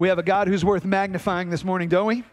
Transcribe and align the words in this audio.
We 0.00 0.08
have 0.08 0.18
a 0.18 0.22
God 0.22 0.48
who's 0.48 0.64
worth 0.64 0.86
magnifying 0.86 1.50
this 1.50 1.62
morning, 1.62 1.90
don't 1.90 2.06
we? 2.06 2.24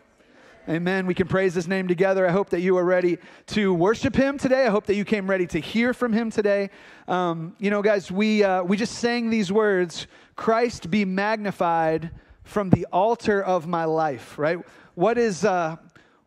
Amen. 0.69 1.05
We 1.05 1.13
can 1.13 1.27
praise 1.27 1.53
his 1.53 1.67
name 1.67 1.89
together. 1.89 2.25
I 2.25 2.31
hope 2.31 2.49
that 2.51 2.61
you 2.61 2.77
are 2.77 2.85
ready 2.85 3.17
to 3.47 3.73
worship 3.73 4.15
him 4.15 4.37
today. 4.37 4.65
I 4.65 4.69
hope 4.69 4.85
that 4.85 4.95
you 4.95 5.03
came 5.03 5.29
ready 5.29 5.45
to 5.47 5.59
hear 5.59 5.93
from 5.93 6.13
him 6.13 6.31
today. 6.31 6.69
Um, 7.09 7.57
you 7.59 7.69
know, 7.69 7.81
guys, 7.81 8.09
we, 8.09 8.41
uh, 8.41 8.63
we 8.63 8.77
just 8.77 8.99
sang 8.99 9.29
these 9.29 9.51
words 9.51 10.07
Christ 10.37 10.89
be 10.89 11.03
magnified 11.03 12.11
from 12.45 12.69
the 12.69 12.87
altar 12.93 13.43
of 13.43 13.67
my 13.67 13.83
life, 13.83 14.39
right? 14.39 14.59
What 14.95 15.17
is, 15.17 15.43
uh, 15.43 15.75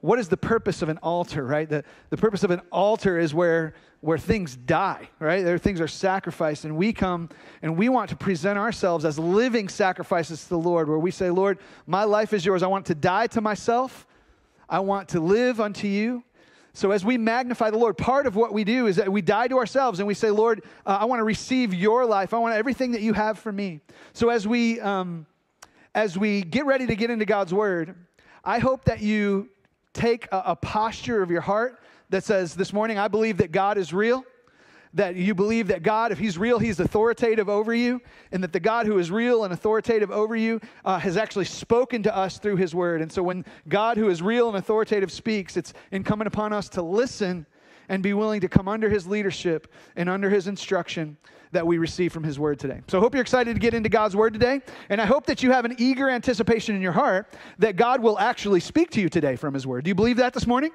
what 0.03 0.19
is 0.19 0.29
the 0.29 0.37
purpose 0.37 0.83
of 0.83 0.91
an 0.91 0.99
altar, 0.99 1.47
right? 1.47 1.71
The, 1.71 1.85
the 2.11 2.19
purpose 2.19 2.45
of 2.45 2.51
an 2.51 2.61
altar 2.71 3.19
is 3.19 3.33
where 3.33 3.73
where 4.01 4.17
things 4.17 4.57
die, 4.57 5.09
right? 5.19 5.45
There 5.45 5.59
things 5.59 5.81
are 5.81 5.89
sacrificed, 5.89 6.65
and 6.65 6.77
we 6.77 6.93
come 6.93 7.29
and 7.61 7.77
we 7.77 7.89
want 7.89 8.11
to 8.11 8.17
present 8.17 8.59
ourselves 8.59 9.05
as 9.05 9.19
living 9.19 9.69
sacrifices 9.69 10.43
to 10.45 10.49
the 10.49 10.59
Lord, 10.59 10.89
where 10.89 10.99
we 10.99 11.11
say, 11.11 11.31
Lord, 11.31 11.59
my 11.87 12.05
life 12.05 12.33
is 12.33 12.45
yours. 12.45 12.63
I 12.63 12.67
want 12.67 12.87
to 12.87 12.95
die 12.95 13.27
to 13.29 13.41
myself. 13.41 14.07
I 14.69 14.81
want 14.81 15.11
to 15.11 15.21
live 15.21 15.61
unto 15.61 15.87
you. 15.87 16.25
So, 16.73 16.93
as 16.93 17.05
we 17.05 17.19
magnify 17.19 17.71
the 17.71 17.79
Lord, 17.79 17.99
part 17.99 18.27
of 18.27 18.37
what 18.37 18.55
we 18.55 18.65
do 18.65 18.87
is 18.87 18.97
that 18.97 19.11
we 19.11 19.21
die 19.21 19.49
to 19.49 19.59
ourselves 19.59 19.99
and 19.99 20.07
we 20.07 20.15
say, 20.15 20.31
Lord, 20.31 20.63
uh, 20.87 20.99
I 21.01 21.05
want 21.05 21.19
to 21.21 21.25
receive 21.25 21.75
your 21.75 22.07
life. 22.07 22.33
I 22.33 22.39
want 22.39 22.55
everything 22.55 22.93
that 22.93 23.03
you 23.03 23.13
have 23.13 23.39
for 23.39 23.51
me. 23.51 23.81
So, 24.13 24.31
as 24.31 24.47
we, 24.47 24.81
um, 24.81 25.27
as 25.95 26.17
we 26.17 26.43
get 26.43 26.65
ready 26.67 26.87
to 26.87 26.95
get 26.95 27.11
into 27.11 27.27
God's 27.27 27.53
word, 27.53 27.97
I 28.45 28.61
hope 28.61 28.85
that 28.85 29.01
you 29.01 29.51
take 29.93 30.27
a, 30.33 30.43
a 30.47 30.57
posture 30.57 31.23
of 31.23 31.31
your 31.31 31.41
heart 31.41 31.81
that 32.11 32.25
says, 32.25 32.55
This 32.55 32.73
morning, 32.73 32.99
I 32.99 33.09
believe 33.09 33.39
that 33.39 33.53
God 33.53 33.79
is 33.79 33.93
real, 33.93 34.25
that 34.93 35.15
you 35.17 35.35
believe 35.35 35.69
that 35.69 35.83
God, 35.83 36.13
if 36.13 36.19
He's 36.19 36.37
real, 36.37 36.59
He's 36.59 36.79
authoritative 36.79 37.49
over 37.49 37.73
you, 37.73 38.01
and 38.33 38.43
that 38.43 38.53
the 38.53 38.61
God 38.61 38.87
who 38.87 38.99
is 38.99 39.11
real 39.11 39.45
and 39.45 39.53
authoritative 39.53 40.11
over 40.11 40.37
you 40.37 40.61
uh, 40.85 40.99
has 40.99 41.17
actually 41.17 41.45
spoken 41.47 42.03
to 42.03 42.15
us 42.15 42.39
through 42.39 42.57
His 42.57 42.75
word. 42.75 43.01
And 43.01 43.11
so 43.11 43.23
when 43.23 43.45
God, 43.69 43.97
who 43.97 44.09
is 44.09 44.21
real 44.21 44.49
and 44.49 44.59
authoritative, 44.59 45.11
speaks, 45.11 45.57
it's 45.57 45.73
incumbent 45.93 46.29
upon 46.29 46.53
us 46.53 46.69
to 46.71 46.83
listen 46.83 47.47
and 47.89 48.03
be 48.03 48.13
willing 48.13 48.41
to 48.41 48.49
come 48.49 48.69
under 48.69 48.89
His 48.89 49.07
leadership 49.07 49.73
and 49.97 50.09
under 50.09 50.29
His 50.29 50.49
instruction 50.49 51.17
that 51.53 51.67
we 51.67 51.79
receive 51.79 52.13
from 52.13 52.23
His 52.23 52.39
Word 52.39 52.59
today. 52.59 52.81
So 52.89 52.99
I 52.99 53.01
hope 53.01 53.15
you're 53.15 53.23
excited 53.23 53.55
to 53.55 53.61
get 53.61 53.75
into 53.75 53.89
God's 53.89 54.17
Word 54.17 54.33
today, 54.33 54.61
and 54.89 55.01
I 55.01 55.07
hope 55.07 55.27
that 55.27 55.43
you 55.43 55.53
have 55.53 55.65
an 55.65 55.77
eager 55.79 56.09
anticipation 56.09 56.75
in 56.75 56.83
your 56.83 56.93
heart 56.93 57.33
that 57.59 57.77
God 57.77 58.01
will 58.03 58.19
actually 58.19 58.61
speak 58.61 58.91
to 58.91 59.01
you 59.01 59.09
today 59.09 59.37
from 59.37 59.55
His 59.55 59.67
Word. 59.67 59.85
Do 59.85 59.89
you 59.89 59.95
believe 59.95 60.17
that 60.17 60.35
this 60.35 60.47
morning? 60.47 60.71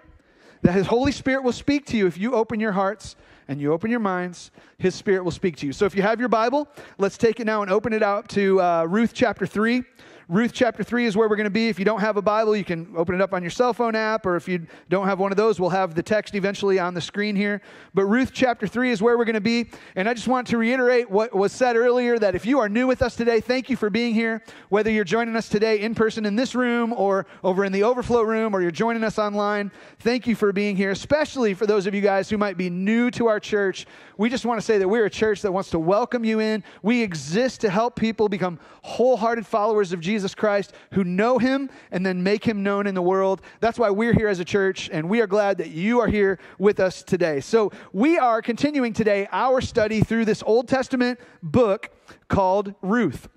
That 0.66 0.74
His 0.74 0.88
Holy 0.88 1.12
Spirit 1.12 1.44
will 1.44 1.52
speak 1.52 1.86
to 1.86 1.98
you 1.98 2.08
if 2.08 2.18
you 2.18 2.34
open 2.34 2.60
your 2.60 2.72
hearts 2.72 3.16
and 3.48 3.62
you 3.62 3.72
open 3.72 3.92
your 3.92 4.00
minds. 4.00 4.50
His 4.80 4.96
Spirit 4.96 5.24
will 5.24 5.32
speak 5.32 5.58
to 5.58 5.68
you. 5.68 5.72
So 5.72 5.86
if 5.86 5.96
you 5.96 6.02
have 6.02 6.20
your 6.20 6.28
Bible, 6.28 6.68
let's 6.98 7.20
take 7.20 7.40
it 7.40 7.46
now 7.46 7.62
and 7.62 7.70
open 7.70 7.94
it 7.94 8.02
out 8.02 8.28
to 8.30 8.60
uh, 8.60 8.86
Ruth 8.86 9.12
chapter 9.14 9.46
3. 9.46 9.84
Ruth 10.28 10.54
chapter 10.54 10.84
3 10.84 11.06
is 11.06 11.16
where 11.16 11.30
we're 11.30 11.36
going 11.36 11.44
to 11.44 11.52
be. 11.52 11.70
If 11.70 11.78
you 11.78 11.86
don't 11.86 12.00
have 12.00 12.18
a 12.18 12.22
Bible, 12.22 12.56
you 12.56 12.66
can 12.66 12.92
open 12.98 13.14
it 13.14 13.22
up 13.22 13.32
on 13.32 13.44
your 13.44 13.52
cell 13.52 13.74
phone 13.74 13.94
app, 13.94 14.26
or 14.26 14.36
if 14.36 14.48
you 14.48 14.66
don't 14.90 15.06
have 15.06 15.20
one 15.20 15.32
of 15.32 15.38
those, 15.38 15.60
we'll 15.60 15.70
have 15.70 15.94
the 15.94 16.02
text 16.02 16.34
eventually 16.34 16.80
on 16.80 16.96
the 16.96 17.02
screen 17.02 17.36
here. 17.36 17.62
But 17.94 18.06
Ruth 18.06 18.32
chapter 18.34 18.66
3 18.66 18.90
is 18.90 19.04
where 19.04 19.20
we're 19.20 19.26
going 19.26 19.36
to 19.36 19.42
be. 19.42 19.70
And 19.96 20.10
I 20.10 20.16
just 20.16 20.28
want 20.28 20.48
to 20.48 20.58
reiterate 20.58 21.12
what 21.12 21.36
was 21.36 21.52
said 21.52 21.76
earlier 21.76 22.18
that 22.18 22.34
if 22.34 22.44
you 22.44 22.58
are 22.58 22.68
new 22.68 22.88
with 22.88 23.04
us 23.04 23.16
today, 23.16 23.40
thank 23.40 23.70
you 23.70 23.76
for 23.78 23.92
being 23.92 24.16
here. 24.16 24.42
Whether 24.70 24.90
you're 24.90 25.04
joining 25.04 25.36
us 25.36 25.48
today 25.48 25.82
in 25.82 25.94
person 25.94 26.26
in 26.26 26.36
this 26.36 26.56
room 26.56 26.92
or 26.94 27.28
over 27.44 27.64
in 27.64 27.72
the 27.72 27.84
overflow 27.84 28.24
room, 28.24 28.56
or 28.56 28.62
you're 28.64 28.72
joining 28.72 29.04
us 29.04 29.20
online, 29.20 29.72
thank 30.00 30.26
you 30.26 30.36
for 30.36 30.52
being 30.52 30.76
here, 30.76 30.90
especially 30.90 31.54
for 31.54 31.68
those 31.68 31.86
of 31.86 31.94
you 31.94 32.02
guys 32.02 32.32
who 32.32 32.38
might 32.40 32.58
be 32.58 32.72
new 32.72 33.12
to 33.12 33.28
our 33.28 33.40
church. 33.40 33.86
We 34.18 34.30
just 34.30 34.46
want 34.46 34.60
to 34.60 34.66
say 34.66 34.80
that 34.80 34.88
we're 34.88 35.06
a 35.06 35.10
church 35.10 35.44
that 35.44 35.52
wants 35.52 35.70
to 35.70 35.78
welcome 35.78 36.26
you 36.26 36.40
in. 36.40 36.64
We 36.82 37.04
exist 37.04 37.62
to 37.62 37.70
help 37.70 37.96
people 37.96 38.28
become 38.28 38.60
wholehearted 38.82 39.46
followers 39.46 39.94
of 39.94 40.00
Jesus 40.00 40.15
Christ 40.24 40.74
who 40.94 41.04
know 41.04 41.38
him 41.38 41.70
and 41.92 42.06
then 42.06 42.24
make 42.24 42.46
him 42.46 42.64
known 42.64 42.88
in 42.88 42.96
the 42.96 43.02
world. 43.02 43.42
That's 43.60 43.78
why 43.78 43.90
we're 43.90 44.14
here 44.14 44.30
as 44.30 44.40
a 44.40 44.46
church, 44.46 44.90
and 44.94 45.10
we 45.10 45.20
are 45.20 45.28
glad 45.28 45.58
that 45.58 45.72
you 45.72 46.00
are 46.00 46.08
here 46.08 46.40
with 46.58 46.80
us 46.80 47.04
today. 47.04 47.42
So, 47.42 47.72
we 47.92 48.18
are 48.18 48.42
continuing 48.42 48.94
today 48.94 49.28
our 49.32 49.60
study 49.60 50.02
through 50.02 50.26
this 50.26 50.42
Old 50.46 50.68
Testament 50.68 51.20
book 51.44 51.92
called 52.30 52.74
Ruth. 52.82 53.28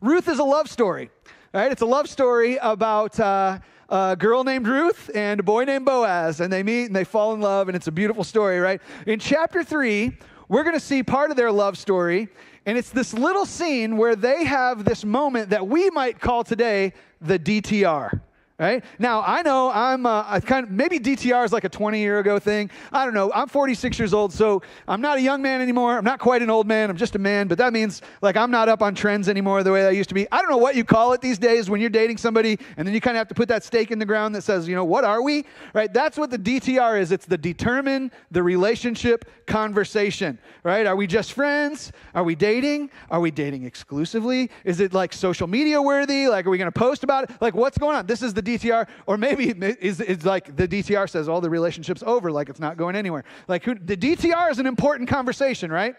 Ruth 0.00 0.28
is 0.28 0.38
a 0.38 0.44
love 0.44 0.68
story, 0.68 1.10
right? 1.54 1.72
It's 1.72 1.82
a 1.82 1.86
love 1.86 2.08
story 2.08 2.56
about. 2.56 3.18
Uh, 3.18 3.60
a 3.88 4.16
girl 4.18 4.42
named 4.42 4.66
Ruth 4.66 5.10
and 5.14 5.38
a 5.38 5.42
boy 5.44 5.62
named 5.64 5.84
Boaz, 5.84 6.40
and 6.40 6.52
they 6.52 6.64
meet 6.64 6.86
and 6.86 6.96
they 6.96 7.04
fall 7.04 7.34
in 7.34 7.40
love, 7.40 7.68
and 7.68 7.76
it's 7.76 7.86
a 7.86 7.92
beautiful 7.92 8.24
story, 8.24 8.58
right? 8.58 8.80
In 9.06 9.20
chapter 9.20 9.62
three, 9.62 10.18
we're 10.48 10.64
going 10.64 10.74
to 10.74 10.80
see 10.80 11.02
part 11.02 11.30
of 11.30 11.36
their 11.36 11.52
love 11.52 11.78
story, 11.78 12.28
and 12.66 12.76
it's 12.76 12.90
this 12.90 13.14
little 13.14 13.46
scene 13.46 13.96
where 13.96 14.16
they 14.16 14.44
have 14.44 14.84
this 14.84 15.04
moment 15.04 15.50
that 15.50 15.66
we 15.66 15.88
might 15.90 16.20
call 16.20 16.44
today 16.44 16.92
the 17.20 17.38
DTR 17.38 18.20
right? 18.58 18.82
Now, 18.98 19.22
I 19.26 19.42
know 19.42 19.70
I'm 19.70 20.06
uh, 20.06 20.40
kind 20.40 20.64
of, 20.64 20.70
maybe 20.70 20.98
DTR 20.98 21.44
is 21.44 21.52
like 21.52 21.64
a 21.64 21.68
20 21.68 22.00
year 22.00 22.18
ago 22.20 22.38
thing. 22.38 22.70
I 22.90 23.04
don't 23.04 23.12
know. 23.12 23.30
I'm 23.34 23.48
46 23.48 23.98
years 23.98 24.14
old, 24.14 24.32
so 24.32 24.62
I'm 24.88 25.00
not 25.00 25.18
a 25.18 25.20
young 25.20 25.42
man 25.42 25.60
anymore. 25.60 25.98
I'm 25.98 26.04
not 26.04 26.20
quite 26.20 26.40
an 26.40 26.48
old 26.48 26.66
man. 26.66 26.88
I'm 26.88 26.96
just 26.96 27.14
a 27.14 27.18
man, 27.18 27.48
but 27.48 27.58
that 27.58 27.72
means 27.72 28.00
like 28.22 28.36
I'm 28.36 28.50
not 28.50 28.68
up 28.68 28.82
on 28.82 28.94
trends 28.94 29.28
anymore 29.28 29.62
the 29.62 29.72
way 29.72 29.86
I 29.86 29.90
used 29.90 30.08
to 30.08 30.14
be. 30.14 30.26
I 30.32 30.40
don't 30.40 30.50
know 30.50 30.56
what 30.56 30.74
you 30.74 30.84
call 30.84 31.12
it 31.12 31.20
these 31.20 31.38
days 31.38 31.68
when 31.68 31.80
you're 31.80 31.90
dating 31.90 32.16
somebody 32.16 32.58
and 32.76 32.86
then 32.86 32.94
you 32.94 33.00
kind 33.00 33.16
of 33.16 33.20
have 33.20 33.28
to 33.28 33.34
put 33.34 33.48
that 33.48 33.62
stake 33.62 33.90
in 33.90 33.98
the 33.98 34.06
ground 34.06 34.34
that 34.34 34.42
says, 34.42 34.66
you 34.66 34.74
know, 34.74 34.84
what 34.84 35.04
are 35.04 35.20
we? 35.20 35.44
Right? 35.74 35.92
That's 35.92 36.16
what 36.16 36.30
the 36.30 36.38
DTR 36.38 37.00
is. 37.00 37.12
It's 37.12 37.26
the 37.26 37.38
determine 37.38 38.10
the 38.30 38.42
relationship 38.42 39.26
conversation, 39.46 40.38
right? 40.64 40.86
Are 40.86 40.96
we 40.96 41.06
just 41.06 41.32
friends? 41.32 41.92
Are 42.14 42.24
we 42.24 42.34
dating? 42.34 42.90
Are 43.10 43.20
we 43.20 43.30
dating 43.30 43.64
exclusively? 43.64 44.50
Is 44.64 44.80
it 44.80 44.94
like 44.94 45.12
social 45.12 45.46
media 45.46 45.80
worthy? 45.80 46.28
Like, 46.28 46.46
are 46.46 46.50
we 46.50 46.58
going 46.58 46.70
to 46.70 46.78
post 46.78 47.04
about 47.04 47.30
it? 47.30 47.36
Like, 47.40 47.54
what's 47.54 47.78
going 47.78 47.96
on? 47.96 48.06
This 48.06 48.22
is 48.22 48.34
the 48.34 48.45
DTR, 48.46 48.88
or 49.06 49.18
maybe 49.18 49.50
it's, 49.50 50.24
like 50.24 50.56
the 50.56 50.66
DTR 50.66 51.10
says 51.10 51.28
all 51.28 51.40
the 51.40 51.50
relationships 51.50 52.02
over, 52.06 52.30
like 52.30 52.48
it's 52.48 52.60
not 52.60 52.76
going 52.76 52.96
anywhere. 52.96 53.24
Like 53.48 53.64
who, 53.64 53.74
the 53.74 53.96
DTR 53.96 54.50
is 54.50 54.58
an 54.58 54.66
important 54.66 55.08
conversation, 55.08 55.70
right? 55.70 55.94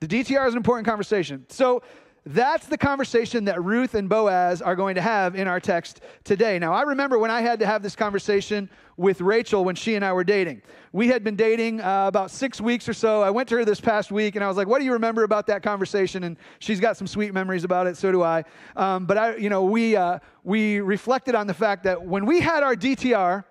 The 0.00 0.08
DTR 0.08 0.48
is 0.48 0.54
an 0.54 0.56
important 0.56 0.86
conversation. 0.86 1.46
So 1.48 1.82
that's 2.24 2.66
the 2.66 2.78
conversation 2.78 3.46
that 3.46 3.62
Ruth 3.62 3.94
and 3.94 4.08
Boaz 4.08 4.62
are 4.62 4.76
going 4.76 4.94
to 4.94 5.00
have 5.00 5.34
in 5.34 5.48
our 5.48 5.58
text 5.58 6.02
today. 6.22 6.56
Now, 6.58 6.72
I 6.72 6.82
remember 6.82 7.18
when 7.18 7.32
I 7.32 7.40
had 7.40 7.58
to 7.60 7.66
have 7.66 7.82
this 7.82 7.96
conversation 7.96 8.70
with 8.96 9.20
Rachel 9.20 9.64
when 9.64 9.74
she 9.74 9.96
and 9.96 10.04
I 10.04 10.12
were 10.12 10.22
dating. 10.22 10.62
We 10.92 11.08
had 11.08 11.24
been 11.24 11.34
dating 11.34 11.80
uh, 11.80 12.06
about 12.06 12.30
six 12.30 12.60
weeks 12.60 12.88
or 12.88 12.92
so. 12.92 13.22
I 13.22 13.30
went 13.30 13.48
to 13.48 13.56
her 13.56 13.64
this 13.64 13.80
past 13.80 14.12
week 14.12 14.36
and 14.36 14.44
I 14.44 14.48
was 14.48 14.56
like, 14.56 14.68
What 14.68 14.78
do 14.78 14.84
you 14.84 14.92
remember 14.92 15.24
about 15.24 15.48
that 15.48 15.64
conversation? 15.64 16.22
And 16.22 16.36
she's 16.60 16.78
got 16.78 16.96
some 16.96 17.08
sweet 17.08 17.34
memories 17.34 17.64
about 17.64 17.88
it, 17.88 17.96
so 17.96 18.12
do 18.12 18.22
I. 18.22 18.44
Um, 18.76 19.06
but 19.06 19.18
I, 19.18 19.36
you 19.36 19.48
know, 19.48 19.64
we, 19.64 19.96
uh, 19.96 20.20
we 20.44 20.80
reflected 20.80 21.34
on 21.34 21.48
the 21.48 21.54
fact 21.54 21.82
that 21.84 22.00
when 22.00 22.24
we 22.24 22.40
had 22.40 22.62
our 22.62 22.76
DTR, 22.76 23.44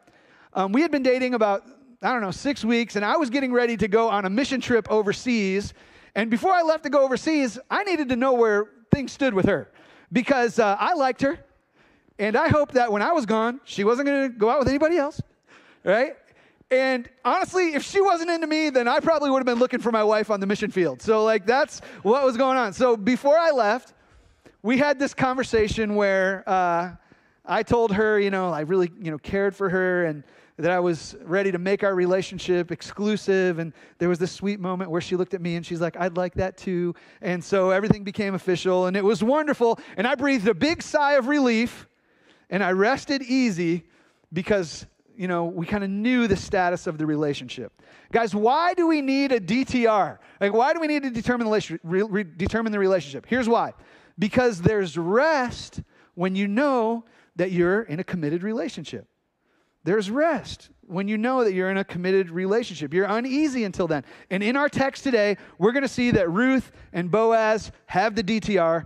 um, 0.53 0.71
we 0.71 0.81
had 0.81 0.91
been 0.91 1.03
dating 1.03 1.33
about, 1.33 1.63
I 2.01 2.13
don't 2.13 2.21
know, 2.21 2.31
six 2.31 2.63
weeks, 2.63 2.95
and 2.95 3.03
I 3.03 3.17
was 3.17 3.29
getting 3.29 3.51
ready 3.51 3.75
to 3.77 3.87
go 3.89 4.09
on 4.09 4.25
a 4.25 4.29
mission 4.29 4.61
trip 4.61 4.89
overseas 4.89 5.73
and 6.15 6.29
before 6.29 6.51
I 6.51 6.61
left 6.61 6.83
to 6.83 6.89
go 6.89 7.03
overseas, 7.03 7.57
I 7.69 7.83
needed 7.83 8.09
to 8.09 8.15
know 8.15 8.33
where 8.33 8.69
things 8.91 9.11
stood 9.11 9.33
with 9.33 9.45
her 9.45 9.69
because 10.11 10.59
uh, 10.59 10.75
I 10.79 10.93
liked 10.93 11.21
her. 11.21 11.39
And 12.19 12.35
I 12.35 12.49
hoped 12.49 12.75
that 12.75 12.91
when 12.91 13.01
I 13.01 13.13
was 13.13 13.25
gone, 13.25 13.61
she 13.63 13.83
wasn't 13.83 14.07
going 14.07 14.31
to 14.31 14.37
go 14.37 14.49
out 14.49 14.59
with 14.59 14.67
anybody 14.67 14.97
else, 14.97 15.21
right? 15.83 16.15
And 16.69 17.09
honestly, 17.25 17.73
if 17.73 17.83
she 17.83 17.99
wasn't 17.99 18.29
into 18.29 18.47
me, 18.47 18.69
then 18.69 18.87
I 18.87 18.99
probably 18.99 19.31
would 19.31 19.39
have 19.39 19.45
been 19.45 19.59
looking 19.59 19.79
for 19.79 19.91
my 19.91 20.03
wife 20.03 20.29
on 20.29 20.39
the 20.39 20.45
mission 20.45 20.69
field. 20.71 21.01
So, 21.01 21.23
like, 21.23 21.45
that's 21.45 21.79
what 22.03 22.23
was 22.23 22.37
going 22.37 22.57
on. 22.57 22.73
So, 22.73 22.95
before 22.95 23.37
I 23.37 23.51
left, 23.51 23.93
we 24.61 24.77
had 24.77 24.99
this 24.99 25.13
conversation 25.13 25.95
where 25.95 26.47
uh, 26.47 26.91
I 27.45 27.63
told 27.63 27.91
her, 27.93 28.19
you 28.19 28.29
know, 28.29 28.51
I 28.51 28.61
really, 28.61 28.91
you 29.01 29.11
know, 29.11 29.17
cared 29.17 29.55
for 29.55 29.69
her 29.69 30.05
and 30.05 30.23
that 30.57 30.71
I 30.71 30.79
was 30.79 31.15
ready 31.23 31.51
to 31.51 31.57
make 31.57 31.83
our 31.83 31.95
relationship 31.95 32.71
exclusive. 32.71 33.59
And 33.59 33.73
there 33.97 34.09
was 34.09 34.19
this 34.19 34.31
sweet 34.31 34.59
moment 34.59 34.91
where 34.91 35.01
she 35.01 35.15
looked 35.15 35.33
at 35.33 35.41
me 35.41 35.55
and 35.55 35.65
she's 35.65 35.81
like, 35.81 35.97
I'd 35.97 36.17
like 36.17 36.35
that 36.35 36.57
too. 36.57 36.93
And 37.21 37.43
so 37.43 37.71
everything 37.71 38.03
became 38.03 38.35
official 38.35 38.87
and 38.87 38.95
it 38.95 39.03
was 39.03 39.23
wonderful. 39.23 39.79
And 39.97 40.07
I 40.07 40.15
breathed 40.15 40.47
a 40.47 40.53
big 40.53 40.81
sigh 40.81 41.13
of 41.13 41.27
relief 41.27 41.87
and 42.49 42.63
I 42.63 42.71
rested 42.71 43.21
easy 43.23 43.85
because, 44.33 44.85
you 45.15 45.27
know, 45.27 45.45
we 45.45 45.65
kind 45.65 45.83
of 45.83 45.89
knew 45.89 46.27
the 46.27 46.35
status 46.37 46.87
of 46.87 46.97
the 46.97 47.05
relationship. 47.05 47.71
Guys, 48.11 48.35
why 48.35 48.73
do 48.73 48.87
we 48.87 49.01
need 49.01 49.31
a 49.31 49.39
DTR? 49.39 50.17
Like, 50.39 50.53
why 50.53 50.73
do 50.73 50.79
we 50.79 50.87
need 50.87 51.03
to 51.03 51.09
determine 51.09 51.49
the, 51.49 51.79
re- 51.83 52.03
re- 52.03 52.23
determine 52.23 52.71
the 52.71 52.79
relationship? 52.79 53.25
Here's 53.27 53.47
why 53.49 53.73
because 54.19 54.61
there's 54.61 54.97
rest 54.97 55.81
when 56.13 56.35
you 56.35 56.47
know 56.47 57.03
that 57.35 57.51
you're 57.51 57.81
in 57.83 57.99
a 57.99 58.03
committed 58.03 58.43
relationship. 58.43 59.07
There's 59.83 60.11
rest 60.11 60.69
when 60.81 61.07
you 61.07 61.17
know 61.17 61.43
that 61.43 61.53
you're 61.53 61.71
in 61.71 61.77
a 61.77 61.83
committed 61.83 62.29
relationship. 62.29 62.93
You're 62.93 63.05
uneasy 63.05 63.63
until 63.63 63.87
then. 63.87 64.03
And 64.29 64.43
in 64.43 64.55
our 64.55 64.69
text 64.69 65.03
today, 65.03 65.37
we're 65.57 65.71
going 65.71 65.83
to 65.83 65.87
see 65.87 66.11
that 66.11 66.29
Ruth 66.29 66.71
and 66.93 67.09
Boaz 67.09 67.71
have 67.87 68.15
the 68.15 68.23
DTR. 68.23 68.83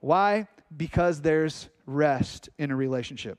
Why? 0.00 0.48
Because 0.76 1.20
there's 1.20 1.70
rest 1.86 2.48
in 2.58 2.70
a 2.70 2.76
relationship. 2.76 3.38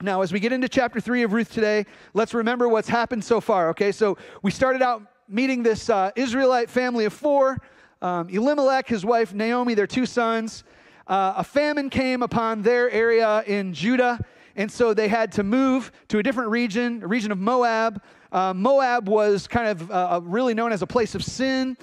Now, 0.00 0.22
as 0.22 0.32
we 0.32 0.40
get 0.40 0.52
into 0.52 0.68
chapter 0.68 1.00
three 1.00 1.22
of 1.22 1.32
Ruth 1.32 1.52
today, 1.52 1.86
let's 2.12 2.34
remember 2.34 2.68
what's 2.68 2.88
happened 2.88 3.22
so 3.22 3.40
far, 3.40 3.68
okay? 3.70 3.92
So 3.92 4.18
we 4.42 4.50
started 4.50 4.82
out 4.82 5.02
meeting 5.28 5.62
this 5.62 5.88
uh, 5.88 6.10
Israelite 6.16 6.68
family 6.68 7.04
of 7.04 7.12
four 7.12 7.58
um, 8.00 8.28
Elimelech, 8.28 8.88
his 8.88 9.04
wife 9.04 9.32
Naomi, 9.32 9.74
their 9.74 9.86
two 9.86 10.06
sons. 10.06 10.64
uh, 11.06 11.34
a 11.36 11.44
famine 11.44 11.88
came 11.88 12.22
upon 12.22 12.62
their 12.62 12.90
area 12.90 13.44
in 13.46 13.72
Judah, 13.72 14.18
and 14.56 14.70
so 14.70 14.94
they 14.94 15.08
had 15.08 15.32
to 15.32 15.42
move 15.42 15.92
to 16.08 16.18
a 16.18 16.22
different 16.22 16.50
region, 16.50 17.02
a 17.02 17.06
region 17.06 17.32
of 17.32 17.38
Moab. 17.38 18.02
Uh, 18.30 18.52
Moab 18.54 19.08
was 19.08 19.46
kind 19.46 19.68
of 19.68 19.90
uh, 19.90 19.94
uh 19.94 20.20
really 20.22 20.54
known 20.54 20.72
as 20.72 20.82
a 20.82 20.86
place 20.86 21.14
of 21.14 21.24
sin, 21.24 21.76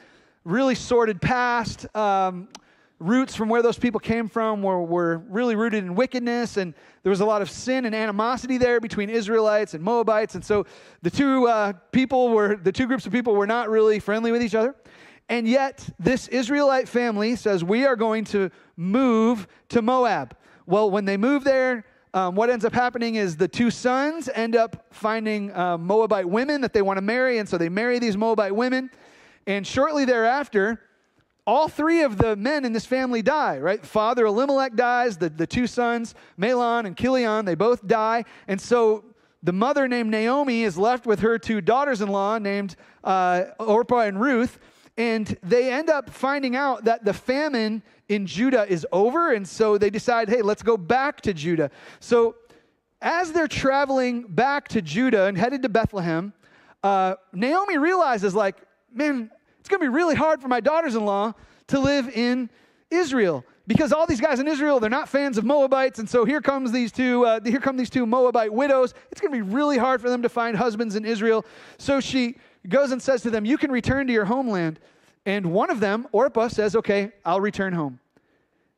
really 0.44 0.76
sordid 0.76 1.22
past. 1.22 1.86
Um, 1.96 2.50
roots 3.00 3.34
from 3.34 3.48
where 3.48 3.62
those 3.62 3.80
people 3.80 4.00
came 4.00 4.28
from 4.28 4.62
were, 4.62 4.84
were 4.84 5.20
really 5.30 5.56
rooted 5.56 5.84
in 5.84 5.96
wickedness, 5.96 6.58
and 6.58 6.74
there 7.04 7.10
was 7.10 7.22
a 7.22 7.26
lot 7.26 7.42
of 7.42 7.50
sin 7.50 7.86
and 7.86 7.96
animosity 7.96 8.58
there 8.58 8.80
between 8.80 9.10
Israelites 9.10 9.74
and 9.74 9.84
Moabites. 9.84 10.36
And 10.36 10.44
so 10.44 10.66
the 11.02 11.10
two 11.10 11.48
uh, 11.48 11.74
people 11.92 12.30
were, 12.30 12.58
the 12.58 12.72
two 12.72 12.88
groups 12.88 13.06
of 13.06 13.14
people 13.14 13.36
were 13.36 13.48
not 13.48 13.70
really 13.70 14.00
friendly 14.00 14.32
with 14.32 14.44
each 14.44 14.56
other. 14.56 14.76
And 15.30 15.48
yet, 15.48 15.88
this 16.00 16.28
Israelite 16.28 16.90
family 16.90 17.36
says, 17.36 17.64
We 17.64 17.86
are 17.86 17.96
going 17.96 18.26
to 18.26 18.50
move 18.76 19.48
to 19.70 19.82
Moab. 19.82 20.36
Well, 20.66 20.90
when 20.90 21.06
they 21.06 21.18
move 21.18 21.44
there, 21.44 21.86
um, 22.14 22.36
what 22.36 22.50
ends 22.50 22.66
up 22.66 22.74
happening 22.74 23.16
is 23.16 23.38
the 23.38 23.48
two 23.48 23.70
sons 23.70 24.30
end 24.34 24.56
up 24.56 24.88
finding 24.92 25.56
uh, 25.56 25.78
Moabite 25.78 26.28
women 26.28 26.62
that 26.62 26.74
they 26.74 26.82
want 26.82 26.98
to 26.98 27.02
marry, 27.02 27.38
and 27.38 27.48
so 27.48 27.58
they 27.58 27.70
marry 27.70 28.00
these 28.00 28.18
Moabite 28.18 28.56
women. 28.56 28.90
And 29.46 29.66
shortly 29.66 30.06
thereafter, 30.06 30.82
all 31.46 31.68
three 31.68 32.04
of 32.04 32.18
the 32.18 32.36
men 32.36 32.66
in 32.66 32.74
this 32.74 32.86
family 32.86 33.22
die, 33.22 33.58
right? 33.58 33.84
Father 33.84 34.26
Elimelech 34.26 34.76
dies, 34.76 35.18
the, 35.18 35.30
the 35.30 35.48
two 35.48 35.68
sons, 35.68 36.14
Mahlon 36.38 36.86
and 36.86 36.96
Chilion, 36.96 37.46
they 37.46 37.56
both 37.56 37.86
die. 37.88 38.26
And 38.48 38.62
so 38.62 39.04
the 39.42 39.54
mother 39.54 39.88
named 39.88 40.12
Naomi 40.12 40.64
is 40.64 40.78
left 40.78 41.06
with 41.06 41.22
her 41.22 41.40
two 41.40 41.62
daughters 41.62 42.02
in 42.02 42.10
law 42.10 42.38
named 42.38 42.76
uh, 43.04 43.46
Orpah 43.60 44.02
and 44.02 44.22
Ruth. 44.22 44.60
And 44.98 45.38
they 45.42 45.72
end 45.72 45.90
up 45.90 46.10
finding 46.10 46.56
out 46.56 46.84
that 46.84 47.06
the 47.06 47.14
famine 47.14 47.82
in 48.10 48.26
Judah 48.26 48.66
is 48.68 48.86
over. 48.92 49.32
And 49.32 49.48
so 49.48 49.78
they 49.78 49.90
decide, 49.90 50.28
hey, 50.28 50.42
let's 50.42 50.64
go 50.64 50.76
back 50.76 51.22
to 51.22 51.34
Judah. 51.34 51.72
So 52.00 52.36
as 53.02 53.32
they're 53.32 53.48
traveling 53.48 54.24
back 54.24 54.68
to 54.70 54.82
Judah 54.82 55.26
and 55.26 55.38
headed 55.38 55.62
to 55.62 55.70
Bethlehem, 55.70 56.34
uh, 56.84 57.16
Naomi 57.32 57.78
realizes, 57.78 58.36
like, 58.36 58.58
man, 58.94 59.30
it's 59.60 59.70
going 59.70 59.80
to 59.80 59.86
be 59.86 59.96
really 59.96 60.16
hard 60.16 60.42
for 60.42 60.48
my 60.48 60.60
daughters 60.60 60.96
in 60.96 61.06
law 61.06 61.34
to 61.68 61.80
live 61.80 62.10
in 62.10 62.50
Israel 62.90 63.46
because 63.68 63.94
all 63.94 64.08
these 64.08 64.20
guys 64.20 64.40
in 64.40 64.48
Israel, 64.48 64.80
they're 64.80 64.90
not 64.90 65.08
fans 65.08 65.38
of 65.38 65.46
Moabites. 65.46 66.00
And 66.00 66.10
so 66.10 66.26
here 66.26 66.42
comes 66.42 66.72
these 66.72 66.92
two, 66.92 67.24
uh, 67.24 67.40
here 67.44 67.60
come 67.60 67.78
these 67.78 67.92
two 67.92 68.08
Moabite 68.08 68.52
widows. 68.52 68.96
It's 69.12 69.22
going 69.22 69.32
to 69.32 69.38
be 69.38 69.54
really 69.54 69.78
hard 69.78 70.02
for 70.02 70.10
them 70.10 70.24
to 70.24 70.30
find 70.30 70.58
husbands 70.58 70.96
in 70.96 71.06
Israel. 71.06 71.46
So 71.78 72.00
she 72.00 72.38
goes 72.68 72.92
and 72.92 73.00
says 73.00 73.22
to 73.22 73.30
them, 73.30 73.46
You 73.46 73.60
can 73.60 73.72
return 73.72 74.08
to 74.08 74.14
your 74.14 74.26
homeland. 74.26 74.80
And 75.26 75.52
one 75.52 75.70
of 75.70 75.80
them, 75.80 76.08
Orpah, 76.12 76.48
says, 76.48 76.76
Okay, 76.76 77.12
I'll 77.26 77.42
return 77.42 77.74
home. 77.74 78.00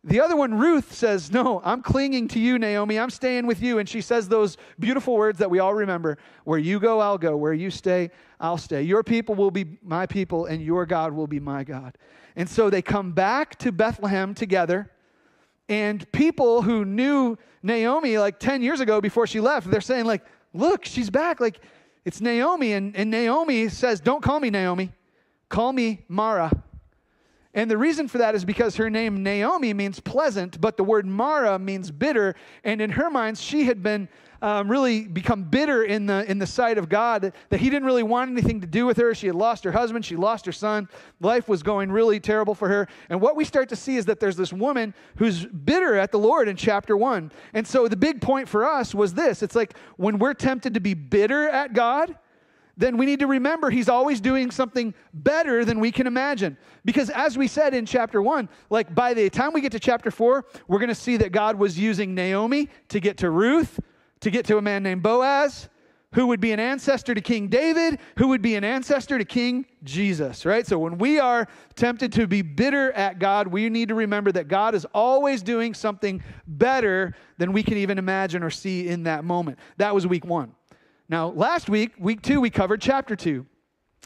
The 0.04 0.20
other 0.20 0.36
one, 0.36 0.58
Ruth, 0.58 0.94
says, 0.94 1.32
No, 1.32 1.62
I'm 1.64 1.84
clinging 1.84 2.28
to 2.30 2.40
you, 2.40 2.58
Naomi. 2.58 2.98
I'm 2.98 3.12
staying 3.12 3.46
with 3.46 3.62
you. 3.62 3.78
And 3.78 3.88
she 3.88 4.02
says 4.02 4.28
those 4.28 4.58
beautiful 4.80 5.16
words 5.16 5.38
that 5.40 5.50
we 5.50 5.60
all 5.60 5.74
remember 5.74 6.18
Where 6.44 6.60
you 6.60 6.80
go, 6.80 7.00
I'll 7.00 7.20
go. 7.20 7.38
Where 7.38 7.54
you 7.54 7.70
stay, 7.70 8.10
I'll 8.40 8.58
stay. 8.58 8.82
Your 8.82 9.04
people 9.04 9.36
will 9.36 9.52
be 9.52 9.78
my 9.84 10.06
people, 10.08 10.46
and 10.46 10.62
your 10.62 10.86
God 10.86 11.14
will 11.14 11.28
be 11.28 11.40
my 11.40 11.64
God. 11.64 11.98
And 12.36 12.50
so 12.50 12.70
they 12.70 12.82
come 12.82 13.12
back 13.12 13.58
to 13.60 13.72
Bethlehem 13.72 14.34
together. 14.34 14.90
And 15.70 16.10
people 16.12 16.64
who 16.64 16.84
knew 16.84 17.38
Naomi 17.64 18.18
like 18.18 18.40
10 18.40 18.62
years 18.62 18.80
ago 18.80 19.00
before 19.00 19.28
she 19.28 19.40
left, 19.40 19.70
they're 19.70 19.82
saying, 19.82 20.06
like, 20.06 20.26
look, 20.54 20.84
she's 20.86 21.10
back. 21.10 21.40
Like, 21.40 21.60
it's 22.04 22.20
Naomi. 22.20 22.74
And, 22.74 22.96
and 22.96 23.12
Naomi 23.12 23.70
says, 23.70 24.02
Don't 24.02 24.24
call 24.24 24.40
me 24.40 24.50
Naomi, 24.50 24.92
call 25.52 25.74
me 25.74 26.04
Mara. 26.08 26.64
And 27.54 27.70
the 27.70 27.78
reason 27.78 28.08
for 28.08 28.18
that 28.20 28.34
is 28.34 28.46
because 28.46 28.78
her 28.78 28.90
name 28.90 29.24
Naomi 29.24 29.74
means 29.74 30.00
pleasant, 30.00 30.62
but 30.62 30.78
the 30.78 30.84
word 30.84 31.06
Mara 31.06 31.60
means 31.60 31.92
bitter. 31.92 32.34
And 32.64 32.82
in 32.82 32.92
her 32.92 33.10
mind, 33.10 33.38
she 33.38 33.66
had 33.66 33.84
been 33.84 34.08
um, 34.42 34.72
really 34.72 35.06
become 35.06 35.44
bitter 35.44 35.84
in 35.84 36.06
the, 36.06 36.30
in 36.32 36.40
the 36.40 36.48
sight 36.48 36.78
of 36.78 36.90
God, 36.90 37.34
that 37.50 37.60
he 37.60 37.70
didn't 37.70 37.86
really 37.86 38.04
want 38.04 38.32
anything 38.32 38.62
to 38.62 38.68
do 38.68 38.86
with 38.86 38.98
her. 38.98 39.14
She 39.14 39.28
had 39.28 39.36
lost 39.36 39.64
her 39.66 39.72
husband, 39.72 40.06
she 40.06 40.16
lost 40.16 40.46
her 40.46 40.52
son. 40.52 40.88
Life 41.20 41.48
was 41.48 41.62
going 41.62 41.92
really 41.92 42.20
terrible 42.20 42.56
for 42.56 42.70
her. 42.70 42.88
And 43.10 43.22
what 43.22 43.36
we 43.36 43.46
start 43.46 43.70
to 43.70 43.76
see 43.76 43.98
is 43.98 44.06
that 44.06 44.20
there's 44.20 44.38
this 44.38 44.54
woman 44.54 44.94
who's 45.18 45.46
bitter 45.46 45.96
at 45.96 46.12
the 46.12 46.20
Lord 46.20 46.48
in 46.48 46.56
chapter 46.56 46.98
one. 46.98 47.32
And 47.54 47.68
so 47.68 47.88
the 47.88 47.98
big 47.98 48.22
point 48.22 48.48
for 48.48 48.66
us 48.66 48.96
was 48.96 49.14
this 49.14 49.44
it's 49.44 49.56
like 49.56 49.76
when 49.98 50.18
we're 50.18 50.34
tempted 50.34 50.74
to 50.74 50.80
be 50.80 50.94
bitter 50.94 51.50
at 51.50 51.74
God, 51.74 52.16
then 52.78 52.98
we 52.98 53.06
need 53.06 53.20
to 53.20 53.28
remember 53.28 53.70
he's 53.70 53.90
always 53.90 54.22
doing 54.22 54.52
something 54.52 54.94
better 55.14 55.66
than 55.66 55.80
we 55.80 55.92
can 55.92 56.08
imagine. 56.08 56.58
Because 56.86 57.10
as 57.10 57.38
we 57.38 57.48
said 57.48 57.74
in 57.74 57.86
chapter 57.86 58.22
one, 58.22 58.50
like 58.70 58.94
by 58.96 59.14
the 59.14 59.30
time 59.30 59.54
we 59.54 59.62
get 59.62 59.72
to 59.74 59.80
chapter 59.80 60.12
four, 60.12 60.46
we're 60.68 60.80
going 60.80 60.90
to 60.90 60.96
see 60.96 61.18
that 61.18 61.32
God 61.32 61.58
was 61.58 61.78
using 61.78 62.16
Naomi 62.16 62.70
to 62.90 63.00
get 63.00 63.18
to 63.18 63.30
Ruth, 63.30 63.80
to 64.22 64.32
get 64.32 64.46
to 64.46 64.58
a 64.58 64.62
man 64.62 64.84
named 64.84 65.04
Boaz, 65.04 65.70
who 66.14 66.28
would 66.28 66.42
be 66.42 66.52
an 66.52 66.60
ancestor 66.60 67.14
to 67.14 67.22
King 67.22 67.48
David, 67.48 68.00
who 68.18 68.28
would 68.30 68.42
be 68.42 68.56
an 68.56 68.64
ancestor 68.64 69.18
to 69.18 69.24
King 69.24 69.66
Jesus, 69.84 70.46
right? 70.46 70.68
So 70.68 70.78
when 70.78 70.98
we 70.98 71.20
are 71.20 71.48
tempted 71.76 72.12
to 72.14 72.28
be 72.28 72.42
bitter 72.42 72.92
at 72.92 73.18
God, 73.18 73.48
we 73.48 73.70
need 73.70 73.88
to 73.88 73.96
remember 73.96 74.32
that 74.34 74.50
God 74.50 74.76
is 74.76 74.86
always 74.94 75.42
doing 75.42 75.74
something 75.74 76.22
better 76.48 77.16
than 77.38 77.54
we 77.54 77.64
can 77.64 77.78
even 77.78 77.98
imagine 77.98 78.44
or 78.44 78.50
see 78.50 78.90
in 78.90 79.04
that 79.04 79.24
moment. 79.24 79.58
That 79.78 79.96
was 79.96 80.06
week 80.06 80.26
one. 80.26 80.54
Now, 81.12 81.28
last 81.28 81.68
week, 81.68 81.92
week 82.00 82.22
two, 82.22 82.40
we 82.40 82.50
covered 82.50 82.80
chapter 82.80 83.18
two. 83.18 83.46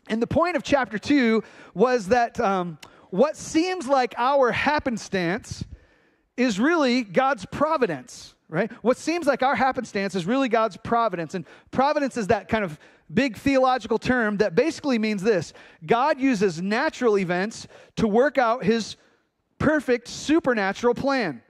And 0.10 0.20
the 0.20 0.26
point 0.26 0.56
of 0.56 0.64
chapter 0.64 0.98
two 0.98 1.44
was 1.76 2.08
that 2.08 2.40
um, 2.40 2.80
what 3.12 3.38
seems 3.38 3.88
like 3.88 4.16
our 4.18 4.52
happenstance 4.52 5.64
is 6.36 6.60
really 6.60 7.04
God's 7.04 7.46
providence 7.46 8.34
right? 8.48 8.72
What 8.84 8.96
seems 8.98 9.26
like 9.26 9.42
our 9.42 9.56
happenstance 9.56 10.14
is 10.14 10.28
really 10.28 10.50
God's 10.50 10.78
providence. 10.78 11.34
And 11.34 11.46
providence 11.72 12.16
is 12.16 12.28
that 12.28 12.48
kind 12.48 12.64
of 12.64 12.78
big 13.12 13.38
theological 13.38 13.98
term 13.98 14.38
that 14.38 14.54
basically 14.54 15.00
means 15.00 15.24
this 15.24 15.52
God 15.84 16.20
uses 16.20 16.62
natural 16.62 17.18
events 17.18 17.68
to 17.96 18.08
work 18.08 18.38
out 18.38 18.64
his 18.64 18.98
perfect 19.58 20.08
supernatural 20.08 20.94
plan, 20.94 21.42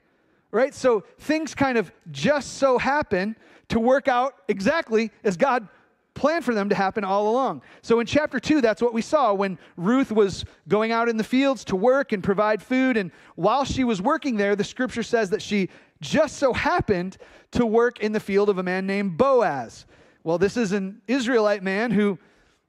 right? 0.52 0.74
So 0.74 1.04
things 1.20 1.54
kind 1.54 1.78
of 1.78 1.92
just 2.12 2.54
so 2.54 2.78
happen 2.78 3.36
to 3.70 3.80
work 3.80 4.08
out 4.08 4.36
exactly 4.48 5.12
as 5.24 5.38
God 5.38 5.68
planned 6.14 6.46
for 6.46 6.56
them 6.56 6.70
to 6.70 6.76
happen 6.76 7.04
all 7.04 7.28
along. 7.30 7.62
So 7.82 8.00
in 8.00 8.08
chapter 8.08 8.40
2, 8.40 8.62
that's 8.62 8.82
what 8.82 8.94
we 8.94 9.02
saw 9.02 9.34
when 9.34 9.60
Ruth 9.76 10.12
was 10.12 10.46
going 10.68 10.92
out 10.92 11.10
in 11.10 11.18
the 11.18 11.24
fields 11.24 11.66
to 11.66 11.76
work 11.76 12.14
and 12.14 12.24
provide 12.24 12.64
food. 12.64 12.96
And 12.98 13.12
while 13.36 13.66
she 13.66 13.84
was 13.84 14.02
working 14.02 14.38
there, 14.38 14.56
the 14.56 14.64
scripture 14.64 15.04
says 15.04 15.30
that 15.32 15.42
she 15.42 15.70
just 16.02 16.38
so 16.38 16.54
happened 16.54 17.18
to 17.52 17.66
work 17.66 18.00
in 18.00 18.14
the 18.14 18.20
field 18.20 18.50
of 18.50 18.58
a 18.58 18.64
man 18.64 18.88
named 18.88 19.18
Boaz. 19.18 19.86
Well, 20.24 20.38
this 20.38 20.58
is 20.58 20.72
an 20.72 21.02
Israelite 21.08 21.64
man 21.64 21.92
who 21.92 22.18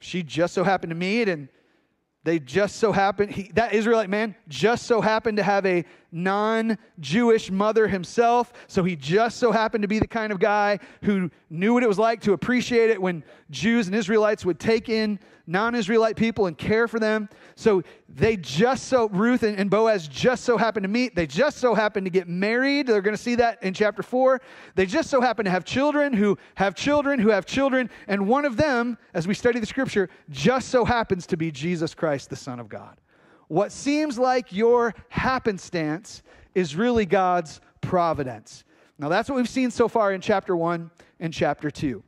she 0.01 0.23
just 0.23 0.53
so 0.53 0.63
happened 0.63 0.91
to 0.91 0.97
meet, 0.97 1.29
and 1.29 1.49
they 2.27 2.41
just 2.41 2.77
so 2.77 2.91
happened, 2.91 3.31
he, 3.31 3.53
that 3.55 3.73
Israelite 3.73 4.11
man 4.11 4.35
just 4.49 4.87
so 4.87 5.01
happened 5.01 5.37
to 5.37 5.45
have 5.45 5.65
a 5.65 5.85
non 6.11 6.77
Jewish 6.99 7.53
mother 7.53 7.87
himself. 7.87 8.53
So 8.67 8.83
he 8.83 8.97
just 8.97 9.37
so 9.37 9.53
happened 9.53 9.83
to 9.83 9.89
be 9.89 10.01
the 10.01 10.09
kind 10.09 10.33
of 10.33 10.41
guy 10.41 10.81
who 11.03 11.31
knew 11.51 11.73
what 11.73 11.85
it 11.85 11.87
was 11.87 12.01
like 12.01 12.21
to 12.23 12.33
appreciate 12.33 12.91
it 12.91 13.01
when 13.01 13.23
Jews 13.51 13.87
and 13.87 13.95
Israelites 13.95 14.45
would 14.45 14.59
take 14.59 14.89
in 14.89 15.21
non 15.47 15.75
Israelite 15.75 16.17
people 16.17 16.47
and 16.47 16.59
care 16.59 16.89
for 16.89 16.99
them. 16.99 17.29
So 17.55 17.83
they 18.09 18.37
just 18.37 18.89
so, 18.89 19.09
Ruth 19.09 19.43
and, 19.43 19.59
and, 19.59 19.71
Boaz 19.71 20.09
just 20.09 20.45
so 20.45 20.57
happened 20.57 20.85
to 20.85 20.89
meet. 20.89 21.15
They 21.15 21.27
just 21.27 21.59
so 21.59 21.75
happened 21.75 22.07
to 22.07 22.11
get 22.11 22.29
married. 22.29 22.87
They're 22.87 23.01
going 23.01 23.17
to 23.17 23.23
see 23.23 23.37
that 23.37 23.63
in 23.63 23.75
chapter 23.75 24.03
four. 24.03 24.41
They 24.75 24.87
just 24.87 25.09
so 25.11 25.21
happen 25.21 25.45
to 25.45 25.51
have 25.51 25.65
children 25.65 26.13
who 26.13 26.37
have 26.57 26.75
children 26.75 27.19
who 27.19 27.31
have 27.31 27.47
children. 27.47 27.91
And 28.09 28.27
one 28.27 28.45
of 28.45 28.57
them, 28.57 28.99
as 29.15 29.27
we 29.27 29.35
study 29.35 29.61
the 29.61 29.67
scripture, 29.67 30.09
just 30.31 30.69
so 30.69 30.85
happens 30.85 31.27
to 31.29 31.37
be 31.37 31.51
Jesus 31.51 31.95
Christ, 31.95 32.31
the 32.31 32.37
Son 32.37 32.61
of 32.61 32.69
God. 32.69 33.01
What 33.49 33.71
seems 33.71 34.19
like 34.19 34.53
your 34.53 34.95
happenstance 35.09 36.23
is 36.55 36.75
really 36.75 37.07
God's 37.07 37.61
providence. 37.81 38.65
Now, 38.99 39.09
that's 39.09 39.29
what 39.29 39.37
we've 39.37 39.49
seen 39.49 39.71
so 39.71 39.89
far 39.89 40.13
in 40.13 40.21
chapter 40.21 40.57
one 40.57 40.91
and 41.21 41.33
chapter 41.33 41.71
two. 41.71 42.03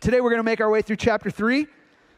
Today, 0.00 0.20
we're 0.20 0.30
going 0.30 0.40
to 0.40 0.44
make 0.44 0.60
our 0.60 0.70
way 0.70 0.82
through 0.82 0.96
chapter 0.96 1.30
three. 1.30 1.66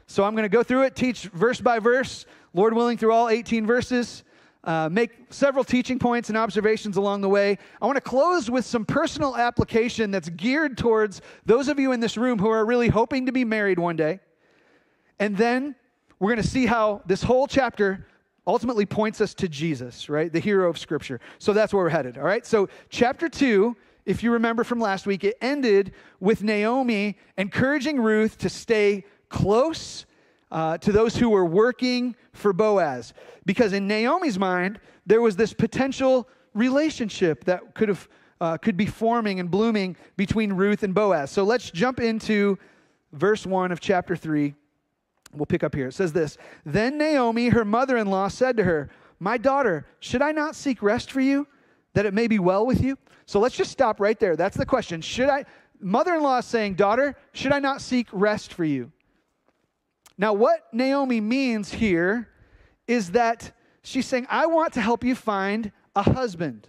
So 0.07 0.25
I'm 0.25 0.35
going 0.35 0.45
to 0.45 0.49
go 0.49 0.63
through 0.63 0.85
it, 0.85 0.95
teach 0.95 1.25
verse 1.25 1.61
by 1.61 1.79
verse, 1.79 2.27
Lord 2.55 2.75
willing, 2.75 2.97
through 2.97 3.13
all 3.13 3.29
18 3.29 3.67
verses. 3.67 4.23
Uh, 4.63 4.89
make 4.91 5.11
several 5.31 5.63
teaching 5.63 5.97
points 5.99 6.29
and 6.29 6.37
observations 6.37 6.97
along 6.97 7.21
the 7.21 7.29
way. 7.29 7.57
I 7.81 7.87
want 7.87 7.97
to 7.97 8.01
close 8.01 8.51
with 8.51 8.65
some 8.65 8.85
personal 8.85 9.37
application 9.37 10.11
that's 10.11 10.29
geared 10.31 10.77
towards 10.77 11.23
those 11.45 11.69
of 11.69 11.79
you 11.79 11.93
in 11.93 12.01
this 12.01 12.17
room 12.17 12.41
who 12.41 12.49
are 12.49 12.67
really 12.67 12.89
hoping 12.89 13.27
to 13.27 13.33
be 13.33 13.45
married 13.45 13.79
one 13.79 13.95
day. 13.95 14.19
And 15.21 15.37
then 15.37 15.77
we're 16.19 16.33
going 16.33 16.43
to 16.43 16.49
see 16.49 16.67
how 16.67 17.03
this 17.07 17.23
whole 17.23 17.47
chapter 17.47 18.07
ultimately 18.45 18.87
points 18.87 19.21
us 19.21 19.35
to 19.35 19.49
Jesus, 19.49 20.09
right? 20.09 20.33
The 20.33 20.41
hero 20.41 20.69
of 20.69 20.79
Scripture. 20.79 21.21
So 21.39 21.53
that's 21.53 21.73
where 21.73 21.85
we're 21.85 21.91
headed, 21.91 22.19
all 22.19 22.25
right? 22.25 22.45
So, 22.45 22.69
chapter 22.89 23.29
two, 23.29 23.77
if 24.05 24.23
you 24.23 24.33
remember 24.33 24.65
from 24.65 24.79
last 24.79 25.07
week, 25.07 25.25
it 25.25 25.37
ended 25.41 25.93
with 26.21 26.43
Naomi 26.43 27.19
encouraging 27.37 28.01
Ruth 28.01 28.39
to 28.39 28.49
stay 28.49 29.05
close 29.28 30.06
uh, 30.50 30.78
to 30.78 30.92
those 30.92 31.16
who 31.16 31.30
were 31.30 31.45
working 31.45 32.16
for 32.33 32.52
Boaz. 32.52 33.14
Because 33.45 33.73
in 33.73 33.87
Naomi's 33.87 34.38
mind, 34.38 34.80
there 35.06 35.21
was 35.21 35.37
this 35.37 35.52
potential 35.52 36.28
relationship 36.54 37.45
that 37.45 37.75
could 37.75 37.88
have 37.88 38.09
uh, 38.40 38.59
could 38.59 38.76
be 38.76 38.87
forming 38.87 39.40
and 39.40 39.50
blooming 39.50 39.97
between 40.16 40.52
Ruth 40.52 40.83
and 40.83 40.95
Boaz. 40.95 41.30
So 41.30 41.45
let's 41.45 41.71
jump 41.71 42.00
into 42.00 42.59
verse 43.12 43.47
1 43.47 43.73
of 43.73 43.80
chapter 43.80 44.14
3. 44.14 44.54
We'll 45.33 45.47
pick 45.47 45.64
up 45.64 45.75
here. 45.75 45.88
It 45.88 45.95
says 45.95 46.12
this 46.12 46.38
Then 46.64 46.99
Naomi, 46.99 47.49
her 47.49 47.64
mother 47.64 47.97
in 47.97 48.09
law, 48.09 48.28
said 48.28 48.56
to 48.59 48.64
her, 48.64 48.90
My 49.18 49.38
daughter, 49.38 49.87
should 50.00 50.23
I 50.23 50.33
not 50.33 50.54
seek 50.54 50.83
rest 50.83 51.11
for 51.11 51.21
you, 51.21 51.47
that 51.95 52.06
it 52.06 52.14
may 52.14 52.26
be 52.26 52.38
well 52.38 52.66
with 52.66 52.83
you? 52.83 52.99
So 53.26 53.40
let's 53.40 53.56
just 53.56 53.71
stop 53.71 54.00
right 54.00 54.18
there. 54.18 54.37
That's 54.37 54.56
the 54.56 54.66
question. 54.66 55.00
Should 55.00 55.28
I, 55.28 55.45
mother 55.80 56.14
in 56.14 56.23
law 56.23 56.38
is 56.38 56.47
saying, 56.47 56.75
Daughter, 56.75 57.16
should 57.33 57.52
I 57.52 57.59
not 57.59 57.80
seek 57.80 58.09
rest 58.12 58.54
for 58.54 58.64
you? 58.64 58.92
Now, 60.18 60.32
what 60.32 60.66
Naomi 60.73 61.20
means 61.20 61.73
here 61.73 62.28
is 62.87 63.12
that 63.12 63.52
she's 63.82 64.06
saying, 64.06 64.26
I 64.30 64.46
want 64.46 64.73
to 64.75 64.80
help 64.80 65.04
you 65.04 65.14
find 65.14 65.73
a 65.94 66.02
husband. 66.02 66.68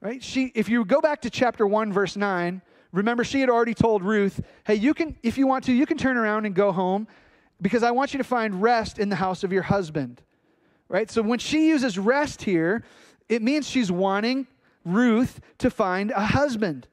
Right? 0.00 0.22
She, 0.22 0.52
if 0.54 0.68
you 0.68 0.84
go 0.84 1.00
back 1.00 1.22
to 1.22 1.30
chapter 1.30 1.66
1, 1.66 1.92
verse 1.92 2.16
9, 2.16 2.62
remember 2.92 3.24
she 3.24 3.40
had 3.40 3.50
already 3.50 3.74
told 3.74 4.02
Ruth, 4.02 4.40
hey, 4.64 4.76
you 4.76 4.94
can, 4.94 5.16
if 5.22 5.36
you 5.36 5.46
want 5.46 5.64
to, 5.64 5.72
you 5.72 5.84
can 5.84 5.98
turn 5.98 6.16
around 6.16 6.46
and 6.46 6.54
go 6.54 6.72
home 6.72 7.06
because 7.60 7.82
I 7.82 7.90
want 7.90 8.14
you 8.14 8.18
to 8.18 8.24
find 8.24 8.62
rest 8.62 8.98
in 8.98 9.08
the 9.08 9.16
house 9.16 9.44
of 9.44 9.52
your 9.52 9.62
husband. 9.62 10.22
Right? 10.88 11.10
So 11.10 11.22
when 11.22 11.38
she 11.38 11.68
uses 11.68 11.98
rest 11.98 12.42
here, 12.42 12.82
it 13.28 13.42
means 13.42 13.68
she's 13.68 13.92
wanting 13.92 14.46
Ruth 14.84 15.40
to 15.58 15.70
find 15.70 16.10
a 16.12 16.24
husband. 16.24 16.86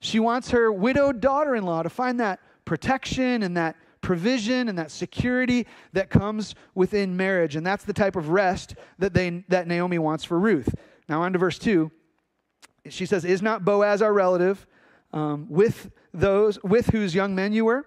She 0.00 0.18
wants 0.18 0.50
her 0.50 0.72
widowed 0.72 1.20
daughter 1.20 1.54
in 1.54 1.64
law 1.64 1.82
to 1.82 1.90
find 1.90 2.18
that 2.20 2.40
protection 2.64 3.42
and 3.42 3.56
that 3.56 3.76
provision 4.04 4.68
and 4.68 4.78
that 4.78 4.90
security 4.90 5.66
that 5.94 6.10
comes 6.10 6.54
within 6.74 7.16
marriage. 7.16 7.56
And 7.56 7.66
that's 7.66 7.84
the 7.84 7.92
type 7.92 8.14
of 8.14 8.28
rest 8.28 8.74
that, 8.98 9.14
they, 9.14 9.44
that 9.48 9.66
Naomi 9.66 9.98
wants 9.98 10.22
for 10.24 10.38
Ruth. 10.38 10.72
Now, 11.08 11.22
on 11.22 11.32
to 11.32 11.38
verse 11.38 11.58
2. 11.58 11.90
She 12.90 13.06
says, 13.06 13.24
Is 13.24 13.40
not 13.42 13.64
Boaz 13.64 14.02
our 14.02 14.12
relative 14.12 14.66
um, 15.12 15.46
with 15.48 15.90
those 16.12 16.62
with 16.62 16.88
whose 16.88 17.14
young 17.14 17.34
men 17.34 17.52
you 17.52 17.64
were? 17.64 17.86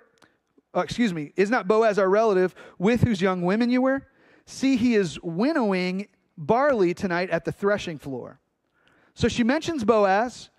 Oh, 0.74 0.82
excuse 0.82 1.14
me, 1.14 1.34
is 1.36 1.50
not 1.50 1.68
Boaz 1.68 2.00
our 2.00 2.10
relative 2.10 2.56
with 2.80 3.04
whose 3.04 3.22
young 3.22 3.44
women 3.44 3.70
you 3.70 3.82
were? 3.82 4.08
See, 4.46 4.76
he 4.76 4.96
is 4.96 5.20
winnowing 5.22 6.08
barley 6.36 6.94
tonight 6.94 7.30
at 7.30 7.46
the 7.46 7.52
threshing 7.52 8.00
floor. 8.00 8.40
So 9.14 9.28
she 9.28 9.44
mentions 9.44 9.84
Boaz. 9.84 10.50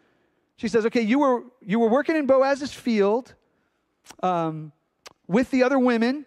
She 0.57 0.69
says, 0.69 0.87
okay, 0.87 1.03
you 1.03 1.19
were, 1.19 1.45
you 1.61 1.79
were 1.79 1.88
working 1.88 2.17
in 2.17 2.27
Boaz's 2.27 2.73
field 2.73 3.35
um, 4.23 4.73
with 5.29 5.51
the 5.51 5.63
other 5.63 5.79
women, 5.79 6.27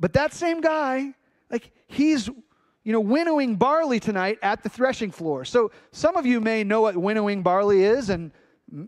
but 0.00 0.14
that 0.14 0.32
same 0.32 0.60
guy, 0.60 1.12
like, 1.50 1.70
he's, 1.86 2.28
you 2.84 2.92
know, 2.92 3.00
winnowing 3.00 3.56
barley 3.56 4.00
tonight 4.00 4.38
at 4.42 4.62
the 4.62 4.68
threshing 4.68 5.10
floor. 5.10 5.44
So 5.44 5.70
some 5.92 6.16
of 6.16 6.24
you 6.24 6.40
may 6.40 6.64
know 6.64 6.80
what 6.82 6.96
winnowing 6.96 7.42
barley 7.42 7.84
is, 7.84 8.08
and, 8.08 8.30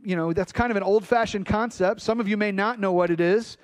you 0.03 0.17
know, 0.17 0.33
that's 0.33 0.53
kind 0.53 0.71
of 0.71 0.77
an 0.77 0.83
old 0.83 1.05
fashioned 1.07 1.47
concept. 1.47 2.01
Some 2.01 2.21
of 2.21 2.29
you 2.29 2.37
may 2.37 2.53
not 2.53 2.81
know 2.81 2.93
what 2.93 3.11
it 3.11 3.21
is. 3.21 3.59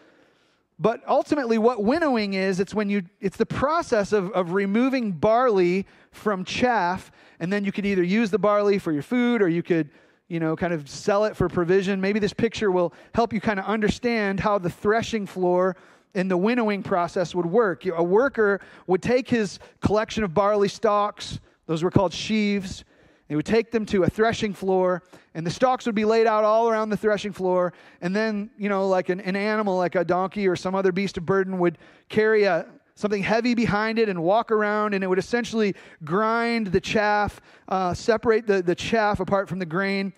But 0.79 1.01
ultimately, 1.07 1.59
what 1.59 1.85
winnowing 1.85 2.35
is, 2.35 2.59
it's 2.59 2.75
when 2.75 2.91
you 2.91 3.03
it's 3.21 3.37
the 3.37 3.47
process 3.47 4.13
of, 4.13 4.33
of 4.33 4.53
removing 4.53 5.13
barley 5.13 5.87
from 6.11 6.45
chaff, 6.45 7.13
and 7.39 7.53
then 7.53 7.65
you 7.65 7.71
could 7.71 7.87
either 7.87 8.03
use 8.03 8.31
the 8.31 8.39
barley 8.39 8.81
for 8.81 8.91
your 8.91 9.03
food 9.03 9.43
or 9.43 9.49
you 9.49 9.63
could, 9.63 9.91
you 10.33 10.41
know, 10.41 10.57
kind 10.57 10.73
of 10.73 10.89
sell 10.89 11.27
it 11.27 11.37
for 11.37 11.47
provision. 11.47 12.01
Maybe 12.01 12.19
this 12.19 12.33
picture 12.33 12.71
will 12.71 12.95
help 13.15 13.35
you 13.35 13.41
kind 13.41 13.59
of 13.59 13.67
understand 13.67 14.41
how 14.41 14.57
the 14.57 14.71
threshing 14.71 15.27
floor 15.27 15.77
and 16.15 16.31
the 16.31 16.39
winnowing 16.39 16.83
process 16.83 17.35
would 17.35 17.45
work. 17.45 17.85
A 17.85 18.03
worker 18.03 18.59
would 18.87 19.03
take 19.03 19.29
his 19.29 19.59
collection 19.83 20.25
of 20.25 20.33
barley 20.33 20.69
stalks, 20.69 21.39
those 21.67 21.83
were 21.83 21.91
called 21.91 22.15
sheaves, 22.15 22.83
they 23.29 23.37
would 23.37 23.45
take 23.45 23.73
them 23.73 23.85
to 23.85 24.05
a 24.05 24.09
threshing 24.09 24.55
floor, 24.55 25.03
and 25.35 25.47
the 25.47 25.51
stalks 25.51 25.85
would 25.85 25.95
be 25.95 26.07
laid 26.07 26.27
out 26.27 26.45
all 26.45 26.67
around 26.71 26.89
the 26.89 26.97
threshing 26.97 27.33
floor. 27.33 27.75
And 28.01 28.17
then, 28.17 28.49
you 28.57 28.71
know, 28.71 28.89
like 28.89 29.11
an, 29.11 29.21
an 29.21 29.37
animal, 29.37 29.77
like 29.77 29.97
a 29.97 30.05
donkey 30.05 30.49
or 30.49 30.57
some 30.57 30.75
other 30.75 30.93
beast 30.93 31.19
of 31.19 31.27
burden, 31.27 31.59
would 31.59 31.77
carry 32.09 32.45
a, 32.45 32.65
something 32.95 33.23
heavy 33.23 33.55
behind 33.55 33.99
it 33.99 34.09
and 34.09 34.23
walk 34.23 34.51
around, 34.51 34.95
and 34.95 35.03
it 35.03 35.07
would 35.07 35.19
essentially 35.19 35.75
grind 36.05 36.69
the 36.69 36.81
chaff, 36.81 37.41
uh, 37.69 37.95
separate 37.95 38.47
the, 38.47 38.63
the 38.63 38.75
chaff 38.75 39.21
apart 39.21 39.49
from 39.49 39.59
the 39.59 39.67
grain. 39.67 40.13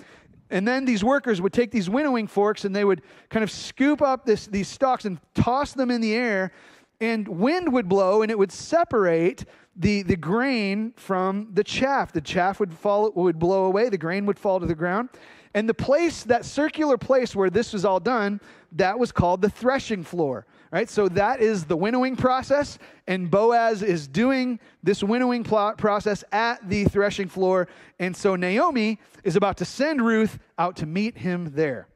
And 0.51 0.67
then 0.69 0.85
these 0.85 1.03
workers 1.03 1.41
would 1.41 1.53
take 1.53 1.71
these 1.71 1.89
winnowing 1.89 2.27
forks 2.27 2.65
and 2.65 2.77
they 2.77 2.85
would 2.85 3.03
kind 3.31 3.43
of 3.43 3.51
scoop 3.51 4.03
up 4.03 4.25
this, 4.25 4.47
these 4.47 4.69
stalks 4.69 5.05
and 5.05 5.19
toss 5.35 5.73
them 5.73 5.91
in 5.91 6.01
the 6.01 6.15
air, 6.15 6.53
and 7.01 7.27
wind 7.27 7.73
would 7.73 7.89
blow 7.89 8.23
and 8.23 8.31
it 8.31 8.39
would 8.39 8.53
separate 8.53 9.45
the, 9.77 10.03
the 10.03 10.17
grain 10.17 10.93
from 10.97 11.49
the 11.53 11.65
chaff. 11.65 12.13
The 12.13 12.21
chaff 12.21 12.61
would 12.61 12.73
fall, 12.73 13.11
would 13.13 13.39
blow 13.39 13.65
away, 13.65 13.89
the 13.89 13.99
grain 13.99 14.27
would 14.27 14.39
fall 14.39 14.61
to 14.61 14.67
the 14.67 14.75
ground. 14.75 15.09
And 15.55 15.69
the 15.69 15.75
place, 15.75 16.25
that 16.25 16.45
circular 16.45 16.99
place 16.99 17.35
where 17.35 17.51
this 17.51 17.73
was 17.73 17.85
all 17.85 18.01
done, 18.01 18.41
that 18.73 18.99
was 18.99 19.13
called 19.13 19.41
the 19.41 19.51
threshing 19.51 20.03
floor. 20.03 20.47
Right? 20.75 20.91
So 20.91 21.09
that 21.11 21.41
is 21.41 21.67
the 21.67 21.77
winnowing 21.77 22.17
process, 22.17 22.81
and 23.07 23.31
Boaz 23.31 23.81
is 23.81 24.09
doing 24.09 24.59
this 24.83 25.05
winnowing 25.05 25.45
process 25.45 26.25
at 26.33 26.69
the 26.69 26.87
threshing 26.87 27.29
floor. 27.29 27.69
And 28.01 28.17
so 28.17 28.35
Naomi 28.35 28.99
is 29.23 29.37
about 29.37 29.57
to 29.59 29.65
send 29.65 30.05
Ruth 30.05 30.37
out 30.59 30.75
to 30.79 30.87
meet 30.87 31.17
him 31.17 31.53
there. 31.55 31.87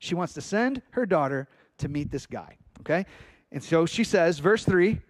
She 0.00 0.16
wants 0.16 0.34
to 0.34 0.40
send 0.40 0.82
her 0.90 1.06
daughter 1.06 1.46
to 1.78 1.88
meet 1.88 2.10
this 2.10 2.26
guy. 2.26 2.56
Okay? 2.80 3.06
And 3.52 3.62
so 3.62 3.86
she 3.86 4.02
says, 4.02 4.40
verse 4.40 4.64
3 4.64 5.00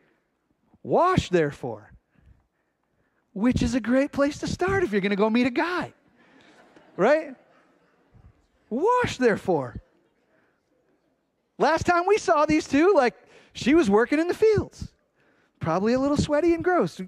Wash, 0.83 1.31
therefore, 1.31 1.91
which 3.33 3.63
is 3.63 3.75
a 3.75 3.81
great 3.81 4.13
place 4.13 4.41
to 4.41 4.47
start 4.47 4.85
if 4.85 4.93
you're 4.93 5.01
going 5.01 5.09
to 5.09 5.17
go 5.17 5.31
meet 5.31 5.47
a 5.47 5.51
guy, 5.51 5.95
right? 6.99 7.35
Wash, 8.69 9.17
therefore. 9.17 9.81
Last 11.59 11.87
time 11.87 12.05
we 12.07 12.19
saw 12.19 12.47
these 12.47 12.67
two, 12.67 12.93
like 12.95 13.15
she 13.53 13.75
was 13.75 13.89
working 13.89 14.19
in 14.19 14.29
the 14.29 14.35
fields, 14.35 14.93
probably 15.61 15.93
a 15.93 15.99
little 15.99 16.17
sweaty 16.17 16.55
and 16.55 16.65
gross. 16.65 17.01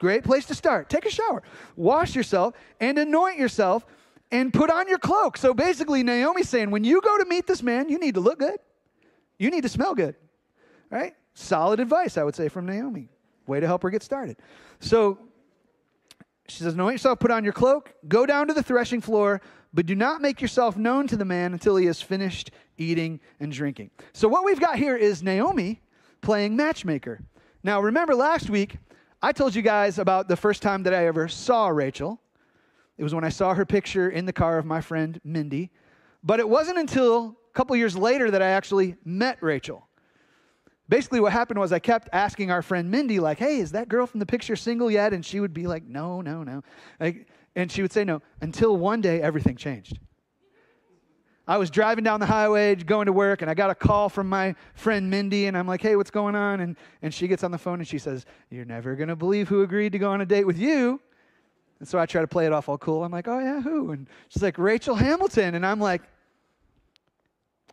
Great 0.00 0.24
place 0.24 0.44
to 0.46 0.54
start. 0.54 0.90
Take 0.90 1.06
a 1.06 1.10
shower, 1.10 1.42
wash 1.76 2.14
yourself, 2.14 2.54
and 2.80 2.98
anoint 2.98 3.38
yourself, 3.38 3.86
and 4.30 4.52
put 4.52 4.70
on 4.70 4.88
your 4.88 4.98
cloak. 4.98 5.36
So 5.36 5.54
basically, 5.54 6.02
Naomi's 6.02 6.48
saying, 6.48 6.70
when 6.70 6.84
you 6.84 7.00
go 7.00 7.18
to 7.18 7.24
meet 7.24 7.46
this 7.46 7.62
man, 7.62 7.88
you 7.88 7.98
need 7.98 8.14
to 8.14 8.20
look 8.20 8.40
good, 8.40 8.58
you 9.38 9.50
need 9.50 9.62
to 9.62 9.68
smell 9.68 9.94
good, 9.94 10.16
right? 10.90 11.14
Solid 11.34 11.80
advice, 11.80 12.16
I 12.16 12.24
would 12.24 12.34
say, 12.34 12.48
from 12.48 12.66
Naomi. 12.66 13.08
Way 13.46 13.60
to 13.60 13.66
help 13.66 13.82
her 13.82 13.90
get 13.90 14.02
started. 14.02 14.36
So 14.80 15.18
she 16.48 16.62
says, 16.62 16.74
Anoint 16.74 16.94
yourself, 16.94 17.18
put 17.18 17.30
on 17.30 17.44
your 17.44 17.52
cloak, 17.52 17.94
go 18.08 18.26
down 18.26 18.48
to 18.48 18.54
the 18.54 18.62
threshing 18.62 19.00
floor, 19.00 19.40
but 19.74 19.86
do 19.86 19.96
not 19.96 20.22
make 20.22 20.40
yourself 20.40 20.76
known 20.76 21.08
to 21.08 21.16
the 21.16 21.24
man 21.24 21.52
until 21.52 21.74
he 21.74 21.86
has 21.86 22.00
finished 22.00 22.52
eating 22.78 23.18
and 23.40 23.52
drinking. 23.52 23.90
So, 24.12 24.28
what 24.28 24.44
we've 24.44 24.60
got 24.60 24.78
here 24.78 24.96
is 24.96 25.22
Naomi 25.22 25.82
playing 26.20 26.54
matchmaker. 26.54 27.20
Now, 27.64 27.80
remember 27.80 28.14
last 28.14 28.48
week, 28.48 28.78
I 29.20 29.32
told 29.32 29.54
you 29.54 29.62
guys 29.62 29.98
about 29.98 30.28
the 30.28 30.36
first 30.36 30.62
time 30.62 30.84
that 30.84 30.94
I 30.94 31.06
ever 31.06 31.28
saw 31.28 31.68
Rachel. 31.68 32.20
It 32.96 33.02
was 33.02 33.14
when 33.14 33.24
I 33.24 33.30
saw 33.30 33.52
her 33.54 33.66
picture 33.66 34.08
in 34.08 34.26
the 34.26 34.32
car 34.32 34.58
of 34.58 34.64
my 34.64 34.80
friend 34.80 35.20
Mindy. 35.24 35.72
But 36.22 36.38
it 36.38 36.48
wasn't 36.48 36.78
until 36.78 37.36
a 37.50 37.52
couple 37.52 37.74
years 37.74 37.96
later 37.96 38.30
that 38.30 38.40
I 38.40 38.50
actually 38.50 38.96
met 39.04 39.42
Rachel 39.42 39.88
basically 40.88 41.20
what 41.20 41.32
happened 41.32 41.58
was 41.58 41.72
I 41.72 41.78
kept 41.78 42.08
asking 42.12 42.50
our 42.50 42.62
friend 42.62 42.90
Mindy, 42.90 43.20
like, 43.20 43.38
hey, 43.38 43.58
is 43.58 43.72
that 43.72 43.88
girl 43.88 44.06
from 44.06 44.20
the 44.20 44.26
picture 44.26 44.56
single 44.56 44.90
yet? 44.90 45.12
And 45.12 45.24
she 45.24 45.40
would 45.40 45.54
be 45.54 45.66
like, 45.66 45.84
no, 45.84 46.20
no, 46.20 46.42
no. 46.42 46.62
Like, 47.00 47.26
and 47.56 47.70
she 47.70 47.82
would 47.82 47.92
say 47.92 48.04
no 48.04 48.22
until 48.40 48.76
one 48.76 49.00
day 49.00 49.20
everything 49.20 49.56
changed. 49.56 49.98
I 51.46 51.58
was 51.58 51.70
driving 51.70 52.04
down 52.04 52.20
the 52.20 52.26
highway 52.26 52.74
going 52.74 53.04
to 53.04 53.12
work, 53.12 53.42
and 53.42 53.50
I 53.50 53.54
got 53.54 53.68
a 53.68 53.74
call 53.74 54.08
from 54.08 54.28
my 54.28 54.54
friend 54.74 55.10
Mindy, 55.10 55.46
and 55.46 55.58
I'm 55.58 55.68
like, 55.68 55.82
hey, 55.82 55.94
what's 55.94 56.10
going 56.10 56.34
on? 56.34 56.60
And, 56.60 56.76
and 57.02 57.12
she 57.12 57.28
gets 57.28 57.44
on 57.44 57.50
the 57.50 57.58
phone 57.58 57.80
and 57.80 57.86
she 57.86 57.98
says, 57.98 58.24
You're 58.48 58.64
never 58.64 58.94
going 58.94 59.08
to 59.08 59.16
believe 59.16 59.48
who 59.48 59.62
agreed 59.62 59.92
to 59.92 59.98
go 59.98 60.10
on 60.10 60.22
a 60.22 60.26
date 60.26 60.46
with 60.46 60.58
you. 60.58 61.00
And 61.80 61.88
so 61.88 61.98
I 61.98 62.06
try 62.06 62.22
to 62.22 62.26
play 62.26 62.46
it 62.46 62.52
off 62.52 62.68
all 62.68 62.78
cool. 62.78 63.04
I'm 63.04 63.12
like, 63.12 63.28
Oh, 63.28 63.38
yeah, 63.40 63.60
who? 63.60 63.90
And 63.90 64.08
she's 64.28 64.42
like, 64.42 64.56
Rachel 64.56 64.94
Hamilton. 64.94 65.54
And 65.54 65.66
I'm 65.66 65.80
like, 65.80 66.02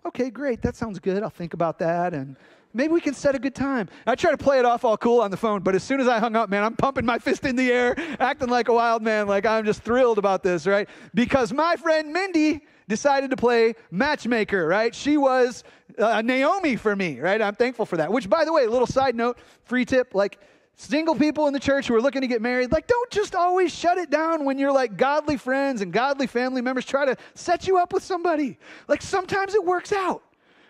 Okay, 0.05 0.29
great. 0.29 0.61
That 0.61 0.75
sounds 0.75 0.99
good. 0.99 1.21
I'll 1.23 1.29
think 1.29 1.53
about 1.53 1.79
that. 1.79 2.13
And 2.13 2.35
Maybe 2.73 2.93
we 2.93 3.01
can 3.01 3.13
set 3.13 3.35
a 3.35 3.39
good 3.39 3.55
time. 3.55 3.89
I 4.07 4.15
try 4.15 4.31
to 4.31 4.37
play 4.37 4.59
it 4.59 4.65
off 4.65 4.85
all 4.85 4.97
cool 4.97 5.21
on 5.21 5.29
the 5.31 5.37
phone, 5.37 5.61
but 5.61 5.75
as 5.75 5.83
soon 5.83 5.99
as 5.99 6.07
I 6.07 6.19
hung 6.19 6.35
up, 6.35 6.49
man, 6.49 6.63
I'm 6.63 6.75
pumping 6.75 7.05
my 7.05 7.19
fist 7.19 7.45
in 7.45 7.55
the 7.55 7.71
air, 7.71 7.95
acting 8.19 8.49
like 8.49 8.69
a 8.69 8.73
wild 8.73 9.01
man, 9.01 9.27
like 9.27 9.45
I'm 9.45 9.65
just 9.65 9.81
thrilled 9.81 10.17
about 10.17 10.41
this, 10.41 10.65
right? 10.65 10.87
Because 11.13 11.51
my 11.51 11.75
friend 11.75 12.13
Mindy 12.13 12.61
decided 12.87 13.29
to 13.31 13.37
play 13.37 13.75
matchmaker, 13.89 14.67
right? 14.67 14.95
She 14.95 15.17
was 15.17 15.63
uh, 15.97 16.21
Naomi 16.21 16.77
for 16.77 16.95
me, 16.95 17.19
right? 17.19 17.41
I'm 17.41 17.55
thankful 17.55 17.85
for 17.85 17.97
that. 17.97 18.11
Which, 18.11 18.29
by 18.29 18.45
the 18.45 18.53
way, 18.53 18.63
a 18.63 18.69
little 18.69 18.87
side 18.87 19.15
note, 19.15 19.37
free 19.65 19.83
tip, 19.83 20.15
like 20.15 20.39
single 20.75 21.15
people 21.15 21.47
in 21.47 21.53
the 21.53 21.59
church 21.59 21.87
who 21.87 21.95
are 21.95 22.01
looking 22.01 22.21
to 22.21 22.27
get 22.27 22.41
married, 22.41 22.71
like 22.71 22.87
don't 22.87 23.09
just 23.11 23.35
always 23.35 23.73
shut 23.73 23.97
it 23.97 24.09
down 24.09 24.45
when 24.45 24.57
you're 24.57 24.71
like 24.71 24.97
godly 24.97 25.37
friends 25.37 25.81
and 25.81 25.93
godly 25.93 26.27
family 26.27 26.61
members 26.61 26.85
try 26.85 27.05
to 27.05 27.15
set 27.35 27.67
you 27.67 27.77
up 27.77 27.93
with 27.93 28.03
somebody. 28.03 28.57
Like 28.87 29.01
sometimes 29.01 29.53
it 29.53 29.63
works 29.63 29.91
out, 29.91 30.23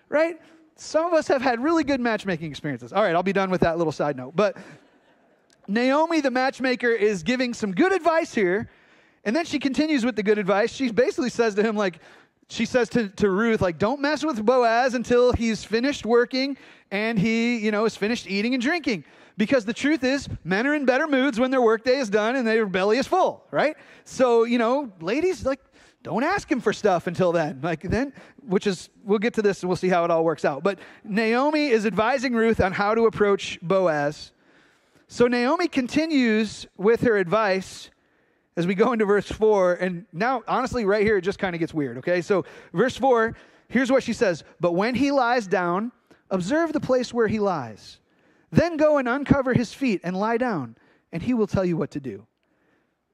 right? 0.09 0.39
Some 0.75 1.05
of 1.05 1.13
us 1.13 1.27
have 1.27 1.41
had 1.41 1.61
really 1.61 1.83
good 1.83 2.01
matchmaking 2.01 2.49
experiences. 2.49 2.91
All 2.91 3.03
right, 3.03 3.15
I'll 3.15 3.23
be 3.23 3.33
done 3.33 3.51
with 3.51 3.61
that 3.61 3.77
little 3.77 3.93
side 3.93 4.17
note. 4.17 4.35
But 4.35 4.57
Naomi, 5.67 6.21
the 6.21 6.31
matchmaker, 6.31 6.89
is 6.89 7.23
giving 7.23 7.53
some 7.53 7.71
good 7.71 7.93
advice 7.93 8.33
here. 8.33 8.69
And 9.23 9.35
then 9.35 9.45
she 9.45 9.59
continues 9.59 10.03
with 10.03 10.15
the 10.15 10.23
good 10.23 10.39
advice. 10.39 10.71
She 10.71 10.91
basically 10.91 11.29
says 11.29 11.53
to 11.55 11.63
him, 11.63 11.75
like, 11.75 11.99
she 12.49 12.65
says 12.65 12.89
to, 12.89 13.07
to 13.09 13.29
Ruth, 13.29 13.61
like, 13.61 13.77
don't 13.77 14.01
mess 14.01 14.25
with 14.25 14.43
Boaz 14.43 14.93
until 14.93 15.31
he's 15.31 15.63
finished 15.63 16.05
working 16.05 16.57
and 16.89 17.17
he, 17.17 17.57
you 17.57 17.71
know, 17.71 17.85
is 17.85 17.95
finished 17.95 18.27
eating 18.27 18.53
and 18.53 18.61
drinking. 18.61 19.05
Because 19.41 19.65
the 19.65 19.73
truth 19.73 20.03
is, 20.03 20.29
men 20.43 20.67
are 20.67 20.75
in 20.75 20.85
better 20.85 21.07
moods 21.07 21.39
when 21.39 21.49
their 21.49 21.63
workday 21.63 21.97
is 21.97 22.11
done 22.11 22.35
and 22.35 22.47
their 22.47 22.67
belly 22.67 22.99
is 22.99 23.07
full, 23.07 23.43
right? 23.49 23.75
So, 24.05 24.43
you 24.43 24.59
know, 24.59 24.91
ladies, 25.01 25.43
like, 25.43 25.59
don't 26.03 26.23
ask 26.23 26.51
him 26.51 26.61
for 26.61 26.71
stuff 26.71 27.07
until 27.07 27.31
then. 27.31 27.59
Like 27.63 27.81
then, 27.81 28.13
which 28.45 28.67
is, 28.67 28.91
we'll 29.03 29.17
get 29.17 29.33
to 29.33 29.41
this 29.41 29.63
and 29.63 29.67
we'll 29.67 29.77
see 29.77 29.87
how 29.87 30.05
it 30.05 30.11
all 30.11 30.23
works 30.23 30.45
out. 30.45 30.61
But 30.61 30.77
Naomi 31.03 31.69
is 31.69 31.87
advising 31.87 32.35
Ruth 32.35 32.61
on 32.61 32.71
how 32.71 32.93
to 32.93 33.07
approach 33.07 33.57
Boaz. 33.63 34.31
So 35.07 35.25
Naomi 35.25 35.67
continues 35.67 36.67
with 36.77 37.01
her 37.01 37.17
advice 37.17 37.89
as 38.57 38.67
we 38.67 38.75
go 38.75 38.93
into 38.93 39.05
verse 39.05 39.31
4. 39.31 39.73
And 39.73 40.05
now, 40.13 40.43
honestly, 40.47 40.85
right 40.85 41.01
here, 41.01 41.17
it 41.17 41.23
just 41.23 41.39
kind 41.39 41.55
of 41.55 41.59
gets 41.59 41.73
weird, 41.73 41.97
okay? 41.97 42.21
So, 42.21 42.45
verse 42.73 42.95
4, 42.95 43.35
here's 43.69 43.91
what 43.91 44.03
she 44.03 44.13
says 44.13 44.43
But 44.59 44.73
when 44.73 44.93
he 44.93 45.09
lies 45.09 45.47
down, 45.47 45.91
observe 46.29 46.73
the 46.73 46.79
place 46.79 47.11
where 47.11 47.27
he 47.27 47.39
lies. 47.39 47.97
Then 48.51 48.77
go 48.77 48.97
and 48.97 49.07
uncover 49.07 49.53
his 49.53 49.73
feet 49.73 50.01
and 50.03 50.15
lie 50.15 50.37
down, 50.37 50.75
and 51.11 51.23
he 51.23 51.33
will 51.33 51.47
tell 51.47 51.65
you 51.65 51.77
what 51.77 51.91
to 51.91 51.99
do. 51.99 52.27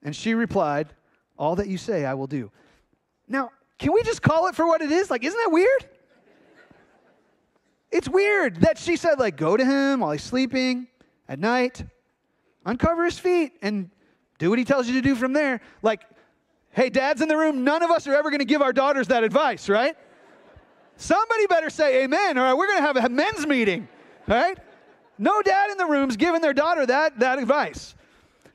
And 0.03 0.15
she 0.15 0.33
replied, 0.33 0.93
All 1.37 1.55
that 1.55 1.67
you 1.67 1.77
say, 1.77 2.05
I 2.05 2.13
will 2.15 2.27
do. 2.27 2.51
Now, 3.27 3.51
can 3.77 3.93
we 3.93 4.01
just 4.03 4.21
call 4.21 4.47
it 4.47 4.55
for 4.55 4.65
what 4.65 4.81
it 4.81 4.91
is? 4.91 5.11
Like, 5.11 5.23
isn't 5.23 5.37
that 5.37 5.51
weird? 5.51 5.89
It's 7.91 8.09
weird 8.09 8.61
that 8.61 8.77
she 8.77 8.95
said, 8.95 9.19
like, 9.19 9.37
go 9.37 9.55
to 9.55 9.63
him 9.63 10.01
while 10.01 10.11
he's 10.11 10.23
sleeping 10.23 10.87
at 11.29 11.39
night, 11.39 11.83
uncover 12.65 13.05
his 13.05 13.17
feet, 13.17 13.53
and 13.61 13.89
do 14.39 14.49
what 14.49 14.59
he 14.59 14.65
tells 14.65 14.87
you 14.87 14.93
to 14.93 15.01
do 15.01 15.15
from 15.15 15.33
there. 15.33 15.61
Like, 15.81 16.01
hey, 16.71 16.89
dad's 16.89 17.21
in 17.21 17.27
the 17.27 17.37
room. 17.37 17.63
None 17.63 17.83
of 17.83 17.91
us 17.91 18.07
are 18.07 18.13
ever 18.13 18.29
going 18.29 18.39
to 18.39 18.45
give 18.45 18.61
our 18.61 18.73
daughters 18.73 19.07
that 19.07 19.23
advice, 19.23 19.69
right? 19.69 19.95
Somebody 20.97 21.47
better 21.47 21.69
say 21.69 22.03
amen, 22.03 22.37
or 22.37 22.57
we're 22.57 22.67
going 22.67 22.79
to 22.79 22.85
have 22.85 22.97
a 22.97 23.09
men's 23.09 23.45
meeting, 23.47 23.87
right? 24.27 24.57
No 25.17 25.41
dad 25.41 25.71
in 25.71 25.77
the 25.77 25.85
room's 25.85 26.17
giving 26.17 26.41
their 26.41 26.53
daughter 26.53 26.85
that, 26.85 27.19
that 27.19 27.39
advice, 27.39 27.95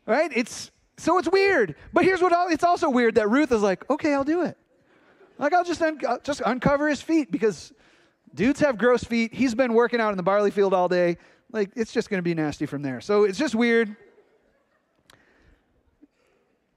right? 0.06 0.30
It's 0.34 0.70
so 0.96 1.18
it's 1.18 1.28
weird. 1.30 1.74
But 1.92 2.04
here's 2.04 2.22
what 2.22 2.32
it's 2.52 2.64
also 2.64 2.88
weird 2.88 3.16
that 3.16 3.28
Ruth 3.28 3.50
is 3.50 3.62
like, 3.62 3.88
okay, 3.90 4.14
I'll 4.14 4.24
do 4.24 4.42
it. 4.42 4.56
Like 5.38 5.52
I'll 5.52 5.64
just 5.64 5.82
un- 5.82 6.00
I'll 6.06 6.20
just 6.20 6.42
uncover 6.44 6.88
his 6.88 7.02
feet 7.02 7.32
because 7.32 7.72
dudes 8.34 8.60
have 8.60 8.78
gross 8.78 9.02
feet. 9.02 9.34
He's 9.34 9.54
been 9.54 9.74
working 9.74 10.00
out 10.00 10.10
in 10.10 10.16
the 10.16 10.22
barley 10.22 10.50
field 10.50 10.74
all 10.74 10.88
day. 10.88 11.16
Like 11.50 11.70
it's 11.74 11.92
just 11.92 12.10
going 12.10 12.18
to 12.18 12.22
be 12.22 12.34
nasty 12.34 12.66
from 12.66 12.82
there. 12.82 13.00
So 13.00 13.24
it's 13.24 13.38
just 13.38 13.54
weird. 13.54 13.96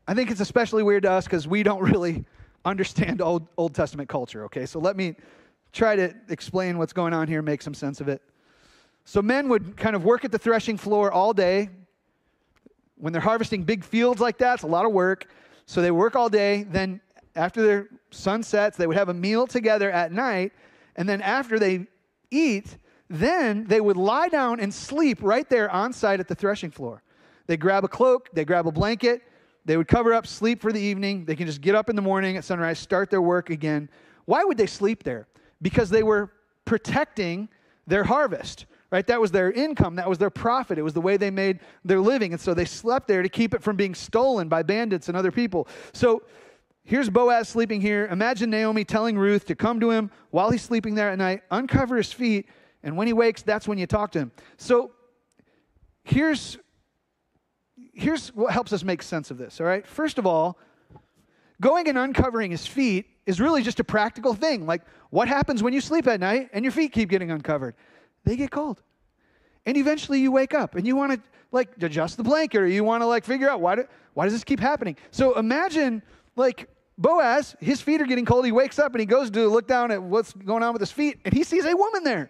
I 0.08 0.14
think 0.14 0.32
it's 0.32 0.42
especially 0.42 0.84
weird 0.84 1.04
to 1.04 1.12
us 1.12 1.26
because 1.26 1.48
we 1.48 1.64
don't 1.64 1.82
really 1.82 2.26
understand 2.64 3.22
Old, 3.22 3.48
Old 3.58 3.74
Testament 3.74 4.10
culture, 4.10 4.46
okay? 4.46 4.66
So 4.66 4.80
let 4.80 4.96
me 4.96 5.16
try 5.72 5.96
to 5.96 6.14
explain 6.30 6.78
what's 6.78 6.94
going 6.94 7.14
on 7.14 7.28
here, 7.28 7.42
make 7.42 7.62
some 7.62 7.74
sense 7.74 8.02
of 8.02 8.08
it. 8.08 8.22
So 9.06 9.22
men 9.22 9.48
would 9.50 9.78
kind 9.78 9.96
of 9.96 10.04
work 10.04 10.26
at 10.26 10.32
the 10.32 10.40
threshing 10.40 10.78
floor 10.78 11.12
all 11.12 11.34
day. 11.34 11.70
When 12.98 13.14
they're 13.14 13.22
harvesting 13.22 13.64
big 13.64 13.84
fields 13.84 14.20
like 14.20 14.40
that, 14.40 14.56
it's 14.56 14.64
a 14.64 14.68
lot 14.68 14.86
of 14.86 14.92
work. 14.92 15.28
So 15.66 15.82
they 15.82 15.92
work 15.92 16.16
all 16.16 16.30
day. 16.30 16.64
Then 16.64 17.02
after 17.36 17.62
their 17.62 17.90
sun 18.12 18.44
sets, 18.44 18.78
they 18.78 18.88
would 18.88 18.98
have 18.98 19.10
a 19.10 19.14
meal 19.14 19.46
together 19.46 19.92
at 19.92 20.12
night. 20.12 20.54
And 20.96 21.08
then 21.08 21.22
after 21.22 21.60
they 21.60 21.88
eat, 22.32 22.78
then 23.10 23.66
they 23.66 23.80
would 23.80 23.98
lie 23.98 24.30
down 24.30 24.60
and 24.60 24.74
sleep 24.74 25.20
right 25.22 25.48
there 25.50 25.70
on 25.70 25.94
site 25.94 26.20
at 26.20 26.28
the 26.28 26.36
threshing 26.36 26.72
floor. 26.72 27.04
They 27.48 27.58
grab 27.58 27.84
a 27.84 27.88
cloak, 27.88 28.30
they 28.34 28.44
grab 28.44 28.66
a 28.66 28.72
blanket, 28.72 29.22
they 29.66 29.78
would 29.78 29.88
cover 29.88 30.14
up, 30.14 30.26
sleep 30.26 30.62
for 30.62 30.72
the 30.72 30.80
evening. 30.80 31.26
They 31.26 31.36
can 31.36 31.46
just 31.46 31.62
get 31.62 31.76
up 31.76 31.90
in 31.90 31.96
the 31.96 32.02
morning 32.02 32.38
at 32.38 32.44
sunrise, 32.44 32.80
start 32.80 33.12
their 33.12 33.22
work 33.22 33.50
again. 33.50 33.90
Why 34.26 34.44
would 34.44 34.58
they 34.58 34.66
sleep 34.66 35.04
there? 35.04 35.28
Because 35.62 35.90
they 35.90 36.02
were 36.04 36.32
protecting 36.66 37.50
their 37.86 38.04
harvest, 38.04 38.66
right? 38.92 39.06
That 39.08 39.20
was 39.20 39.32
their 39.32 39.52
income, 39.52 39.96
that 39.96 40.08
was 40.08 40.18
their 40.18 40.30
profit. 40.30 40.78
It 40.78 40.84
was 40.84 40.94
the 40.94 41.02
way 41.02 41.18
they 41.18 41.32
made 41.32 41.60
their 41.84 42.00
living. 42.00 42.32
And 42.34 42.42
so 42.42 42.54
they 42.54 42.66
slept 42.66 43.08
there 43.08 43.24
to 43.24 43.30
keep 43.30 43.54
it 43.54 43.64
from 43.64 43.76
being 43.76 43.96
stolen 43.96 44.48
by 44.48 44.64
bandits 44.64 45.08
and 45.08 45.18
other 45.18 45.32
people. 45.32 45.68
So 45.94 46.24
here's 46.84 47.10
Boaz 47.10 47.50
sleeping 47.50 47.82
here. 47.82 48.08
Imagine 48.08 48.50
Naomi 48.50 48.86
telling 48.86 49.18
Ruth 49.18 49.46
to 49.48 49.56
come 49.56 49.80
to 49.80 49.92
him 49.92 50.12
while 50.32 50.52
he's 50.52 50.62
sleeping 50.62 50.96
there 50.96 51.10
at 51.10 51.18
night, 51.18 51.42
uncover 51.52 51.98
his 51.98 52.14
feet, 52.14 52.48
and 52.84 52.96
when 52.96 53.08
he 53.08 53.14
wakes, 53.14 53.42
that's 53.42 53.68
when 53.68 53.78
you 53.78 53.88
talk 53.88 54.12
to 54.12 54.20
him. 54.20 54.32
So 54.58 54.92
here's 56.04 56.58
here's 57.94 58.30
what 58.30 58.52
helps 58.52 58.74
us 58.74 58.84
make 58.84 59.02
sense 59.02 59.32
of 59.32 59.38
this, 59.38 59.60
all 59.60 59.66
right? 59.66 59.88
First 59.88 60.20
of 60.20 60.28
all, 60.28 60.60
going 61.62 61.88
and 61.88 61.98
uncovering 61.98 62.52
his 62.52 62.68
feet 62.68 63.08
is 63.26 63.42
really 63.42 63.64
just 63.64 63.80
a 63.80 63.84
practical 63.84 64.34
thing. 64.34 64.66
Like, 64.66 64.82
what 65.10 65.28
happens 65.28 65.64
when 65.64 65.74
you 65.74 65.82
sleep 65.82 66.06
at 66.08 66.20
night 66.20 66.50
and 66.54 66.64
your 66.64 66.72
feet 66.72 66.92
keep 66.92 67.10
getting 67.10 67.32
uncovered? 67.32 67.76
They 68.26 68.36
get 68.36 68.52
cold. 68.52 68.82
And 69.66 69.78
eventually 69.78 70.20
you 70.20 70.32
wake 70.32 70.54
up 70.54 70.76
and 70.76 70.86
you 70.86 70.96
want 70.96 71.14
to, 71.14 71.22
like, 71.52 71.70
adjust 71.82 72.18
the 72.18 72.24
blanket 72.24 72.60
or 72.60 72.68
you 72.68 72.84
want 72.84 73.02
to, 73.02 73.08
like, 73.08 73.24
figure 73.24 73.50
out 73.50 73.62
why, 73.62 73.76
do, 73.76 73.86
why 74.14 74.26
does 74.26 74.34
this 74.34 74.44
keep 74.44 74.60
happening? 74.60 74.98
So 75.12 75.38
imagine, 75.38 76.04
like, 76.36 76.70
Boaz, 76.98 77.56
his 77.60 77.82
feet 77.82 78.02
are 78.02 78.06
getting 78.06 78.26
cold. 78.26 78.46
He 78.46 78.52
wakes 78.52 78.80
up 78.80 78.94
and 78.94 79.00
he 79.00 79.06
goes 79.06 79.30
to 79.32 79.48
look 79.48 79.68
down 79.68 79.92
at 79.92 80.02
what's 80.02 80.34
going 80.34 80.64
on 80.64 80.74
with 80.74 80.82
his 80.82 80.92
feet 80.92 81.20
and 81.26 81.34
he 81.34 81.44
sees 81.44 81.66
a 81.66 81.76
woman 81.76 82.04
there. 82.04 82.30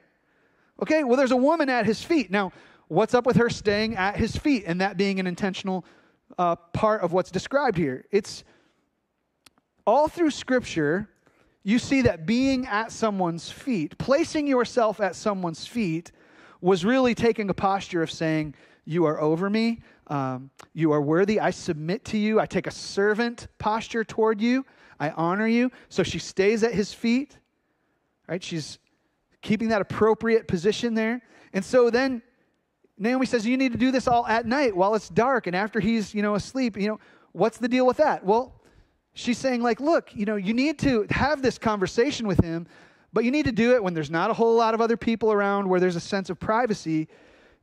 Okay, 0.81 1.03
well, 1.03 1.17
there's 1.17 1.31
a 1.31 1.37
woman 1.37 1.69
at 1.69 1.85
his 1.85 2.03
feet. 2.03 2.31
Now, 2.31 2.51
what's 2.87 3.13
up 3.13 3.25
with 3.25 3.37
her 3.37 3.49
staying 3.49 3.95
at 3.95 4.17
his 4.17 4.35
feet 4.35 4.63
and 4.65 4.81
that 4.81 4.97
being 4.97 5.19
an 5.19 5.27
intentional 5.27 5.85
uh, 6.37 6.55
part 6.55 7.01
of 7.01 7.13
what's 7.13 7.31
described 7.31 7.77
here? 7.77 8.05
It's 8.11 8.43
all 9.85 10.07
through 10.07 10.31
Scripture, 10.31 11.09
you 11.67 11.79
see 11.79 12.03
that 12.03 12.27
being 12.27 12.67
at 12.67 12.91
someone's 12.91 13.49
feet, 13.49 13.97
placing 13.97 14.45
yourself 14.45 15.01
at 15.01 15.15
someone's 15.15 15.65
feet, 15.65 16.11
was 16.61 16.85
really 16.85 17.15
taking 17.15 17.49
a 17.49 17.55
posture 17.55 18.03
of 18.03 18.11
saying, 18.11 18.53
You 18.85 19.05
are 19.05 19.19
over 19.19 19.49
me. 19.49 19.81
Um, 20.05 20.51
you 20.73 20.91
are 20.91 21.01
worthy. 21.01 21.39
I 21.39 21.49
submit 21.49 22.05
to 22.05 22.19
you. 22.19 22.39
I 22.39 22.45
take 22.45 22.67
a 22.67 22.71
servant 22.71 23.47
posture 23.57 24.03
toward 24.03 24.39
you. 24.39 24.63
I 24.99 25.09
honor 25.09 25.47
you. 25.47 25.71
So 25.89 26.03
she 26.03 26.19
stays 26.19 26.63
at 26.63 26.71
his 26.71 26.93
feet, 26.93 27.35
right? 28.27 28.43
She's 28.43 28.77
keeping 29.41 29.69
that 29.69 29.81
appropriate 29.81 30.47
position 30.47 30.93
there. 30.93 31.19
And 31.51 31.65
so 31.65 31.89
then 31.89 32.21
Naomi 32.99 33.25
says, 33.25 33.43
You 33.43 33.57
need 33.57 33.71
to 33.71 33.79
do 33.79 33.91
this 33.91 34.07
all 34.07 34.27
at 34.27 34.45
night 34.45 34.77
while 34.77 34.93
it's 34.93 35.09
dark 35.09 35.47
and 35.47 35.55
after 35.55 35.79
he's, 35.79 36.13
you 36.13 36.21
know, 36.21 36.35
asleep. 36.35 36.77
You 36.77 36.89
know, 36.89 36.99
what's 37.31 37.57
the 37.57 37.67
deal 37.67 37.87
with 37.87 37.97
that? 37.97 38.23
Well, 38.23 38.54
she's 39.15 39.39
saying, 39.39 39.63
like, 39.63 39.79
look, 39.79 40.15
you 40.15 40.25
know, 40.25 40.35
you 40.35 40.53
need 40.53 40.77
to 40.79 41.07
have 41.09 41.41
this 41.41 41.57
conversation 41.57 42.27
with 42.27 42.39
him, 42.43 42.67
but 43.11 43.23
you 43.23 43.31
need 43.31 43.45
to 43.45 43.51
do 43.51 43.73
it 43.73 43.83
when 43.83 43.93
there's 43.95 44.11
not 44.11 44.29
a 44.29 44.33
whole 44.33 44.55
lot 44.55 44.75
of 44.75 44.81
other 44.81 44.97
people 44.97 45.31
around, 45.31 45.67
where 45.67 45.79
there's 45.79 45.95
a 45.95 46.01
sense 46.01 46.29
of 46.29 46.39
privacy, 46.39 47.07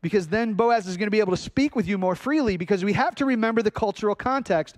because 0.00 0.26
then 0.26 0.54
Boaz 0.54 0.88
is 0.88 0.96
going 0.96 1.06
to 1.06 1.12
be 1.12 1.20
able 1.20 1.30
to 1.30 1.42
speak 1.42 1.76
with 1.76 1.86
you 1.86 1.96
more 1.98 2.16
freely, 2.16 2.56
because 2.56 2.84
we 2.84 2.94
have 2.94 3.14
to 3.14 3.24
remember 3.26 3.62
the 3.62 3.70
cultural 3.70 4.14
context. 4.14 4.76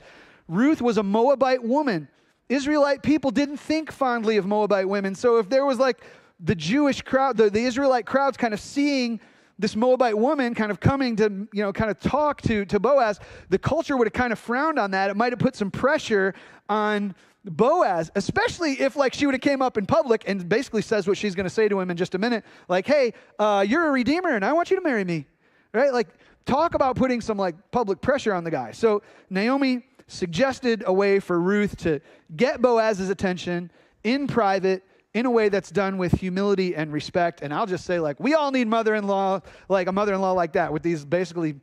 Ruth 0.48 0.82
was 0.82 0.98
a 0.98 1.02
Moabite 1.02 1.62
woman. 1.62 2.08
Israelite 2.48 3.02
people 3.02 3.30
didn't 3.30 3.56
think 3.56 3.90
fondly 3.90 4.36
of 4.36 4.44
Moabite 4.44 4.88
women. 4.88 5.14
So 5.14 5.38
if 5.38 5.48
there 5.48 5.64
was 5.64 5.78
like 5.78 6.02
the 6.40 6.54
Jewish 6.54 7.00
crowd, 7.00 7.36
the, 7.36 7.48
the 7.48 7.64
Israelite 7.64 8.04
crowds 8.04 8.36
kind 8.36 8.52
of 8.52 8.60
seeing 8.60 9.20
this 9.58 9.76
Moabite 9.76 10.18
woman 10.18 10.54
kind 10.54 10.70
of 10.70 10.80
coming 10.80 11.16
to, 11.16 11.24
you 11.52 11.62
know, 11.62 11.72
kind 11.72 11.90
of 11.90 11.98
talk 12.00 12.42
to, 12.42 12.64
to 12.66 12.80
Boaz, 12.80 13.20
the 13.50 13.58
culture 13.58 13.96
would 13.96 14.06
have 14.06 14.12
kind 14.12 14.32
of 14.32 14.38
frowned 14.38 14.78
on 14.78 14.90
that. 14.92 15.10
It 15.10 15.16
might 15.16 15.32
have 15.32 15.38
put 15.38 15.54
some 15.54 15.70
pressure 15.70 16.34
on 16.68 17.14
Boaz, 17.44 18.10
especially 18.14 18.80
if 18.80 18.96
like 18.96 19.12
she 19.14 19.26
would 19.26 19.34
have 19.34 19.42
came 19.42 19.60
up 19.62 19.76
in 19.76 19.86
public 19.86 20.24
and 20.26 20.48
basically 20.48 20.82
says 20.82 21.06
what 21.06 21.18
she's 21.18 21.34
going 21.34 21.44
to 21.44 21.50
say 21.50 21.68
to 21.68 21.78
him 21.78 21.90
in 21.90 21.96
just 21.96 22.14
a 22.14 22.18
minute, 22.18 22.42
like, 22.68 22.86
"Hey, 22.86 23.12
uh, 23.38 23.64
you're 23.68 23.86
a 23.86 23.90
redeemer, 23.90 24.30
and 24.30 24.44
I 24.44 24.52
want 24.54 24.70
you 24.70 24.76
to 24.76 24.82
marry 24.82 25.04
me," 25.04 25.26
right? 25.74 25.92
Like, 25.92 26.08
talk 26.46 26.74
about 26.74 26.96
putting 26.96 27.20
some 27.20 27.36
like 27.36 27.54
public 27.70 28.00
pressure 28.00 28.32
on 28.32 28.44
the 28.44 28.50
guy. 28.50 28.72
So 28.72 29.02
Naomi 29.28 29.84
suggested 30.06 30.84
a 30.86 30.92
way 30.92 31.20
for 31.20 31.40
Ruth 31.40 31.76
to 31.78 32.00
get 32.36 32.62
Boaz's 32.62 33.10
attention 33.10 33.70
in 34.04 34.26
private 34.26 34.82
in 35.14 35.26
a 35.26 35.30
way 35.30 35.48
that's 35.48 35.70
done 35.70 35.96
with 35.96 36.12
humility 36.12 36.74
and 36.74 36.92
respect. 36.92 37.40
And 37.40 37.54
I'll 37.54 37.66
just 37.66 37.84
say, 37.84 38.00
like, 38.00 38.18
we 38.18 38.34
all 38.34 38.50
need 38.50 38.66
mother 38.66 38.96
in 38.96 39.06
law, 39.06 39.40
like 39.68 39.86
a 39.86 39.92
mother 39.92 40.12
in 40.12 40.20
law 40.20 40.32
like 40.32 40.52
that, 40.54 40.72
with 40.72 40.82
these 40.82 41.04
basically 41.04 41.54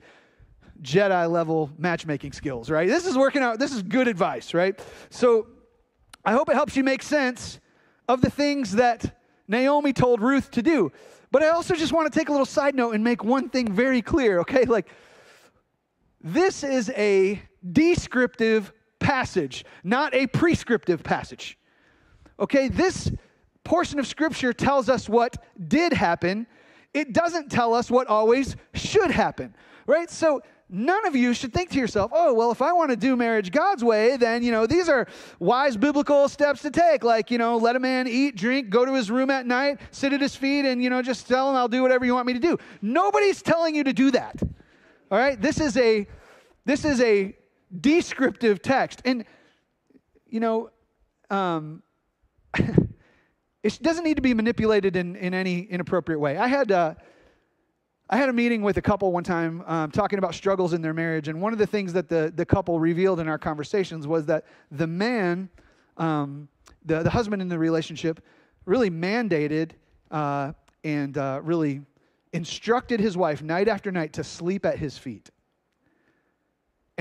Jedi 0.82 1.30
level 1.30 1.70
matchmaking 1.78 2.32
skills, 2.32 2.70
right? 2.70 2.88
This 2.88 3.06
is 3.06 3.18
working 3.18 3.44
out. 3.44 3.60
This 3.60 3.74
is 3.74 3.84
good 3.84 4.08
advice, 4.08 4.54
right? 4.54 4.80
So 5.10 5.48
I 6.24 6.32
hope 6.32 6.50
it 6.50 6.56
helps 6.56 6.76
you 6.76 6.84
make 6.84 7.04
sense 7.04 7.60
of 8.08 8.22
the 8.22 8.30
things 8.30 8.74
that 8.74 9.18
Naomi 9.48 9.94
told 9.94 10.22
Ruth 10.22 10.50
to 10.52 10.62
do. 10.62 10.92
But 11.30 11.44
I 11.44 11.50
also 11.50 11.76
just 11.76 11.94
want 11.94 12.12
to 12.12 12.18
take 12.18 12.30
a 12.30 12.32
little 12.32 12.46
side 12.46 12.74
note 12.74 12.96
and 12.96 13.04
make 13.04 13.24
one 13.24 13.50
thing 13.50 13.72
very 13.72 14.02
clear, 14.02 14.40
okay? 14.40 14.64
Like, 14.64 14.88
this 16.22 16.64
is 16.64 16.90
a 16.92 17.42
descriptive 17.72 18.72
passage, 19.00 19.66
not 19.84 20.14
a 20.14 20.28
prescriptive 20.28 21.04
passage. 21.04 21.58
Okay, 22.40 22.70
this 22.70 23.12
portion 23.63 24.00
of 24.00 24.08
Scripture 24.08 24.54
tells 24.54 24.89
us 24.89 25.08
what 25.08 25.38
did 25.67 25.93
happen, 25.93 26.47
it 26.93 27.13
doesn't 27.13 27.50
tell 27.50 27.74
us 27.74 27.89
what 27.89 28.08
always 28.08 28.56
should 28.74 29.12
happen, 29.12 29.56
right? 29.88 30.10
So 30.10 30.41
none 30.69 31.06
of 31.06 31.15
you 31.15 31.34
should 31.34 31.54
think 31.54 31.69
to 31.69 31.78
yourself, 31.78 32.12
oh, 32.13 32.34
well, 32.34 32.52
if 32.52 32.62
I 32.62 32.71
want 32.74 32.91
to 32.91 32.95
do 32.95 33.15
marriage 33.15 33.52
God's 33.52 33.84
way, 33.84 34.17
then, 34.17 34.41
you 34.41 34.52
know, 34.52 34.65
these 34.65 34.88
are 34.88 35.08
wise 35.39 35.76
biblical 35.76 36.30
steps 36.30 36.62
to 36.62 36.71
take. 36.71 37.04
Like, 37.04 37.30
you 37.30 37.38
know, 37.38 37.58
let 37.58 37.76
a 37.76 37.80
man 37.80 38.08
eat, 38.08 38.36
drink, 38.36 38.69
go 38.69 38.86
to 38.86 38.93
his 38.93 39.12
room 39.12 39.30
at 39.30 39.45
night, 39.45 39.80
sit 39.91 40.13
at 40.13 40.21
his 40.21 40.36
feet, 40.36 40.65
and, 40.65 40.82
you 40.82 40.89
know, 40.89 41.02
just 41.02 41.28
tell 41.28 41.50
him 41.50 41.56
I'll 41.56 41.67
do 41.67 41.82
whatever 41.82 42.06
you 42.06 42.13
want 42.13 42.28
me 42.28 42.34
to 42.34 42.39
do. 42.39 42.58
Nobody's 42.82 43.41
telling 43.41 43.76
you 43.76 43.84
to 43.84 43.93
do 43.93 44.12
that. 44.12 44.41
All 45.12 45.17
right? 45.17 45.39
This 45.39 45.60
is 45.60 45.78
a 45.78 46.08
this 46.63 46.86
is 46.86 47.02
a 47.02 47.36
descriptive 47.80 48.62
text. 48.62 49.02
And, 49.04 49.26
you 50.28 50.39
know, 50.39 50.69
um, 51.30 51.82
it 53.63 53.82
doesn't 53.82 54.04
need 54.04 54.15
to 54.15 54.21
be 54.21 54.34
manipulated 54.34 54.95
in, 54.95 55.15
in 55.15 55.34
any 55.34 55.62
inappropriate 55.62 56.19
way. 56.19 56.38
I 56.38 56.47
had 56.47 56.71
uh, 56.71 56.95
I 58.10 58.17
had 58.17 58.28
a 58.28 58.34
meeting 58.34 58.62
with 58.62 58.76
a 58.76 58.82
couple 58.82 59.10
one 59.13 59.24
time 59.24 59.63
um, 59.65 59.89
talking 59.89 60.19
about 60.19 60.36
struggles 60.36 60.74
in 60.74 60.82
their 60.82 60.93
marriage, 60.93 61.30
and 61.30 61.41
one 61.41 61.54
of 61.54 61.60
the 61.60 61.67
things 61.67 61.93
that 61.93 62.10
the, 62.10 62.34
the 62.36 62.45
couple 62.45 62.78
revealed 62.78 63.21
in 63.21 63.30
our 63.30 63.38
conversations 63.38 64.06
was 64.06 64.26
that 64.26 64.43
the 64.69 64.86
man, 64.86 65.47
um, 65.95 66.50
the, 66.84 67.04
the 67.04 67.10
husband 67.10 67.41
in 67.41 67.47
the 67.47 67.58
relationship, 67.58 68.21
really 68.65 68.89
mandated 68.89 69.71
uh, 70.12 70.52
and 70.84 71.17
uh, 71.17 71.39
really 71.41 71.82
instructed 72.34 73.00
his 73.00 73.15
wife 73.15 73.41
night 73.41 73.69
after 73.69 73.93
night 73.93 74.12
to 74.12 74.26
sleep 74.26 74.65
at 74.65 74.78
his 74.78 74.97
feet. 74.97 75.32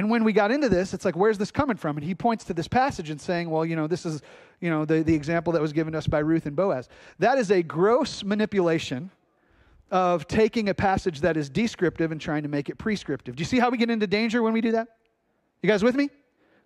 And 0.00 0.08
when 0.08 0.24
we 0.24 0.32
got 0.32 0.50
into 0.50 0.70
this, 0.70 0.94
it's 0.94 1.04
like, 1.04 1.14
where's 1.14 1.36
this 1.36 1.50
coming 1.50 1.76
from? 1.76 1.98
And 1.98 2.06
he 2.06 2.14
points 2.14 2.44
to 2.44 2.54
this 2.54 2.66
passage 2.66 3.10
and 3.10 3.20
saying, 3.20 3.50
well, 3.50 3.66
you 3.66 3.76
know, 3.76 3.86
this 3.86 4.06
is, 4.06 4.22
you 4.58 4.70
know, 4.70 4.86
the, 4.86 5.02
the 5.02 5.14
example 5.14 5.52
that 5.52 5.60
was 5.60 5.74
given 5.74 5.92
to 5.92 5.98
us 5.98 6.06
by 6.06 6.20
Ruth 6.20 6.46
and 6.46 6.56
Boaz. 6.56 6.88
That 7.18 7.36
is 7.36 7.50
a 7.50 7.62
gross 7.62 8.24
manipulation 8.24 9.10
of 9.90 10.26
taking 10.26 10.70
a 10.70 10.74
passage 10.74 11.20
that 11.20 11.36
is 11.36 11.50
descriptive 11.50 12.12
and 12.12 12.18
trying 12.18 12.44
to 12.44 12.48
make 12.48 12.70
it 12.70 12.78
prescriptive. 12.78 13.36
Do 13.36 13.42
you 13.42 13.44
see 13.44 13.58
how 13.58 13.68
we 13.68 13.76
get 13.76 13.90
into 13.90 14.06
danger 14.06 14.42
when 14.42 14.54
we 14.54 14.62
do 14.62 14.72
that? 14.72 14.88
You 15.62 15.68
guys 15.68 15.84
with 15.84 15.96
me? 15.96 16.08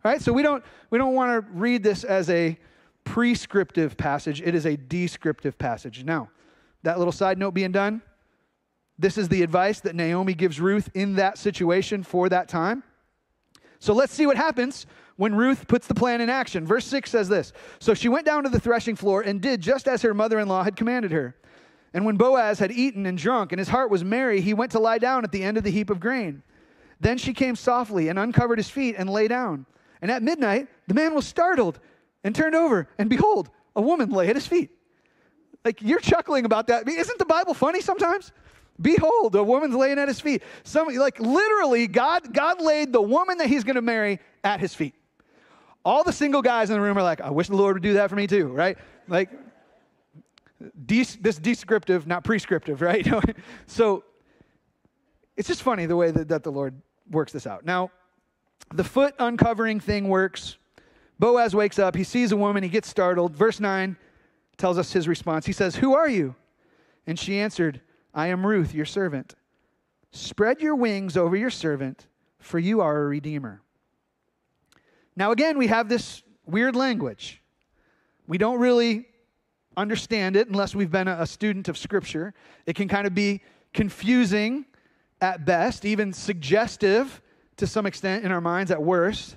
All 0.05 0.13
right, 0.13 0.23
so 0.23 0.33
we 0.33 0.45
don't 0.45 0.63
we 0.91 0.99
don't 0.99 1.15
want 1.15 1.33
to 1.33 1.53
read 1.53 1.83
this 1.83 2.05
as 2.05 2.31
a 2.31 2.57
prescriptive 3.03 3.97
passage. 3.97 4.43
It 4.43 4.55
is 4.55 4.65
a 4.65 4.77
descriptive 4.77 5.59
passage. 5.59 6.05
Now, 6.05 6.31
that 6.85 6.99
little 6.99 7.11
side 7.11 7.37
note 7.37 7.51
being 7.51 7.73
done, 7.73 8.01
this 8.97 9.19
is 9.19 9.29
the 9.29 9.43
advice 9.43 9.81
that 9.81 9.97
Naomi 9.97 10.35
gives 10.35 10.61
Ruth 10.61 10.89
in 10.95 11.17
that 11.17 11.37
situation 11.37 12.05
for 12.05 12.29
that 12.29 12.49
time. 12.49 12.85
So 13.85 13.93
let's 13.93 14.15
see 14.15 14.25
what 14.25 14.39
happens 14.39 14.87
when 15.17 15.35
Ruth 15.35 15.69
puts 15.69 15.87
the 15.87 15.95
plan 15.95 16.23
in 16.23 16.31
action. 16.31 16.67
Verse 16.67 16.87
6 16.87 17.11
says 17.11 17.29
this 17.29 17.53
So 17.81 17.93
she 17.93 18.09
went 18.09 18.25
down 18.25 18.45
to 18.45 18.49
the 18.49 18.59
threshing 18.59 18.97
floor 18.97 19.21
and 19.21 19.43
did 19.43 19.61
just 19.61 19.87
as 19.87 20.01
her 20.01 20.15
mother 20.15 20.41
in 20.41 20.49
law 20.49 20.65
had 20.65 20.75
commanded 20.75 21.13
her. 21.13 21.37
And 21.93 22.07
when 22.07 22.17
Boaz 22.17 22.59
had 22.59 22.73
eaten 22.73 23.05
and 23.05 23.19
drunk, 23.19 23.53
and 23.53 23.59
his 23.59 23.69
heart 23.69 23.91
was 23.91 24.03
merry, 24.03 24.41
he 24.41 24.55
went 24.55 24.73
to 24.73 24.79
lie 24.79 24.97
down 24.97 25.23
at 25.23 25.33
the 25.33 25.43
end 25.43 25.59
of 25.59 25.65
the 25.65 25.71
heap 25.71 25.91
of 25.91 26.01
grain. 26.01 26.43
Then 26.99 27.19
she 27.19 27.35
came 27.35 27.57
softly 27.57 28.09
and 28.09 28.19
uncovered 28.19 28.59
his 28.59 28.71
feet 28.71 28.95
and 28.97 29.11
lay 29.11 29.29
down. 29.29 29.67
And 30.01 30.11
at 30.11 30.23
midnight, 30.23 30.69
the 30.87 30.95
man 30.95 31.15
was 31.15 31.27
startled 31.27 31.79
and 32.25 32.35
turned 32.35 32.55
over, 32.55 32.89
and 32.97 33.11
behold, 33.11 33.51
a 33.77 33.83
woman 33.83 34.09
lay 34.09 34.31
at 34.31 34.35
his 34.35 34.47
feet. 34.47 34.71
Like 35.63 35.83
you're 35.83 36.01
chuckling 36.01 36.47
about 36.47 36.69
that. 36.69 36.89
Isn't 36.89 37.19
the 37.19 37.27
Bible 37.27 37.53
funny 37.53 37.83
sometimes? 37.83 38.33
Behold, 38.81 39.35
a 39.37 39.43
woman's 39.43 39.75
laying 39.75 39.99
at 39.99 40.09
his 40.09 40.21
feet. 40.21 40.43
Some 40.65 40.89
like 40.97 41.21
literally, 41.21 41.87
God, 41.87 42.33
God 42.33 42.61
laid 42.61 42.93
the 42.93 43.03
woman 43.03 43.39
that 43.39 43.47
he's 43.47 43.65
going 43.65 43.77
to 43.77 43.83
marry 43.83 44.19
at 44.43 44.61
his 44.61 44.75
feet. 44.75 44.95
All 45.85 46.03
the 46.03 46.13
single 46.13 46.43
guys 46.43 46.71
in 46.71 46.75
the 46.75 46.81
room 46.81 46.99
are 46.99 47.03
like, 47.03 47.21
I 47.21 47.31
wish 47.31 47.49
the 47.49 47.57
Lord 47.57 47.75
would 47.77 47.83
do 47.83 47.95
that 47.95 48.11
for 48.11 48.17
me 48.17 48.27
too, 48.27 48.49
right? 48.49 48.77
Like 49.07 49.31
de- 50.87 51.05
this 51.21 51.37
descriptive, 51.37 52.07
not 52.07 52.25
prescriptive, 52.25 52.81
right? 52.81 53.07
so 53.67 54.03
it's 55.37 55.49
just 55.49 55.63
funny 55.63 55.87
the 55.87 55.97
way 55.97 56.11
that, 56.11 56.29
that 56.29 56.43
the 56.43 56.53
Lord 56.53 56.75
works 57.11 57.33
this 57.33 57.47
out. 57.47 57.65
Now, 57.65 57.91
the 58.73 58.85
foot 58.85 59.15
uncovering 59.19 59.81
thing 59.81 60.09
works. 60.09 60.57
Boaz 61.19 61.55
wakes 61.55 61.79
up, 61.79 61.95
he 61.95 62.03
sees 62.03 62.33
a 62.33 62.37
woman, 62.37 62.63
he 62.63 62.69
gets 62.69 62.89
startled. 62.89 63.37
Verse 63.37 63.61
9 63.61 63.97
tells 64.57 64.79
us 64.79 64.93
his 64.93 65.07
response. 65.07 65.47
He 65.47 65.53
says, 65.53 65.77
Who 65.77 65.95
are 65.95 66.09
you? 66.09 66.35
And 67.07 67.19
she 67.19 67.39
answered, 67.39 67.81
I 68.15 68.29
am 68.29 68.47
Ruth, 68.47 68.73
your 68.73 68.87
servant. 68.87 69.35
Spread 70.13 70.61
your 70.61 70.77
wings 70.77 71.17
over 71.17 71.35
your 71.35 71.51
servant, 71.51 72.07
for 72.39 72.61
you 72.61 72.81
are 72.81 73.03
a 73.03 73.07
redeemer. 73.07 73.61
Now, 75.17 75.33
again, 75.33 75.59
we 75.59 75.67
have 75.67 75.89
this 75.89 76.23
weird 76.47 76.77
language. 76.77 77.43
We 78.29 78.39
don't 78.39 78.61
really 78.61 79.07
understand 79.77 80.37
it 80.37 80.49
unless 80.49 80.75
we've 80.75 80.91
been 80.91 81.09
a, 81.09 81.27
student 81.27 81.69
of 81.69 81.77
Scripture. 81.77 82.33
It 82.67 82.77
can 82.77 82.87
kind 82.87 83.07
of 83.07 83.15
be 83.15 83.43
confusing 83.73 84.67
at 85.21 85.45
best, 85.45 85.85
even 85.85 86.13
suggestive 86.13 87.21
to 87.57 87.67
some 87.67 87.87
extent 87.87 88.25
in 88.25 88.31
our 88.31 88.41
minds 88.41 88.71
at 88.71 88.81
worst. 88.81 89.37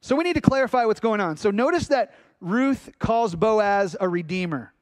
So 0.00 0.16
we 0.16 0.24
need 0.24 0.34
to 0.34 0.40
clarify 0.40 0.84
what's 0.86 1.00
going 1.00 1.20
on. 1.20 1.36
So 1.36 1.50
notice 1.50 1.88
that 1.88 2.14
Ruth 2.40 2.90
calls 2.98 3.34
Boaz 3.34 3.96
a 4.00 4.08
redeemer. 4.08 4.72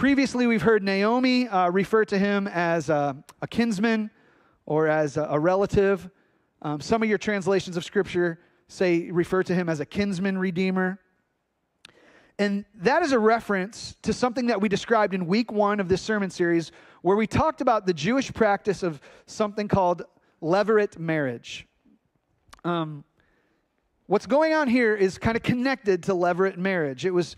Previously, 0.00 0.46
we've 0.46 0.62
heard 0.62 0.82
Naomi 0.82 1.46
uh, 1.46 1.68
refer 1.68 2.06
to 2.06 2.16
him 2.16 2.48
as 2.48 2.88
a, 2.88 3.22
a 3.42 3.46
kinsman 3.46 4.10
or 4.64 4.88
as 4.88 5.18
a, 5.18 5.24
a 5.24 5.38
relative. 5.38 6.08
Um, 6.62 6.80
some 6.80 7.02
of 7.02 7.08
your 7.10 7.18
translations 7.18 7.76
of 7.76 7.84
Scripture 7.84 8.40
say 8.66 9.10
refer 9.10 9.42
to 9.42 9.54
him 9.54 9.68
as 9.68 9.80
a 9.80 9.84
kinsman 9.84 10.38
redeemer. 10.38 10.98
And 12.38 12.64
that 12.76 13.02
is 13.02 13.12
a 13.12 13.18
reference 13.18 13.94
to 14.00 14.14
something 14.14 14.46
that 14.46 14.58
we 14.58 14.70
described 14.70 15.12
in 15.12 15.26
week 15.26 15.52
one 15.52 15.80
of 15.80 15.88
this 15.90 16.00
sermon 16.00 16.30
series, 16.30 16.72
where 17.02 17.18
we 17.18 17.26
talked 17.26 17.60
about 17.60 17.84
the 17.84 17.92
Jewish 17.92 18.32
practice 18.32 18.82
of 18.82 19.02
something 19.26 19.68
called 19.68 20.04
levirate 20.40 20.98
marriage. 20.98 21.66
Um, 22.64 23.04
what's 24.06 24.24
going 24.24 24.54
on 24.54 24.66
here 24.66 24.94
is 24.96 25.18
kind 25.18 25.36
of 25.36 25.42
connected 25.42 26.04
to 26.04 26.14
levirate 26.14 26.56
marriage. 26.56 27.04
It 27.04 27.10
was, 27.12 27.36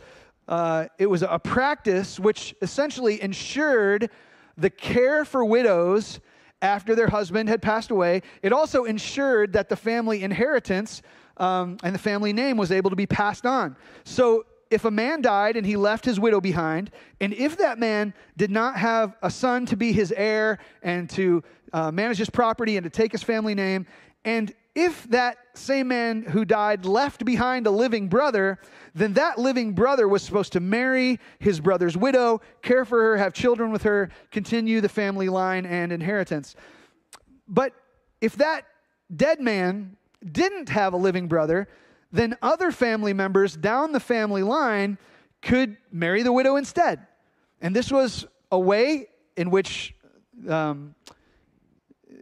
uh, 0.53 0.87
it 0.99 1.07
was 1.07 1.23
a 1.23 1.39
practice 1.39 2.21
which 2.21 2.55
essentially 2.61 3.23
ensured 3.23 4.11
the 4.59 4.69
care 4.69 5.25
for 5.25 5.47
widows 5.47 6.21
after 6.61 6.95
their 6.95 7.09
husband 7.09 7.49
had 7.49 7.63
passed 7.63 7.91
away. 7.91 8.21
It 8.43 8.53
also 8.53 8.85
ensured 8.85 9.55
that 9.55 9.71
the 9.71 9.77
family 9.77 10.23
inheritance 10.23 11.01
um, 11.39 11.79
and 11.83 11.95
the 11.95 11.99
family 11.99 12.35
name 12.35 12.59
was 12.59 12.71
able 12.71 12.91
to 12.91 12.97
be 12.97 13.07
passed 13.07 13.47
on. 13.47 13.77
So 14.05 14.45
if 14.71 14.85
a 14.85 14.91
man 14.91 15.23
died 15.23 15.57
and 15.57 15.65
he 15.65 15.77
left 15.77 16.05
his 16.05 16.21
widow 16.21 16.39
behind, 16.39 16.91
and 17.19 17.33
if 17.33 17.57
that 17.57 17.79
man 17.79 18.13
did 18.37 18.51
not 18.51 18.77
have 18.77 19.17
a 19.23 19.31
son 19.31 19.65
to 19.67 19.77
be 19.79 19.91
his 19.91 20.13
heir 20.13 20.59
and 20.83 21.09
to 21.11 21.43
uh, 21.73 21.91
manage 21.91 22.19
his 22.19 22.29
property 22.29 22.77
and 22.77 22.85
to 22.85 22.91
take 22.91 23.13
his 23.13 23.23
family 23.23 23.55
name, 23.55 23.87
and 24.23 24.53
if 24.75 25.05
that 25.11 25.37
same 25.55 25.89
man 25.89 26.23
who 26.23 26.45
died 26.45 26.87
left 26.87 27.25
behind 27.25 27.67
a 27.67 27.71
living 27.71 28.09
brother, 28.09 28.59
then 28.95 29.13
that 29.15 29.39
living 29.39 29.73
brother 29.73 30.09
was 30.09 30.23
supposed 30.23 30.53
to 30.53 30.61
marry 30.61 31.19
his 31.39 31.61
brother's 31.61 31.97
widow, 31.97 32.41
care 32.63 32.85
for 32.85 33.03
her, 33.03 33.17
have 33.19 33.35
children 33.35 33.71
with 33.71 33.83
her, 33.83 34.11
continue 34.31 34.81
the 34.81 34.89
family 34.89 35.29
line 35.29 35.67
and 35.67 35.93
inheritance. 35.93 36.57
But 37.47 37.75
if 38.21 38.37
that 38.37 38.65
dead 39.15 39.41
man 39.41 39.97
didn't 40.31 40.71
have 40.71 40.95
a 40.95 40.97
living 40.97 41.29
brother, 41.29 41.69
then 42.11 42.37
other 42.41 42.71
family 42.71 43.13
members 43.13 43.57
down 43.57 43.93
the 43.93 44.01
family 44.01 44.43
line 44.43 44.97
could 45.43 45.77
marry 45.91 46.23
the 46.23 46.33
widow 46.33 46.57
instead. 46.57 47.07
And 47.61 47.77
this 47.77 47.91
was 47.91 48.27
a 48.51 48.59
way 48.59 49.09
in 49.37 49.51
which 49.51 49.95
um, 50.49 50.95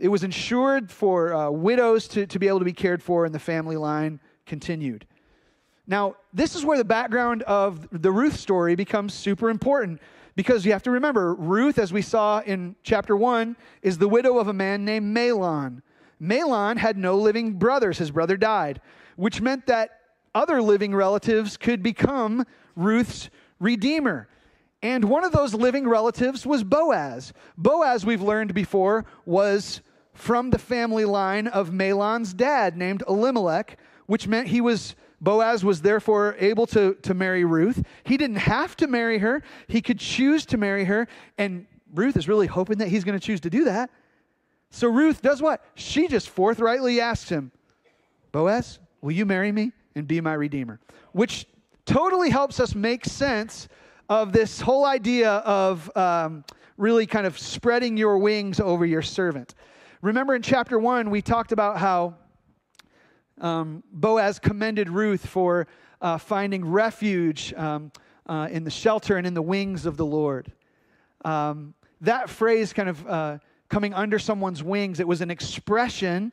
it 0.01 0.09
was 0.09 0.25
ensured 0.25 0.91
for 0.91 1.33
uh, 1.33 1.51
widows 1.51 2.09
to, 2.09 2.27
to 2.27 2.39
be 2.39 2.49
able 2.49 2.59
to 2.59 2.65
be 2.65 2.73
cared 2.73 3.03
for 3.03 3.25
and 3.25 3.35
the 3.35 3.39
family 3.39 3.77
line 3.77 4.19
continued. 4.47 5.07
Now, 5.87 6.17
this 6.33 6.57
is 6.57 6.65
where 6.65 6.79
the 6.79 6.85
background 6.85 7.43
of 7.45 7.89
the 7.91 8.11
Ruth 8.11 8.37
story 8.37 8.75
becomes 8.75 9.15
super 9.15 9.51
important 9.51 10.01
because 10.35 10.65
you 10.65 10.73
have 10.73 10.83
to 10.85 10.91
remember 10.91 11.35
Ruth, 11.35 11.79
as 11.79 11.93
we 11.93 12.03
saw 12.03 12.41
in 12.41 12.77
chapter 12.83 13.17
1, 13.17 13.57
is 13.83 13.99
the 13.99 14.09
widow 14.09 14.39
of 14.39 14.49
a 14.49 14.53
man 14.53 14.85
named 14.85 15.17
Mahlon. 15.17 15.83
Mahlon 16.21 16.77
had 16.77 16.97
no 16.97 17.17
living 17.17 17.55
brothers, 17.55 17.99
his 17.99 18.11
brother 18.11 18.37
died 18.37 18.81
which 19.21 19.43
meant 19.43 19.67
that 19.67 20.01
other 20.35 20.63
living 20.63 20.95
relatives 20.95 21.59
could 21.59 21.83
become 21.83 22.47
Ruth's 22.75 23.29
redeemer. 23.59 24.29
And 24.81 25.05
one 25.05 25.25
of 25.25 25.33
those 25.33 25.53
living 25.53 25.87
relatives 25.87 26.47
was 26.47 26.65
Boaz. 26.65 27.35
Boaz, 27.59 28.07
we've 28.07 28.23
learned 28.23 28.55
before, 28.55 29.05
was 29.27 29.83
from 30.21 30.51
the 30.51 30.59
family 30.59 31.05
line 31.05 31.47
of 31.47 31.71
Mahlon's 31.71 32.35
dad 32.35 32.77
named 32.77 33.03
Elimelech, 33.09 33.79
which 34.07 34.29
meant 34.29 34.49
he 34.49 34.61
was 34.61 34.95
Boaz 35.23 35.65
was 35.65 35.83
therefore 35.83 36.35
able 36.39 36.67
to, 36.69 36.95
to 37.03 37.13
marry 37.13 37.45
Ruth. 37.45 37.85
He 38.05 38.17
didn't 38.17 38.37
have 38.37 38.75
to 38.77 38.87
marry 38.87 39.19
her, 39.19 39.43
he 39.67 39.83
could 39.83 39.99
choose 39.99 40.47
to 40.47 40.57
marry 40.57 40.85
her. 40.85 41.09
And 41.37 41.67
Ruth 41.95 42.17
is 42.17 42.27
really 42.29 42.47
hoping 42.47 42.79
that 42.79 42.89
he's 42.89 43.05
going 43.05 43.19
to 43.19 43.25
choose 43.25 43.41
to 43.41 43.51
do 43.51 43.65
that. 43.65 43.91
So 44.71 44.89
Ruth 44.89 45.21
does 45.21 45.43
what? 45.43 45.65
She 45.75 46.09
just 46.09 46.31
forthrightly 46.31 47.01
asks 47.01 47.29
him, 47.29 47.53
Boaz, 48.33 48.79
Will 49.03 49.13
you 49.13 49.25
marry 49.27 49.51
me 49.51 49.73
and 49.95 50.07
be 50.07 50.21
my 50.21 50.35
redeemer? 50.35 50.79
Which 51.13 51.47
totally 51.87 52.31
helps 52.31 52.61
us 52.61 52.75
make 52.75 53.05
sense 53.05 53.69
of 54.09 54.33
this 54.33 54.61
whole 54.61 54.85
idea 54.85 55.31
of 55.31 55.95
um, 55.97 56.45
really 56.77 57.07
kind 57.07 57.27
of 57.27 57.39
spreading 57.39 57.97
your 57.97 58.19
wings 58.19 58.61
over 58.61 58.85
your 58.85 59.03
servant. 59.03 59.55
Remember 60.03 60.35
in 60.35 60.41
chapter 60.41 60.79
one, 60.79 61.11
we 61.11 61.21
talked 61.21 61.53
about 61.53 61.77
how 61.77 62.15
um, 63.39 63.83
Boaz 63.93 64.39
commended 64.39 64.89
Ruth 64.89 65.27
for 65.27 65.67
uh, 66.01 66.17
finding 66.17 66.65
refuge 66.65 67.53
um, 67.53 67.93
uh, 68.27 68.49
in 68.51 68.65
the 68.65 68.71
shelter 68.71 69.19
and 69.19 69.27
in 69.27 69.35
the 69.35 69.43
wings 69.43 69.85
of 69.85 69.99
the 69.99 70.07
Lord. 70.07 70.53
Um, 71.23 71.75
that 72.01 72.31
phrase 72.31 72.73
kind 72.73 72.89
of 72.89 73.07
uh, 73.07 73.39
coming 73.69 73.93
under 73.93 74.19
someone's 74.19 74.63
wings, 74.63 75.01
it 75.01 75.09
was 75.09 75.21
an 75.21 75.31
expression 75.31 76.33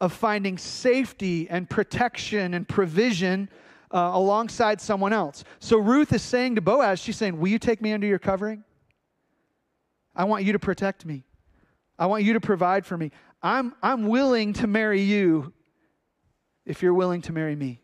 of 0.00 0.14
finding 0.14 0.56
safety 0.56 1.46
and 1.50 1.68
protection 1.68 2.54
and 2.54 2.66
provision 2.66 3.50
uh, 3.90 4.12
alongside 4.14 4.80
someone 4.80 5.12
else. 5.12 5.44
So 5.60 5.76
Ruth 5.76 6.14
is 6.14 6.22
saying 6.22 6.54
to 6.54 6.62
Boaz, 6.62 6.98
she's 6.98 7.18
saying, 7.18 7.38
Will 7.38 7.48
you 7.48 7.58
take 7.58 7.82
me 7.82 7.92
under 7.92 8.06
your 8.06 8.18
covering? 8.18 8.64
I 10.16 10.24
want 10.24 10.44
you 10.44 10.54
to 10.54 10.58
protect 10.58 11.04
me. 11.04 11.24
I 12.02 12.06
want 12.06 12.24
you 12.24 12.32
to 12.32 12.40
provide 12.40 12.84
for 12.84 12.96
me. 12.96 13.12
I'm, 13.44 13.76
I'm 13.80 14.08
willing 14.08 14.54
to 14.54 14.66
marry 14.66 15.02
you 15.02 15.52
if 16.66 16.82
you're 16.82 16.94
willing 16.94 17.22
to 17.22 17.32
marry 17.32 17.54
me. 17.54 17.80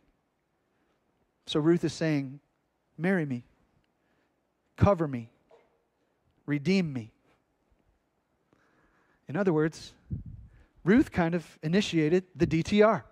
So 1.46 1.60
Ruth 1.60 1.84
is 1.84 1.92
saying, 1.92 2.40
Marry 2.96 3.24
me, 3.24 3.44
cover 4.76 5.06
me, 5.06 5.30
redeem 6.46 6.92
me. 6.92 7.12
In 9.28 9.36
other 9.36 9.52
words, 9.52 9.92
Ruth 10.82 11.12
kind 11.12 11.36
of 11.36 11.46
initiated 11.62 12.24
the 12.34 12.44
DTR. 12.48 13.04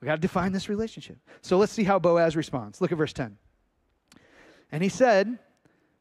We 0.00 0.06
got 0.06 0.14
to 0.14 0.20
define 0.20 0.52
this 0.52 0.68
relationship. 0.68 1.18
So 1.42 1.58
let's 1.58 1.72
see 1.72 1.82
how 1.82 1.98
Boaz 1.98 2.36
responds. 2.36 2.80
Look 2.80 2.92
at 2.92 2.98
verse 2.98 3.12
10. 3.12 3.36
And 4.70 4.84
he 4.84 4.88
said, 4.88 5.36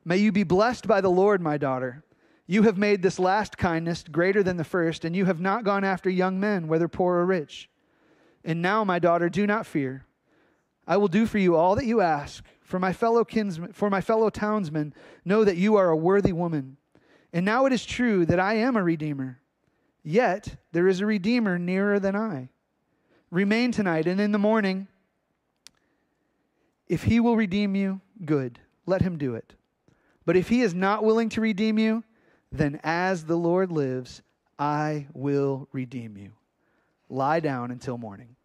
May 0.04 0.18
you 0.18 0.32
be 0.32 0.44
blessed 0.44 0.88
by 0.88 1.02
the 1.02 1.10
Lord, 1.10 1.42
my 1.42 1.58
daughter. 1.58 2.04
You 2.48 2.64
have 2.64 2.78
made 2.78 3.02
this 3.02 3.18
last 3.18 3.58
kindness 3.58 4.04
greater 4.04 4.44
than 4.44 4.58
the 4.58 4.64
first, 4.64 5.04
and 5.04 5.16
you 5.16 5.26
have 5.26 5.40
not 5.40 5.64
gone 5.64 5.84
after 5.84 6.10
young 6.10 6.40
men, 6.40 6.68
whether 6.68 6.88
poor 6.88 7.16
or 7.16 7.26
rich. 7.26 7.70
And 8.44 8.62
now, 8.62 8.84
my 8.84 9.00
daughter, 9.00 9.30
do 9.30 9.48
not 9.48 9.66
fear. 9.66 10.06
I 10.88 10.98
will 10.98 11.08
do 11.08 11.26
for 11.26 11.40
you 11.40 11.56
all 11.56 11.76
that 11.76 11.86
you 11.86 12.02
ask. 12.02 12.44
For 12.62 12.80
my 12.80 12.94
fellow 12.94 13.24
kinsmen, 13.24 13.74
for 13.74 13.90
my 13.90 14.02
fellow 14.02 14.30
townsmen, 14.30 14.94
know 15.24 15.44
that 15.44 15.58
you 15.58 15.76
are 15.76 15.90
a 15.90 15.96
worthy 15.96 16.34
woman. 16.34 16.78
And 17.32 17.46
now 17.46 17.66
it 17.66 17.74
is 17.74 17.86
true 17.86 18.26
that 18.26 18.40
I 18.40 18.56
am 18.56 18.76
a 18.76 18.84
redeemer. 18.84 19.40
Yet 20.04 20.58
there 20.72 20.88
is 20.88 21.00
a 21.00 21.06
redeemer 21.06 21.58
nearer 21.58 22.00
than 22.00 22.16
I. 22.16 22.50
Remain 23.32 23.72
tonight, 23.72 24.08
and 24.08 24.22
in 24.22 24.32
the 24.32 24.38
morning, 24.38 24.88
if 26.88 27.04
he 27.04 27.20
will 27.20 27.36
redeem 27.36 27.76
you, 27.76 28.02
good, 28.24 28.60
let 28.86 29.02
him 29.02 29.18
do 29.18 29.36
it. 29.36 29.56
But 30.26 30.38
if 30.38 30.50
he 30.50 30.62
is 30.62 30.74
not 30.74 31.04
willing 31.04 31.30
to 31.30 31.42
redeem 31.42 31.80
you, 31.80 32.04
then 32.58 32.80
as 32.84 33.26
the 33.26 33.36
Lord 33.36 33.72
lives, 33.72 34.22
I 34.58 35.08
will 35.14 35.68
redeem 35.72 36.18
you. 36.18 36.32
Lie 37.10 37.40
down 37.40 37.72
until 37.72 37.98
morning. 37.98 38.36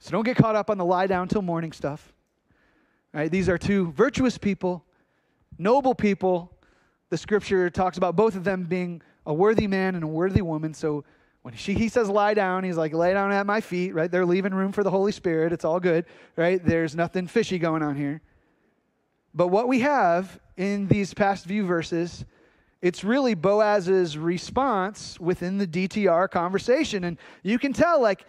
So 0.00 0.10
don't 0.10 0.24
get 0.24 0.36
caught 0.36 0.56
up 0.56 0.70
on 0.70 0.78
the 0.78 0.84
lie 0.84 1.06
down 1.06 1.28
till 1.28 1.42
morning 1.42 1.72
stuff. 1.72 2.12
Right? 3.12 3.30
These 3.30 3.48
are 3.48 3.56
two 3.56 3.92
virtuous 3.92 4.36
people, 4.36 4.84
noble 5.56 5.94
people. 5.94 6.52
The 7.10 7.16
scripture 7.16 7.70
talks 7.70 7.96
about 7.96 8.16
both 8.16 8.34
of 8.34 8.44
them 8.44 8.64
being 8.64 9.02
a 9.24 9.32
worthy 9.32 9.66
man 9.66 9.94
and 9.94 10.02
a 10.04 10.08
worthy 10.08 10.42
woman. 10.42 10.74
So 10.74 11.04
when 11.42 11.54
she, 11.54 11.74
he 11.74 11.88
says 11.88 12.08
lie 12.08 12.34
down, 12.34 12.64
he's 12.64 12.76
like, 12.76 12.92
lay 12.92 13.12
down 13.12 13.30
at 13.32 13.46
my 13.46 13.60
feet, 13.60 13.94
right? 13.94 14.10
They're 14.10 14.26
leaving 14.26 14.52
room 14.52 14.72
for 14.72 14.82
the 14.82 14.90
Holy 14.90 15.12
Spirit. 15.12 15.52
It's 15.52 15.64
all 15.64 15.78
good, 15.78 16.06
right? 16.36 16.64
There's 16.64 16.96
nothing 16.96 17.26
fishy 17.26 17.58
going 17.58 17.82
on 17.82 17.96
here. 17.96 18.20
But 19.34 19.48
what 19.48 19.68
we 19.68 19.80
have 19.80 20.38
in 20.56 20.86
these 20.86 21.12
past 21.12 21.46
few 21.46 21.66
verses, 21.66 22.24
it's 22.80 23.02
really 23.02 23.34
Boaz's 23.34 24.16
response 24.16 25.18
within 25.18 25.58
the 25.58 25.66
DTR 25.66 26.30
conversation. 26.30 27.04
And 27.04 27.18
you 27.42 27.58
can 27.58 27.72
tell, 27.72 28.00
like, 28.00 28.24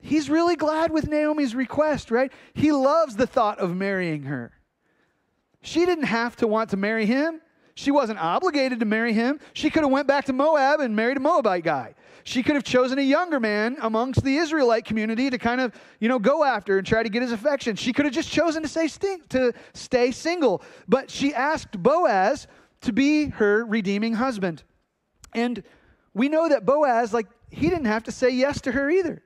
He's 0.00 0.30
really 0.30 0.56
glad 0.56 0.92
with 0.92 1.08
Naomi's 1.08 1.54
request, 1.54 2.10
right? 2.10 2.32
He 2.54 2.70
loves 2.70 3.16
the 3.16 3.26
thought 3.26 3.58
of 3.58 3.74
marrying 3.74 4.24
her. 4.24 4.52
She 5.62 5.84
didn't 5.84 6.04
have 6.04 6.36
to 6.36 6.46
want 6.46 6.70
to 6.70 6.76
marry 6.76 7.06
him. 7.06 7.40
She 7.74 7.90
wasn't 7.90 8.20
obligated 8.20 8.80
to 8.80 8.86
marry 8.86 9.12
him. 9.12 9.40
She 9.52 9.68
could 9.68 9.82
have 9.82 9.90
went 9.90 10.06
back 10.06 10.26
to 10.26 10.32
Moab 10.32 10.80
and 10.80 10.94
married 10.94 11.16
a 11.16 11.20
Moabite 11.20 11.64
guy. 11.64 11.94
She 12.26 12.42
could 12.42 12.56
have 12.56 12.64
chosen 12.64 12.98
a 12.98 13.02
younger 13.02 13.38
man 13.38 13.76
amongst 13.82 14.24
the 14.24 14.36
Israelite 14.36 14.84
community 14.84 15.30
to 15.30 15.38
kind 15.38 15.60
of, 15.60 15.72
you 16.00 16.08
know, 16.08 16.18
go 16.18 16.42
after 16.42 16.76
and 16.76 16.84
try 16.84 17.04
to 17.04 17.08
get 17.08 17.22
his 17.22 17.30
affection. 17.30 17.76
She 17.76 17.92
could 17.92 18.04
have 18.04 18.12
just 18.12 18.28
chosen 18.28 18.64
to 18.64 18.68
stay 18.68 18.88
to 19.28 19.52
stay 19.74 20.10
single, 20.10 20.60
but 20.88 21.08
she 21.08 21.32
asked 21.32 21.80
Boaz 21.80 22.48
to 22.80 22.92
be 22.92 23.26
her 23.26 23.64
redeeming 23.64 24.14
husband. 24.14 24.64
And 25.34 25.62
we 26.14 26.28
know 26.28 26.48
that 26.48 26.66
Boaz 26.66 27.14
like 27.14 27.28
he 27.48 27.70
didn't 27.70 27.84
have 27.84 28.02
to 28.02 28.12
say 28.12 28.30
yes 28.30 28.60
to 28.62 28.72
her 28.72 28.90
either. 28.90 29.22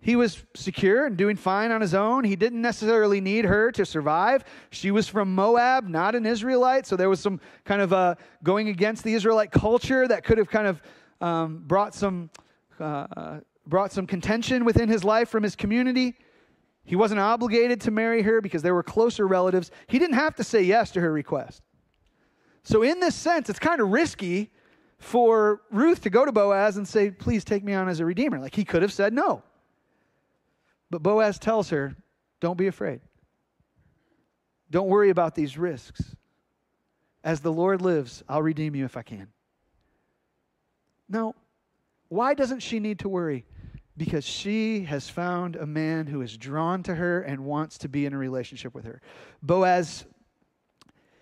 He 0.00 0.14
was 0.14 0.44
secure 0.54 1.06
and 1.06 1.16
doing 1.16 1.34
fine 1.34 1.72
on 1.72 1.80
his 1.80 1.94
own. 1.94 2.22
He 2.22 2.36
didn't 2.36 2.62
necessarily 2.62 3.20
need 3.20 3.44
her 3.44 3.72
to 3.72 3.84
survive. 3.84 4.44
She 4.70 4.92
was 4.92 5.08
from 5.08 5.34
Moab, 5.34 5.88
not 5.88 6.14
an 6.14 6.26
Israelite. 6.26 6.86
So 6.86 6.94
there 6.94 7.08
was 7.08 7.18
some 7.18 7.40
kind 7.64 7.82
of 7.82 7.92
uh, 7.92 8.14
going 8.44 8.68
against 8.68 9.02
the 9.02 9.14
Israelite 9.14 9.50
culture 9.50 10.06
that 10.06 10.22
could 10.22 10.38
have 10.38 10.48
kind 10.48 10.68
of 10.68 10.80
um, 11.22 11.62
brought 11.66 11.94
some 11.94 12.30
uh, 12.80 13.40
brought 13.66 13.92
some 13.92 14.06
contention 14.06 14.64
within 14.64 14.88
his 14.88 15.04
life 15.04 15.28
from 15.28 15.42
his 15.42 15.54
community. 15.54 16.16
He 16.84 16.96
wasn't 16.96 17.20
obligated 17.20 17.80
to 17.82 17.92
marry 17.92 18.22
her 18.22 18.40
because 18.40 18.62
they 18.62 18.72
were 18.72 18.82
closer 18.82 19.26
relatives. 19.26 19.70
He 19.86 19.98
didn't 20.00 20.16
have 20.16 20.34
to 20.36 20.44
say 20.44 20.62
yes 20.62 20.90
to 20.92 21.00
her 21.00 21.12
request. 21.12 21.62
So 22.64 22.82
in 22.82 22.98
this 22.98 23.14
sense, 23.14 23.48
it's 23.48 23.60
kind 23.60 23.80
of 23.80 23.88
risky 23.88 24.50
for 24.98 25.62
Ruth 25.70 26.02
to 26.02 26.10
go 26.10 26.24
to 26.24 26.32
Boaz 26.32 26.76
and 26.76 26.86
say, 26.86 27.10
"Please 27.10 27.44
take 27.44 27.62
me 27.62 27.72
on 27.72 27.88
as 27.88 28.00
a 28.00 28.04
redeemer." 28.04 28.38
Like 28.38 28.54
he 28.54 28.64
could 28.64 28.82
have 28.82 28.92
said 28.92 29.12
no. 29.12 29.42
But 30.92 31.02
Boaz 31.02 31.38
tells 31.38 31.70
her, 31.70 31.96
Don't 32.40 32.58
be 32.58 32.66
afraid. 32.66 33.00
Don't 34.70 34.88
worry 34.88 35.08
about 35.08 35.34
these 35.34 35.56
risks. 35.56 36.14
As 37.24 37.40
the 37.40 37.52
Lord 37.52 37.80
lives, 37.80 38.22
I'll 38.28 38.42
redeem 38.42 38.74
you 38.74 38.84
if 38.84 38.96
I 38.96 39.02
can. 39.02 39.28
Now, 41.08 41.34
why 42.08 42.34
doesn't 42.34 42.60
she 42.60 42.80
need 42.80 42.98
to 43.00 43.08
worry? 43.08 43.44
Because 43.96 44.24
she 44.24 44.84
has 44.84 45.08
found 45.08 45.56
a 45.56 45.66
man 45.66 46.06
who 46.06 46.22
is 46.22 46.36
drawn 46.36 46.82
to 46.84 46.94
her 46.94 47.22
and 47.22 47.44
wants 47.44 47.78
to 47.78 47.88
be 47.88 48.06
in 48.06 48.12
a 48.12 48.18
relationship 48.18 48.74
with 48.74 48.84
her. 48.84 49.00
Boaz, 49.42 50.04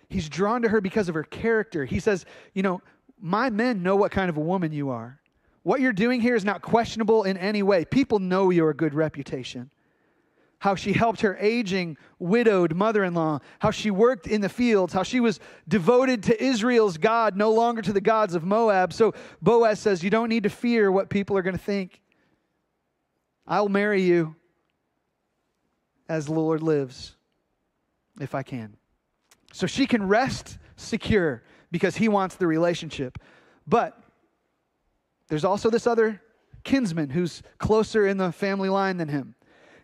he's 0.09 0.29
drawn 0.29 0.61
to 0.61 0.69
her 0.69 0.81
because 0.81 1.09
of 1.09 1.15
her 1.15 1.23
character. 1.23 1.85
He 1.85 1.99
says, 1.99 2.25
You 2.53 2.63
know, 2.63 2.81
my 3.19 3.49
men 3.49 3.83
know 3.83 3.95
what 3.95 4.11
kind 4.11 4.29
of 4.29 4.37
a 4.37 4.41
woman 4.41 4.71
you 4.71 4.89
are. 4.89 5.19
What 5.63 5.79
you're 5.79 5.93
doing 5.93 6.21
here 6.21 6.35
is 6.35 6.43
not 6.43 6.61
questionable 6.61 7.23
in 7.23 7.37
any 7.37 7.61
way. 7.61 7.85
People 7.85 8.19
know 8.19 8.49
you're 8.49 8.71
a 8.71 8.75
good 8.75 8.93
reputation. 8.93 9.71
How 10.61 10.75
she 10.75 10.93
helped 10.93 11.21
her 11.21 11.35
aging, 11.39 11.97
widowed 12.19 12.75
mother 12.75 13.03
in 13.03 13.15
law, 13.15 13.39
how 13.57 13.71
she 13.71 13.89
worked 13.89 14.27
in 14.27 14.41
the 14.41 14.47
fields, 14.47 14.93
how 14.93 15.01
she 15.01 15.19
was 15.19 15.39
devoted 15.67 16.21
to 16.23 16.43
Israel's 16.43 16.99
God, 16.99 17.35
no 17.35 17.51
longer 17.51 17.81
to 17.81 17.91
the 17.91 17.99
gods 17.99 18.35
of 18.35 18.43
Moab. 18.43 18.93
So 18.93 19.15
Boaz 19.41 19.79
says, 19.79 20.03
You 20.03 20.11
don't 20.11 20.29
need 20.29 20.43
to 20.43 20.49
fear 20.49 20.91
what 20.91 21.09
people 21.09 21.35
are 21.35 21.41
going 21.41 21.57
to 21.57 21.63
think. 21.63 21.99
I'll 23.47 23.69
marry 23.69 24.03
you 24.03 24.35
as 26.07 26.27
the 26.27 26.33
Lord 26.33 26.61
lives, 26.61 27.15
if 28.19 28.35
I 28.35 28.43
can. 28.43 28.77
So 29.53 29.65
she 29.65 29.87
can 29.87 30.07
rest 30.07 30.59
secure 30.75 31.41
because 31.71 31.97
he 31.97 32.07
wants 32.07 32.35
the 32.35 32.45
relationship. 32.45 33.17
But 33.65 33.99
there's 35.27 35.43
also 35.43 35.71
this 35.71 35.87
other 35.87 36.21
kinsman 36.63 37.09
who's 37.09 37.41
closer 37.57 38.05
in 38.05 38.17
the 38.17 38.31
family 38.31 38.69
line 38.69 38.97
than 38.97 39.07
him. 39.07 39.33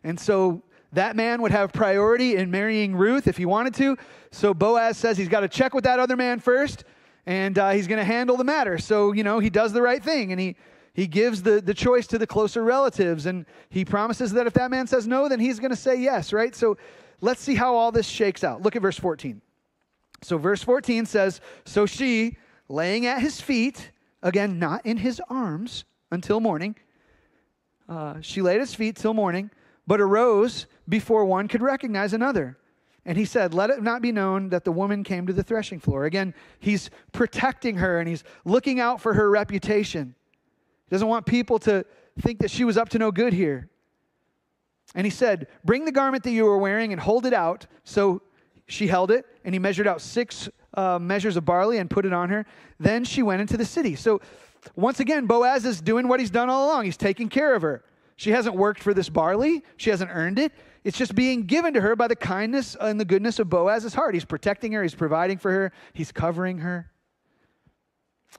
And 0.04 0.20
so 0.20 0.62
that 0.94 1.16
man 1.16 1.42
would 1.42 1.52
have 1.52 1.74
priority 1.74 2.36
in 2.36 2.50
marrying 2.52 2.96
Ruth 2.96 3.28
if 3.28 3.38
he 3.38 3.46
wanted 3.46 3.74
to. 3.76 3.98
So 4.32 4.54
Boaz 4.54 4.98
says 4.98 5.18
he's 5.18 5.28
got 5.28 5.42
to 5.42 5.48
check 5.48 5.74
with 5.74 5.84
that 5.84 6.00
other 6.00 6.16
man 6.16 6.40
first, 6.40 6.84
and 7.26 7.58
uh, 7.58 7.72
he's 7.72 7.88
going 7.88 8.00
to 8.00 8.06
handle 8.06 8.38
the 8.38 8.44
matter. 8.44 8.78
So, 8.78 9.12
you 9.12 9.24
know, 9.24 9.40
he 9.40 9.50
does 9.50 9.74
the 9.74 9.82
right 9.82 10.04
thing, 10.04 10.32
and 10.32 10.40
he, 10.40 10.56
he 10.94 11.08
gives 11.08 11.44
the, 11.44 11.62
the 11.62 11.74
choice 11.74 12.08
to 12.08 12.18
the 12.18 12.28
closer 12.28 12.64
relatives, 12.64 13.26
and 13.26 13.46
he 13.70 13.86
promises 13.86 14.32
that 14.34 14.48
if 14.48 14.54
that 14.54 14.72
man 14.72 14.88
says 14.88 15.08
no, 15.08 15.28
then 15.30 15.40
he's 15.40 15.60
going 15.60 15.72
to 15.72 15.78
say 15.78 16.00
yes, 16.00 16.34
right? 16.34 16.56
So 16.56 16.78
let's 17.22 17.42
see 17.42 17.56
how 17.56 17.76
all 17.76 17.92
this 17.92 18.08
shakes 18.08 18.44
out. 18.44 18.62
Look 18.62 18.76
at 18.76 18.82
verse 18.82 18.98
14. 18.98 19.42
So, 20.24 20.38
verse 20.38 20.64
14 20.64 21.06
says, 21.06 21.42
So 21.66 21.86
she, 21.86 22.38
laying 22.70 23.06
at 23.06 23.22
his 23.22 23.40
feet, 23.40 23.92
Again, 24.22 24.60
not 24.60 24.86
in 24.86 24.98
his 24.98 25.22
arms 25.30 25.86
until 26.12 26.40
morning. 26.40 26.76
Uh, 27.88 28.20
she 28.22 28.42
laid 28.42 28.56
at 28.56 28.62
his 28.62 28.76
feet 28.76 28.96
till 28.96 29.14
morning, 29.14 29.50
but 29.88 30.02
arose 30.02 30.68
before 30.88 31.26
one 31.26 31.48
could 31.48 31.62
recognize 31.62 32.14
another. 32.14 32.58
And 33.06 33.18
he 33.18 33.24
said, 33.24 33.54
Let 33.54 33.70
it 33.70 33.82
not 33.82 34.02
be 34.02 34.12
known 34.12 34.50
that 34.50 34.66
the 34.66 34.72
woman 34.72 35.04
came 35.04 35.26
to 35.28 35.34
the 35.34 35.44
threshing 35.44 35.80
floor. 35.80 36.04
Again, 36.04 36.34
he's 36.60 36.90
protecting 37.14 37.78
her 37.78 38.00
and 38.00 38.08
he's 38.08 38.26
looking 38.44 38.82
out 38.82 39.02
for 39.02 39.14
her 39.14 39.30
reputation. 39.30 40.14
He 40.90 40.94
doesn't 40.94 41.08
want 41.08 41.26
people 41.26 41.58
to 41.60 41.86
think 42.20 42.40
that 42.40 42.52
she 42.52 42.66
was 42.66 42.78
up 42.78 42.90
to 42.90 43.00
no 43.00 43.12
good 43.12 43.32
here. 43.32 43.70
And 44.94 45.06
he 45.06 45.12
said, 45.12 45.48
Bring 45.64 45.86
the 45.86 45.92
garment 45.92 46.24
that 46.26 46.32
you 46.32 46.44
were 46.44 46.58
wearing 46.58 46.92
and 46.92 47.02
hold 47.02 47.26
it 47.26 47.34
out. 47.34 47.66
So 47.86 48.22
she 48.68 48.88
held 48.88 49.10
it, 49.10 49.26
and 49.46 49.56
he 49.56 49.60
measured 49.60 49.88
out 49.88 50.02
six 50.02 50.50
uh, 50.74 51.00
measures 51.00 51.38
of 51.38 51.46
barley 51.46 51.78
and 51.78 51.90
put 51.90 52.06
it 52.06 52.12
on 52.12 52.30
her. 52.30 52.46
Then 52.78 53.06
she 53.06 53.24
went 53.24 53.40
into 53.40 53.56
the 53.56 53.66
city. 53.66 53.96
So 53.96 54.20
once 54.76 55.00
again, 55.00 55.26
Boaz 55.26 55.66
is 55.66 55.80
doing 55.80 56.10
what 56.10 56.20
he's 56.20 56.30
done 56.30 56.50
all 56.50 56.68
along. 56.68 56.86
He's 56.86 56.98
taking 56.98 57.30
care 57.30 57.56
of 57.56 57.62
her. 57.62 57.84
She 58.18 58.32
hasn't 58.32 58.56
worked 58.56 58.82
for 58.82 58.94
this 58.94 59.10
barley, 59.10 59.64
she 59.78 59.92
hasn't 59.92 60.12
earned 60.12 60.40
it. 60.40 60.52
It's 60.84 60.98
just 60.98 61.16
being 61.16 61.44
given 61.44 61.74
to 61.74 61.82
her 61.82 61.96
by 61.96 62.08
the 62.08 62.16
kindness 62.16 62.76
and 62.80 63.00
the 63.00 63.06
goodness 63.06 63.40
of 63.40 63.50
Boaz's 63.50 63.94
heart. 63.94 64.14
He's 64.14 64.26
protecting 64.26 64.72
her, 64.72 64.82
he's 64.82 64.96
providing 64.96 65.38
for 65.38 65.52
her, 65.52 65.72
he's 65.94 66.12
covering 66.12 66.60
her. 66.60 66.92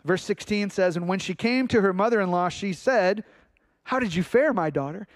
Verse 0.05 0.23
16 0.25 0.71
says, 0.71 0.97
And 0.97 1.09
when 1.09 1.19
she 1.19 1.35
came 1.35 1.69
to 1.69 1.81
her 1.81 1.93
mother 1.93 2.21
in 2.21 2.31
law, 2.31 2.49
she 2.49 2.73
said, 2.73 3.25
How 3.85 3.99
did 3.99 4.15
you 4.15 4.23
fare, 4.23 4.53
my 4.53 4.71
daughter? 4.71 5.07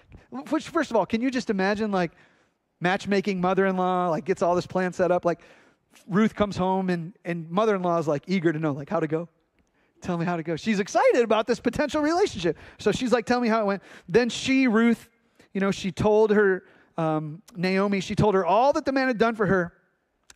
Which, 0.49 0.69
first 0.69 0.91
of 0.91 0.97
all, 0.97 1.05
can 1.05 1.21
you 1.21 1.29
just 1.29 1.49
imagine 1.49 1.91
like 1.91 2.11
matchmaking 2.79 3.41
mother 3.41 3.65
in 3.65 3.77
law, 3.77 4.09
like 4.09 4.25
gets 4.25 4.41
all 4.41 4.55
this 4.55 4.67
plan 4.67 4.93
set 4.93 5.11
up? 5.11 5.25
Like 5.25 5.41
Ruth 6.07 6.35
comes 6.35 6.55
home 6.55 6.89
and, 6.89 7.13
and 7.25 7.49
mother 7.49 7.75
in 7.75 7.83
law 7.83 7.97
is 7.97 8.07
like 8.07 8.23
eager 8.27 8.53
to 8.53 8.59
know, 8.59 8.71
like, 8.71 8.89
how 8.89 8.99
to 8.99 9.07
go? 9.07 9.27
Tell 10.03 10.17
me 10.17 10.25
how 10.25 10.35
to 10.35 10.43
go. 10.43 10.57
She's 10.57 10.79
excited 10.79 11.23
about 11.23 11.47
this 11.47 11.61
potential 11.61 12.01
relationship. 12.01 12.57
So 12.77 12.91
she's 12.91 13.11
like, 13.11 13.25
Tell 13.25 13.39
me 13.39 13.47
how 13.47 13.61
it 13.61 13.65
went. 13.65 13.83
Then 14.07 14.29
she, 14.29 14.67
Ruth, 14.67 15.09
you 15.53 15.61
know, 15.61 15.71
she 15.71 15.91
told 15.91 16.31
her, 16.31 16.65
um, 16.97 17.41
Naomi, 17.55 18.01
she 18.01 18.13
told 18.13 18.35
her 18.35 18.45
all 18.45 18.73
that 18.73 18.85
the 18.85 18.91
man 18.91 19.07
had 19.07 19.17
done 19.17 19.33
for 19.33 19.45
her 19.45 19.73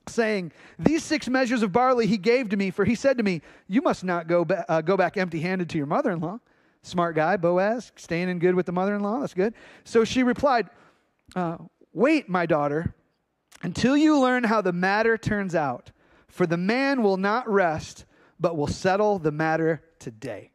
saying, 0.09 0.53
These 0.79 1.03
six 1.03 1.27
measures 1.27 1.63
of 1.63 1.73
barley 1.73 2.07
he 2.07 2.17
gave 2.17 2.49
to 2.49 2.57
me, 2.57 2.71
for 2.71 2.85
he 2.85 2.95
said 2.95 3.17
to 3.17 3.23
me, 3.23 3.41
You 3.67 3.81
must 3.81 4.05
not 4.05 4.27
go, 4.27 4.45
ba- 4.45 4.65
uh, 4.69 4.81
go 4.81 4.95
back 4.95 5.17
empty 5.17 5.41
handed 5.41 5.69
to 5.71 5.77
your 5.77 5.87
mother 5.87 6.11
in 6.11 6.21
law. 6.21 6.39
Smart 6.81 7.15
guy, 7.15 7.35
Boaz, 7.35 7.91
staying 7.97 8.29
in 8.29 8.39
good 8.39 8.55
with 8.55 8.65
the 8.65 8.71
mother 8.71 8.95
in 8.95 9.01
law. 9.01 9.19
That's 9.19 9.33
good. 9.33 9.53
So 9.83 10.05
she 10.05 10.23
replied, 10.23 10.69
uh, 11.35 11.57
Wait, 11.91 12.29
my 12.29 12.45
daughter, 12.45 12.93
until 13.63 13.97
you 13.97 14.17
learn 14.17 14.45
how 14.45 14.61
the 14.61 14.71
matter 14.71 15.17
turns 15.17 15.55
out, 15.55 15.91
for 16.29 16.47
the 16.47 16.57
man 16.57 17.03
will 17.03 17.17
not 17.17 17.49
rest, 17.49 18.05
but 18.39 18.55
we'll 18.57 18.67
settle 18.67 19.19
the 19.19 19.31
matter 19.31 19.83
today. 19.99 20.51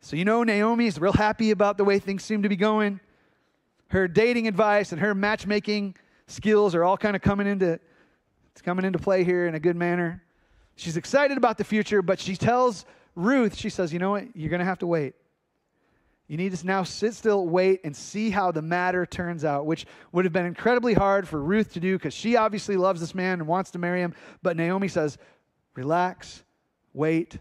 So, 0.00 0.16
you 0.16 0.24
know, 0.24 0.44
Naomi's 0.44 1.00
real 1.00 1.12
happy 1.12 1.50
about 1.50 1.76
the 1.76 1.84
way 1.84 1.98
things 1.98 2.22
seem 2.22 2.42
to 2.42 2.48
be 2.48 2.56
going. 2.56 3.00
Her 3.88 4.06
dating 4.06 4.46
advice 4.46 4.92
and 4.92 5.00
her 5.00 5.14
matchmaking 5.14 5.96
skills 6.26 6.74
are 6.74 6.84
all 6.84 6.96
kind 6.96 7.16
of 7.16 7.22
coming 7.22 7.46
into 7.46 7.80
it's 8.58 8.62
coming 8.62 8.84
into 8.84 8.98
play 8.98 9.22
here 9.22 9.46
in 9.46 9.54
a 9.54 9.60
good 9.60 9.76
manner. 9.76 10.20
She's 10.74 10.96
excited 10.96 11.38
about 11.38 11.58
the 11.58 11.64
future, 11.64 12.02
but 12.02 12.18
she 12.18 12.34
tells 12.34 12.84
Ruth, 13.14 13.54
she 13.54 13.70
says, 13.70 13.92
You 13.92 14.00
know 14.00 14.10
what? 14.10 14.34
You're 14.34 14.50
going 14.50 14.58
to 14.58 14.66
have 14.66 14.80
to 14.80 14.86
wait. 14.86 15.14
You 16.26 16.36
need 16.36 16.52
to 16.54 16.66
now 16.66 16.82
sit 16.82 17.14
still, 17.14 17.46
wait, 17.46 17.80
and 17.84 17.96
see 17.96 18.30
how 18.30 18.50
the 18.50 18.60
matter 18.60 19.06
turns 19.06 19.44
out, 19.44 19.64
which 19.64 19.86
would 20.10 20.24
have 20.24 20.32
been 20.32 20.44
incredibly 20.44 20.92
hard 20.92 21.28
for 21.28 21.40
Ruth 21.40 21.72
to 21.74 21.80
do 21.80 21.96
because 21.96 22.12
she 22.12 22.34
obviously 22.34 22.76
loves 22.76 23.00
this 23.00 23.14
man 23.14 23.38
and 23.38 23.46
wants 23.46 23.70
to 23.70 23.78
marry 23.78 24.02
him. 24.02 24.12
But 24.42 24.56
Naomi 24.56 24.88
says, 24.88 25.18
Relax, 25.78 26.42
wait. 26.92 27.38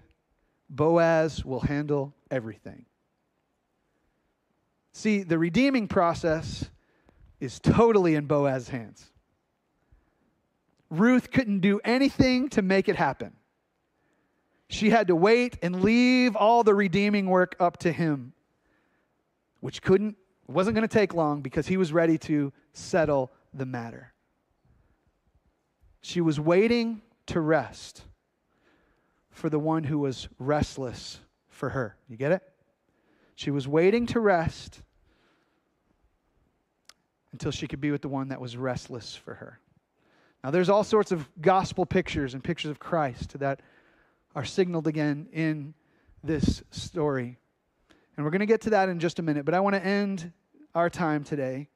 Boaz 0.70 1.44
will 1.44 1.62
handle 1.62 2.14
everything. 2.30 2.86
See, 4.94 5.24
the 5.24 5.40
redeeming 5.40 5.88
process 5.88 6.70
is 7.40 7.60
totally 7.60 8.14
in 8.14 8.28
Boaz's 8.28 8.70
hands. 8.70 9.10
Ruth 10.92 11.32
couldn't 11.32 11.62
do 11.62 11.80
anything 11.84 12.48
to 12.50 12.62
make 12.62 12.88
it 12.88 12.96
happen. 12.96 13.34
She 14.70 14.92
had 14.92 15.08
to 15.08 15.16
wait 15.16 15.58
and 15.64 15.82
leave 15.82 16.36
all 16.36 16.64
the 16.64 16.76
redeeming 16.76 17.32
work 17.32 17.56
up 17.60 17.78
to 17.78 17.92
him, 17.92 18.34
which 19.62 19.82
couldn't 19.82 20.16
wasn't 20.46 20.76
going 20.76 20.88
to 20.88 20.94
take 20.94 21.16
long 21.16 21.42
because 21.42 21.66
he 21.66 21.76
was 21.76 21.92
ready 21.92 22.20
to 22.20 22.54
settle 22.74 23.32
the 23.52 23.66
matter. 23.66 24.14
She 26.02 26.22
was 26.22 26.40
waiting 26.40 27.02
to 27.26 27.42
rest 27.42 28.04
for 29.38 29.50
the 29.50 29.60
one 29.60 29.84
who 29.84 30.00
was 30.00 30.28
restless 30.40 31.20
for 31.50 31.70
her. 31.70 31.96
You 32.10 32.18
get 32.18 32.32
it? 32.32 32.42
She 33.36 33.52
was 33.52 33.68
waiting 33.68 34.08
to 34.08 34.20
rest 34.20 34.82
until 37.32 37.52
she 37.52 37.68
could 37.68 37.80
be 37.80 37.92
with 37.92 38.02
the 38.02 38.10
one 38.10 38.30
that 38.30 38.42
was 38.42 38.58
restless 38.58 39.16
for 39.16 39.36
her. 39.36 39.60
Now, 40.44 40.50
there's 40.50 40.70
all 40.70 40.84
sorts 40.84 41.12
of 41.12 41.30
gospel 41.40 41.86
pictures 41.86 42.34
and 42.34 42.44
pictures 42.44 42.72
of 42.72 42.80
Christ 42.80 43.38
that 43.40 43.62
are 44.36 44.46
signaled 44.46 44.88
again 44.88 45.28
in 45.32 45.74
this 46.24 46.64
story. 46.72 47.38
And 48.16 48.26
we're 48.26 48.32
going 48.32 48.40
to 48.40 48.48
get 48.48 48.62
to 48.62 48.72
that 48.72 48.90
in 48.90 49.00
just 49.00 49.20
a 49.20 49.22
minute, 49.22 49.46
but 49.46 49.54
I 49.54 49.60
want 49.60 49.76
to 49.76 49.86
end 49.86 50.32
our 50.74 50.90
time 50.90 51.24
today 51.24 51.70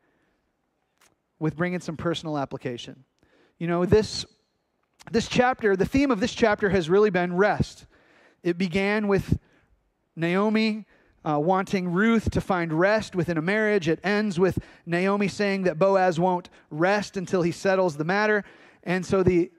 with 1.38 1.56
bringing 1.56 1.80
some 1.80 1.98
personal 1.98 2.38
application. 2.38 3.04
You 3.60 3.68
know, 3.68 3.86
this, 3.86 4.26
this 5.10 5.28
chapter, 5.28 5.76
the 5.76 5.86
theme 5.86 6.12
of 6.12 6.20
this 6.20 6.34
chapter 6.34 6.70
has 6.70 6.90
really 6.90 7.10
been 7.10 7.36
rest. 7.36 7.86
It 8.44 8.58
began 8.58 9.08
with 9.08 9.40
Naomi 10.16 10.86
uh, 11.24 11.40
wanting 11.40 11.92
Ruth 11.92 12.32
to 12.32 12.42
find 12.42 12.74
rest 12.74 13.16
within 13.16 13.38
a 13.38 13.42
marriage. 13.42 13.88
It 13.88 14.00
ends 14.04 14.40
with 14.40 14.60
Naomi 14.86 15.28
saying 15.28 15.64
that 15.64 15.78
Boaz 15.78 16.20
won't 16.20 16.50
rest 16.70 17.18
until 17.18 17.42
he 17.42 17.52
settles 17.52 17.98
the 17.98 18.04
matter. 18.04 18.44
And 18.84 19.06
so 19.06 19.24
the 19.24 19.52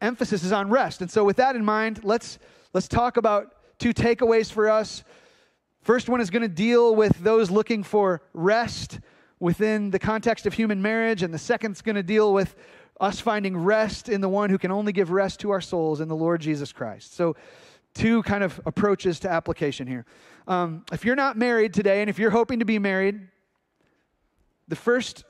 emphasis 0.00 0.44
is 0.44 0.52
on 0.52 0.68
rest. 0.70 1.00
And 1.00 1.10
so 1.10 1.24
with 1.24 1.36
that 1.36 1.56
in 1.56 1.64
mind, 1.64 2.04
let's 2.04 2.38
let's 2.72 2.88
talk 2.88 3.16
about 3.16 3.54
two 3.78 3.94
takeaways 3.94 4.50
for 4.52 4.68
us. 4.68 5.04
First 5.82 6.08
one 6.08 6.20
is 6.20 6.30
going 6.30 6.42
to 6.42 6.48
deal 6.48 6.94
with 6.94 7.18
those 7.20 7.50
looking 7.50 7.82
for 7.82 8.22
rest 8.34 8.98
within 9.38 9.90
the 9.90 9.98
context 9.98 10.46
of 10.46 10.54
human 10.54 10.82
marriage, 10.82 11.22
and 11.22 11.32
the 11.32 11.38
second 11.38 11.72
is 11.72 11.82
going 11.82 11.94
to 11.94 12.02
deal 12.02 12.32
with 12.32 12.56
us 13.00 13.20
finding 13.20 13.56
rest 13.56 14.08
in 14.08 14.20
the 14.20 14.28
one 14.28 14.50
who 14.50 14.58
can 14.58 14.70
only 14.70 14.92
give 14.92 15.10
rest 15.10 15.40
to 15.40 15.50
our 15.50 15.60
souls 15.60 16.00
in 16.00 16.08
the 16.08 16.16
Lord 16.16 16.40
Jesus 16.40 16.72
Christ. 16.72 17.14
So 17.14 17.36
two 17.94 18.22
kind 18.22 18.42
of 18.42 18.60
approaches 18.66 19.20
to 19.20 19.30
application 19.30 19.86
here. 19.86 20.04
Um, 20.46 20.84
if 20.92 21.04
you're 21.04 21.16
not 21.16 21.36
married 21.36 21.74
today, 21.74 22.00
and 22.00 22.10
if 22.10 22.18
you're 22.18 22.30
hoping 22.30 22.60
to 22.60 22.64
be 22.64 22.78
married, 22.78 23.20
the 24.68 24.76
first 24.76 25.24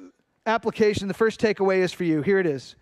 application, 0.47 1.09
the 1.09 1.15
first 1.15 1.41
takeaway 1.41 1.79
is 1.79 1.93
for 1.93 2.05
you. 2.05 2.23
Here 2.23 2.39
it 2.39 2.47
is. 2.47 2.77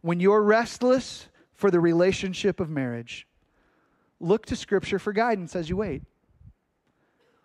When 0.00 0.20
you're 0.20 0.42
restless 0.42 1.28
for 1.54 1.70
the 1.70 1.80
relationship 1.80 2.60
of 2.60 2.68
marriage, 2.68 3.26
look 4.20 4.46
to 4.46 4.56
Scripture 4.56 4.98
for 4.98 5.12
guidance 5.12 5.54
as 5.54 5.68
you 5.68 5.76
wait. 5.76 6.02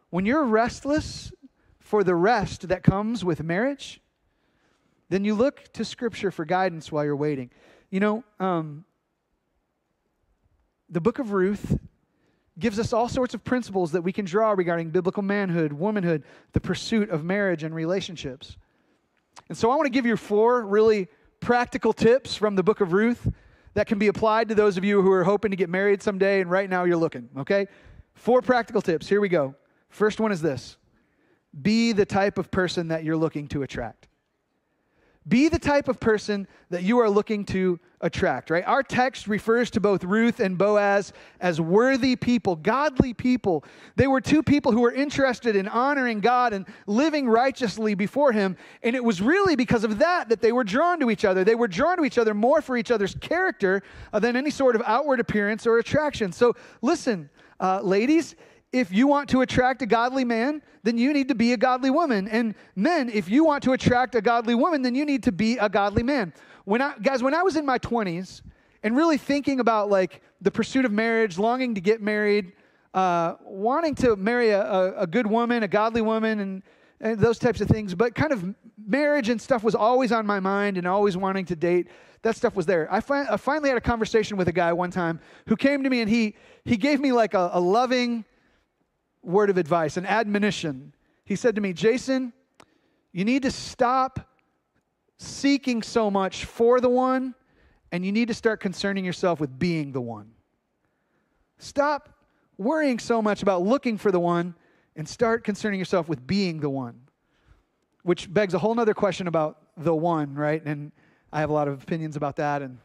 When 0.09 0.25
you're 0.25 0.43
restless 0.43 1.31
for 1.79 2.03
the 2.03 2.15
rest 2.15 2.67
that 2.69 2.83
comes 2.83 3.23
with 3.23 3.43
marriage, 3.43 4.01
then 5.09 5.23
you 5.23 5.35
look 5.35 5.71
to 5.73 5.85
Scripture 5.85 6.31
for 6.31 6.45
guidance 6.45 6.91
while 6.91 7.05
you're 7.05 7.15
waiting. 7.15 7.49
You 7.89 7.99
know, 7.99 8.23
um, 8.39 8.83
the 10.89 11.01
book 11.01 11.19
of 11.19 11.31
Ruth 11.31 11.77
gives 12.59 12.79
us 12.79 12.91
all 12.91 13.07
sorts 13.07 13.33
of 13.33 13.43
principles 13.43 13.91
that 13.91 14.01
we 14.01 14.11
can 14.11 14.25
draw 14.25 14.51
regarding 14.51 14.89
biblical 14.89 15.23
manhood, 15.23 15.71
womanhood, 15.71 16.23
the 16.53 16.59
pursuit 16.59 17.09
of 17.09 17.23
marriage 17.23 17.63
and 17.63 17.73
relationships. 17.73 18.57
And 19.49 19.57
so 19.57 19.71
I 19.71 19.75
want 19.75 19.85
to 19.85 19.91
give 19.91 20.05
you 20.05 20.17
four 20.17 20.65
really 20.65 21.07
practical 21.39 21.93
tips 21.93 22.35
from 22.35 22.55
the 22.55 22.63
book 22.63 22.81
of 22.81 22.93
Ruth 22.93 23.31
that 23.75 23.85
can 23.85 23.99
be 23.99 24.07
applied 24.07 24.49
to 24.49 24.55
those 24.55 24.77
of 24.77 24.83
you 24.83 25.01
who 25.01 25.11
are 25.11 25.23
hoping 25.23 25.51
to 25.51 25.57
get 25.57 25.69
married 25.69 26.01
someday 26.01 26.41
and 26.41 26.49
right 26.49 26.69
now 26.69 26.83
you're 26.83 26.97
looking, 26.97 27.29
okay? 27.37 27.67
Four 28.15 28.41
practical 28.41 28.81
tips. 28.81 29.07
Here 29.07 29.21
we 29.21 29.29
go. 29.29 29.53
First 29.89 30.19
one 30.19 30.31
is 30.31 30.41
this 30.41 30.77
be 31.61 31.91
the 31.91 32.05
type 32.05 32.37
of 32.37 32.51
person 32.51 32.89
that 32.89 33.03
you're 33.03 33.17
looking 33.17 33.47
to 33.47 33.63
attract. 33.63 34.06
Be 35.27 35.49
the 35.49 35.59
type 35.59 35.87
of 35.87 35.99
person 35.99 36.47
that 36.69 36.83
you 36.83 36.99
are 36.99 37.09
looking 37.09 37.43
to 37.45 37.79
attract, 38.01 38.49
right? 38.49 38.63
Our 38.65 38.83
text 38.83 39.27
refers 39.27 39.71
to 39.71 39.79
both 39.79 40.03
Ruth 40.03 40.39
and 40.39 40.57
Boaz 40.57 41.11
as 41.39 41.59
worthy 41.59 42.15
people, 42.15 42.55
godly 42.55 43.13
people. 43.13 43.65
They 43.95 44.07
were 44.07 44.21
two 44.21 44.43
people 44.43 44.71
who 44.71 44.81
were 44.81 44.91
interested 44.91 45.55
in 45.55 45.67
honoring 45.67 46.19
God 46.19 46.53
and 46.53 46.65
living 46.85 47.27
righteously 47.27 47.95
before 47.95 48.31
Him. 48.31 48.55
And 48.83 48.95
it 48.95 49.03
was 49.03 49.21
really 49.21 49.55
because 49.55 49.83
of 49.83 49.99
that 49.99 50.29
that 50.29 50.41
they 50.41 50.51
were 50.51 50.63
drawn 50.63 50.99
to 50.99 51.09
each 51.09 51.25
other. 51.25 51.43
They 51.43 51.55
were 51.55 51.67
drawn 51.67 51.97
to 51.97 52.05
each 52.05 52.17
other 52.17 52.33
more 52.33 52.61
for 52.61 52.77
each 52.77 52.91
other's 52.91 53.15
character 53.15 53.81
than 54.13 54.35
any 54.35 54.51
sort 54.51 54.75
of 54.75 54.83
outward 54.85 55.19
appearance 55.19 55.65
or 55.65 55.79
attraction. 55.79 56.31
So 56.31 56.55
listen, 56.81 57.29
uh, 57.59 57.81
ladies, 57.81 58.35
if 58.71 58.91
you 58.91 59.07
want 59.07 59.29
to 59.29 59.41
attract 59.41 59.81
a 59.81 59.85
godly 59.85 60.25
man, 60.25 60.61
then 60.83 60.97
you 60.97 61.13
need 61.13 61.27
to 61.29 61.35
be 61.35 61.53
a 61.53 61.57
godly 61.57 61.89
woman. 61.89 62.27
And 62.27 62.55
men, 62.75 63.09
if 63.09 63.29
you 63.29 63.45
want 63.45 63.63
to 63.63 63.73
attract 63.73 64.15
a 64.15 64.21
godly 64.21 64.55
woman, 64.55 64.81
then 64.81 64.95
you 64.95 65.05
need 65.05 65.23
to 65.23 65.31
be 65.31 65.57
a 65.57 65.69
godly 65.69 66.03
man. 66.03 66.33
When 66.65 66.81
I, 66.81 66.95
guys, 67.01 67.23
when 67.23 67.33
I 67.33 67.43
was 67.43 67.55
in 67.55 67.65
my 67.65 67.79
20s 67.79 68.41
and 68.83 68.95
really 68.95 69.17
thinking 69.17 69.59
about 69.59 69.89
like 69.89 70.21
the 70.41 70.51
pursuit 70.51 70.85
of 70.85 70.91
marriage, 70.91 71.37
longing 71.37 71.75
to 71.75 71.81
get 71.81 72.01
married, 72.01 72.51
uh, 72.93 73.35
wanting 73.43 73.95
to 73.95 74.15
marry 74.15 74.49
a, 74.49 74.61
a, 74.61 74.93
a, 75.01 75.07
good 75.07 75.27
woman, 75.27 75.63
a 75.63 75.67
godly 75.67 76.01
woman, 76.01 76.39
and, 76.39 76.63
and 76.99 77.19
those 77.19 77.37
types 77.37 77.61
of 77.61 77.67
things, 77.67 77.93
but 77.95 78.15
kind 78.15 78.31
of 78.31 78.55
marriage 78.85 79.29
and 79.29 79.41
stuff 79.41 79.63
was 79.63 79.75
always 79.75 80.11
on 80.11 80.25
my 80.25 80.39
mind 80.39 80.77
and 80.77 80.87
always 80.87 81.15
wanting 81.15 81.45
to 81.45 81.55
date. 81.55 81.87
That 82.23 82.35
stuff 82.35 82.55
was 82.55 82.65
there. 82.65 82.91
I, 82.91 82.99
fi- 83.01 83.27
I 83.29 83.37
finally 83.37 83.69
had 83.69 83.77
a 83.77 83.81
conversation 83.81 84.37
with 84.37 84.47
a 84.47 84.51
guy 84.51 84.73
one 84.73 84.91
time 84.91 85.19
who 85.47 85.55
came 85.55 85.83
to 85.83 85.89
me 85.89 86.01
and 86.01 86.09
he, 86.09 86.35
he 86.65 86.75
gave 86.75 86.99
me 86.99 87.11
like 87.11 87.33
a, 87.33 87.51
a 87.53 87.59
loving, 87.59 88.25
word 89.23 89.49
of 89.49 89.57
advice, 89.57 89.97
an 89.97 90.05
admonition. 90.05 90.93
He 91.25 91.35
said 91.35 91.55
to 91.55 91.61
me, 91.61 91.73
Jason, 91.73 92.33
you 93.11 93.25
need 93.25 93.43
to 93.43 93.51
stop 93.51 94.19
seeking 95.17 95.81
so 95.81 96.11
much 96.11 96.45
for 96.45 96.79
the 96.79 96.89
one, 96.89 97.33
and 97.91 98.05
you 98.05 98.11
need 98.11 98.27
to 98.27 98.33
start 98.33 98.59
concerning 98.59 99.03
yourself 99.03 99.39
with 99.39 99.57
being 99.57 99.91
the 99.91 100.01
one. 100.01 100.31
Stop 101.57 102.09
worrying 102.57 102.99
so 102.99 103.21
much 103.21 103.41
about 103.41 103.63
looking 103.63 103.97
for 103.97 104.11
the 104.11 104.19
one 104.19 104.55
and 104.95 105.07
start 105.07 105.43
concerning 105.43 105.79
yourself 105.79 106.07
with 106.07 106.25
being 106.25 106.59
the 106.59 106.69
one. 106.69 107.01
Which 108.03 108.31
begs 108.33 108.53
a 108.53 108.59
whole 108.59 108.79
other 108.79 108.93
question 108.93 109.27
about 109.27 109.57
the 109.75 109.93
one, 109.93 110.33
right? 110.33 110.63
And 110.65 110.91
I 111.31 111.39
have 111.41 111.49
a 111.49 111.53
lot 111.53 111.67
of 111.67 111.81
opinions 111.81 112.15
about 112.15 112.37
that, 112.37 112.61
and 112.61 112.77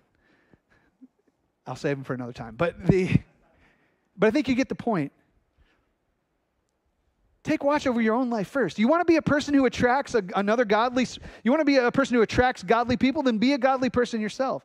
I'll 1.66 1.76
save 1.76 1.96
them 1.96 2.04
for 2.04 2.14
another 2.14 2.32
time. 2.32 2.56
But 2.56 2.86
the 2.86 3.20
but 4.16 4.26
I 4.26 4.30
think 4.30 4.48
you 4.48 4.54
get 4.54 4.68
the 4.68 4.74
point. 4.74 5.12
Take 7.44 7.64
watch 7.64 7.86
over 7.86 8.00
your 8.00 8.14
own 8.14 8.30
life 8.30 8.48
first. 8.48 8.78
You 8.78 8.86
want 8.86 9.00
to 9.00 9.04
be 9.04 9.16
a 9.16 9.22
person 9.22 9.52
who 9.52 9.66
attracts 9.66 10.14
a, 10.14 10.22
another 10.36 10.64
godly, 10.64 11.06
you 11.42 11.50
want 11.50 11.60
to 11.60 11.64
be 11.64 11.76
a 11.76 11.90
person 11.90 12.14
who 12.14 12.22
attracts 12.22 12.62
godly 12.62 12.96
people, 12.96 13.22
then 13.22 13.38
be 13.38 13.52
a 13.52 13.58
godly 13.58 13.90
person 13.90 14.20
yourself. 14.20 14.64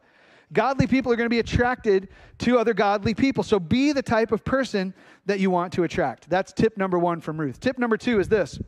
Godly 0.53 0.87
people 0.87 1.11
are 1.11 1.15
going 1.15 1.25
to 1.25 1.33
be 1.33 1.39
attracted 1.39 2.07
to 2.39 2.57
other 2.57 2.73
godly 2.73 3.13
people. 3.13 3.43
So 3.43 3.59
be 3.59 3.91
the 3.91 4.01
type 4.01 4.31
of 4.31 4.45
person 4.45 4.93
that 5.25 5.39
you 5.39 5.49
want 5.49 5.73
to 5.73 5.83
attract. 5.83 6.29
That's 6.29 6.53
tip 6.53 6.77
number 6.77 6.97
one 6.97 7.19
from 7.19 7.39
Ruth. 7.39 7.59
Tip 7.59 7.77
number 7.77 7.97
two 7.97 8.19
is 8.19 8.29
this 8.29 8.59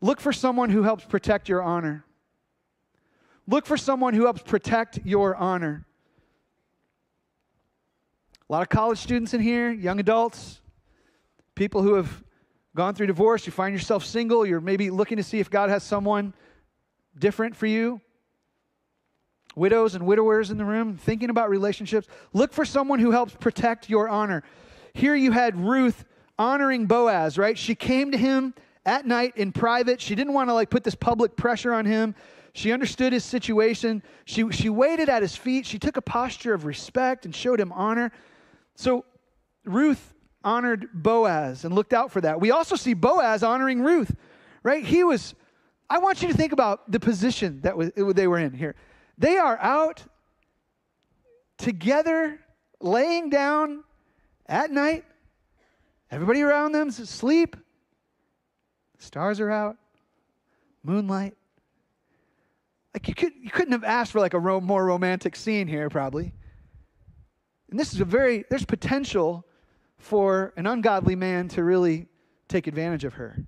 look 0.00 0.20
for 0.20 0.32
someone 0.32 0.70
who 0.70 0.82
helps 0.82 1.04
protect 1.04 1.48
your 1.48 1.62
honor. 1.62 2.04
Look 3.46 3.66
for 3.66 3.76
someone 3.76 4.14
who 4.14 4.24
helps 4.24 4.42
protect 4.42 5.00
your 5.04 5.36
honor. 5.36 5.86
A 8.48 8.52
lot 8.52 8.62
of 8.62 8.68
college 8.70 8.98
students 8.98 9.34
in 9.34 9.40
here, 9.40 9.70
young 9.70 10.00
adults, 10.00 10.60
people 11.54 11.82
who 11.82 11.94
have 11.94 12.23
gone 12.76 12.94
through 12.94 13.06
divorce, 13.06 13.46
you 13.46 13.52
find 13.52 13.74
yourself 13.74 14.04
single, 14.04 14.44
you're 14.44 14.60
maybe 14.60 14.90
looking 14.90 15.16
to 15.16 15.22
see 15.22 15.40
if 15.40 15.50
God 15.50 15.70
has 15.70 15.82
someone 15.82 16.34
different 17.18 17.54
for 17.56 17.66
you. 17.66 18.00
Widows 19.56 19.94
and 19.94 20.04
widowers 20.04 20.50
in 20.50 20.58
the 20.58 20.64
room, 20.64 20.96
thinking 20.96 21.30
about 21.30 21.48
relationships, 21.48 22.08
look 22.32 22.52
for 22.52 22.64
someone 22.64 22.98
who 22.98 23.12
helps 23.12 23.34
protect 23.36 23.88
your 23.88 24.08
honor. 24.08 24.42
Here 24.94 25.14
you 25.14 25.30
had 25.30 25.56
Ruth 25.56 26.04
honoring 26.38 26.86
Boaz, 26.86 27.38
right? 27.38 27.56
She 27.56 27.74
came 27.76 28.10
to 28.10 28.18
him 28.18 28.54
at 28.84 29.06
night 29.06 29.34
in 29.36 29.52
private. 29.52 30.00
She 30.00 30.14
didn't 30.14 30.32
want 30.32 30.48
to 30.50 30.54
like 30.54 30.70
put 30.70 30.84
this 30.84 30.94
public 30.94 31.36
pressure 31.36 31.72
on 31.72 31.84
him. 31.84 32.14
She 32.52 32.72
understood 32.72 33.12
his 33.12 33.24
situation. 33.24 34.02
She, 34.24 34.50
she 34.52 34.68
waited 34.68 35.08
at 35.08 35.22
his 35.22 35.36
feet. 35.36 35.66
She 35.66 35.78
took 35.78 35.96
a 35.96 36.02
posture 36.02 36.54
of 36.54 36.64
respect 36.64 37.24
and 37.24 37.34
showed 37.34 37.60
him 37.60 37.72
honor. 37.72 38.12
So 38.76 39.04
Ruth 39.64 40.13
honored 40.44 40.88
Boaz 40.92 41.64
and 41.64 41.74
looked 41.74 41.92
out 41.92 42.12
for 42.12 42.20
that. 42.20 42.40
We 42.40 42.50
also 42.50 42.76
see 42.76 42.94
Boaz 42.94 43.42
honoring 43.42 43.80
Ruth, 43.82 44.14
right? 44.62 44.84
He 44.84 45.02
was, 45.02 45.34
I 45.88 45.98
want 45.98 46.22
you 46.22 46.28
to 46.28 46.34
think 46.34 46.52
about 46.52 46.90
the 46.90 47.00
position 47.00 47.60
that 47.62 47.76
was, 47.76 47.90
they 47.96 48.26
were 48.26 48.38
in 48.38 48.52
here. 48.52 48.74
They 49.18 49.36
are 49.38 49.58
out 49.58 50.04
together, 51.58 52.38
laying 52.80 53.30
down 53.30 53.84
at 54.46 54.70
night. 54.70 55.04
Everybody 56.10 56.42
around 56.42 56.72
them 56.72 56.88
is 56.88 56.98
asleep. 56.98 57.56
Stars 58.98 59.40
are 59.40 59.50
out, 59.50 59.76
moonlight. 60.82 61.34
Like 62.92 63.08
you, 63.08 63.14
could, 63.14 63.32
you 63.40 63.50
couldn't 63.50 63.72
have 63.72 63.84
asked 63.84 64.12
for 64.12 64.20
like 64.20 64.34
a 64.34 64.38
ro- 64.38 64.60
more 64.60 64.84
romantic 64.84 65.34
scene 65.34 65.66
here, 65.66 65.90
probably. 65.90 66.32
And 67.70 67.80
this 67.80 67.92
is 67.92 68.00
a 68.00 68.04
very, 68.04 68.44
there's 68.50 68.64
potential 68.64 69.44
for 70.04 70.52
an 70.56 70.66
ungodly 70.66 71.16
man 71.16 71.48
to 71.48 71.64
really 71.64 72.06
take 72.46 72.66
advantage 72.66 73.04
of 73.04 73.14
her. 73.14 73.42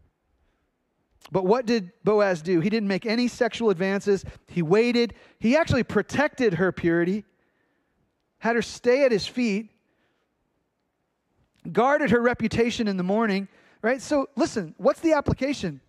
But 1.31 1.45
what 1.45 1.67
did 1.67 1.93
Boaz 2.03 2.41
do? 2.41 2.61
He 2.61 2.71
didn't 2.71 2.89
make 2.89 3.05
any 3.05 3.29
sexual 3.29 3.69
advances. 3.69 4.25
He 4.49 4.63
waited. 4.63 5.13
He 5.39 5.55
actually 5.57 5.83
protected 5.83 6.55
her 6.55 6.73
purity, 6.73 7.25
had 8.39 8.57
her 8.57 8.63
stay 8.63 9.05
at 9.05 9.13
his 9.13 9.27
feet, 9.27 9.71
guarded 11.71 12.11
her 12.11 12.23
reputation 12.23 12.89
in 12.89 12.97
the 12.97 13.03
morning, 13.03 13.49
right? 13.83 14.01
So 14.01 14.29
listen, 14.35 14.75
what's 14.79 15.01
the 15.01 15.13
application? 15.13 15.81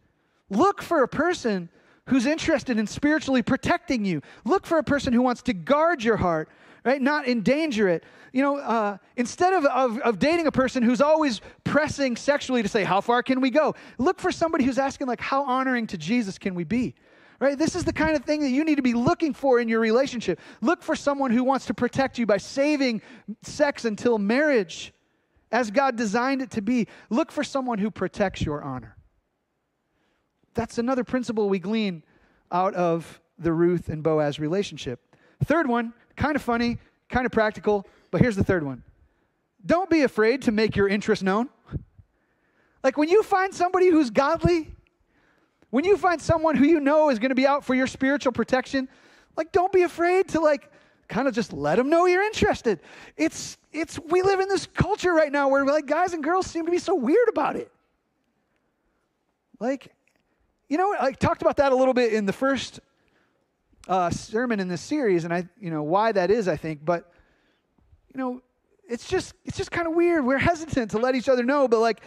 Look 0.49 0.81
for 0.81 1.01
a 1.01 1.07
person 1.07 1.69
who's 2.07 2.25
interested 2.25 2.77
in 2.77 2.87
spiritually 2.87 3.41
protecting 3.41 4.03
you. 4.03 4.21
Look 4.43 4.65
for 4.65 4.79
a 4.79 4.83
person 4.83 5.13
who 5.13 5.21
wants 5.21 5.43
to 5.43 5.53
guard 5.53 6.03
your 6.03 6.17
heart, 6.17 6.49
right? 6.83 7.01
Not 7.01 7.27
endanger 7.27 7.87
it. 7.89 8.03
You 8.33 8.43
know, 8.43 8.57
uh, 8.57 8.97
instead 9.15 9.53
of, 9.53 9.65
of, 9.65 9.99
of 9.99 10.19
dating 10.19 10.47
a 10.47 10.51
person 10.51 10.83
who's 10.83 11.01
always 11.01 11.41
pressing 11.63 12.15
sexually 12.15 12.61
to 12.61 12.69
say, 12.69 12.83
how 12.83 13.01
far 13.01 13.23
can 13.23 13.41
we 13.41 13.49
go? 13.49 13.75
Look 13.97 14.19
for 14.19 14.31
somebody 14.31 14.63
who's 14.63 14.77
asking, 14.77 15.07
like, 15.07 15.21
how 15.21 15.43
honoring 15.43 15.87
to 15.87 15.97
Jesus 15.97 16.37
can 16.37 16.53
we 16.55 16.63
be? 16.63 16.95
Right? 17.39 17.57
This 17.57 17.75
is 17.75 17.83
the 17.83 17.93
kind 17.93 18.15
of 18.15 18.25
thing 18.25 18.41
that 18.41 18.49
you 18.49 18.63
need 18.63 18.75
to 18.75 18.81
be 18.81 18.93
looking 18.93 19.33
for 19.33 19.59
in 19.59 19.67
your 19.67 19.79
relationship. 19.79 20.39
Look 20.61 20.81
for 20.81 20.95
someone 20.95 21.31
who 21.31 21.43
wants 21.43 21.67
to 21.67 21.73
protect 21.73 22.17
you 22.17 22.25
by 22.25 22.37
saving 22.37 23.01
sex 23.43 23.85
until 23.85 24.17
marriage 24.17 24.93
as 25.51 25.71
God 25.71 25.95
designed 25.95 26.41
it 26.41 26.51
to 26.51 26.61
be. 26.61 26.87
Look 27.09 27.31
for 27.31 27.43
someone 27.43 27.77
who 27.77 27.91
protects 27.91 28.41
your 28.41 28.63
honor. 28.63 28.97
That's 30.55 30.79
another 30.79 31.03
principle 31.03 31.47
we 31.47 31.59
glean 31.59 32.03
out 32.51 32.73
of 32.73 33.21
the 33.37 33.53
Ruth 33.53 33.89
and 33.89 34.01
Boaz 34.01 34.39
relationship. 34.39 35.15
Third 35.43 35.67
one, 35.67 35.93
kind 36.17 36.35
of 36.35 36.41
funny, 36.41 36.77
kind 37.09 37.25
of 37.25 37.31
practical, 37.31 37.87
but 38.11 38.19
here's 38.19 38.35
the 38.35 38.43
third 38.43 38.63
one. 38.63 38.83
Don't 39.65 39.89
be 39.89 40.01
afraid 40.01 40.41
to 40.43 40.51
make 40.51 40.75
your 40.75 40.87
interest 40.87 41.23
known. 41.23 41.49
Like 42.83 42.97
when 42.97 43.09
you 43.09 43.23
find 43.23 43.53
somebody 43.53 43.89
who's 43.89 44.09
godly, 44.09 44.69
when 45.69 45.85
you 45.85 45.97
find 45.97 46.21
someone 46.21 46.55
who 46.55 46.65
you 46.65 46.79
know 46.79 47.09
is 47.09 47.19
going 47.19 47.29
to 47.29 47.35
be 47.35 47.45
out 47.45 47.63
for 47.63 47.75
your 47.75 47.87
spiritual 47.87 48.31
protection, 48.31 48.87
like 49.35 49.51
don't 49.51 49.71
be 49.71 49.83
afraid 49.83 50.29
to 50.29 50.39
like 50.39 50.71
kind 51.07 51.27
of 51.27 51.33
just 51.33 51.53
let 51.53 51.75
them 51.75 51.89
know 51.89 52.05
you're 52.05 52.23
interested. 52.23 52.79
It's 53.15 53.57
it's 53.71 53.99
we 53.99 54.21
live 54.21 54.39
in 54.39 54.47
this 54.47 54.67
culture 54.67 55.13
right 55.13 55.31
now 55.31 55.49
where 55.49 55.65
like 55.65 55.85
guys 55.85 56.13
and 56.13 56.23
girls 56.23 56.47
seem 56.47 56.65
to 56.65 56.71
be 56.71 56.79
so 56.79 56.95
weird 56.95 57.29
about 57.29 57.55
it. 57.55 57.71
Like 59.59 59.93
you 60.69 60.77
know, 60.77 60.95
I 60.99 61.11
talked 61.11 61.41
about 61.41 61.57
that 61.57 61.71
a 61.71 61.75
little 61.75 61.93
bit 61.93 62.13
in 62.13 62.25
the 62.25 62.33
first 62.33 62.79
uh, 63.87 64.09
sermon 64.09 64.59
in 64.59 64.67
this 64.67 64.81
series, 64.81 65.23
and 65.23 65.33
I, 65.33 65.47
you 65.59 65.69
know, 65.69 65.83
why 65.83 66.11
that 66.11 66.29
is, 66.29 66.47
I 66.47 66.57
think. 66.57 66.83
But 66.83 67.11
you 68.13 68.19
know, 68.19 68.41
it's 68.87 69.07
just 69.07 69.33
it's 69.45 69.57
just 69.57 69.71
kind 69.71 69.87
of 69.87 69.93
weird. 69.93 70.25
We're 70.25 70.37
hesitant 70.37 70.91
to 70.91 70.97
let 70.97 71.15
each 71.15 71.29
other 71.29 71.43
know, 71.43 71.67
but 71.67 71.79
like, 71.79 72.01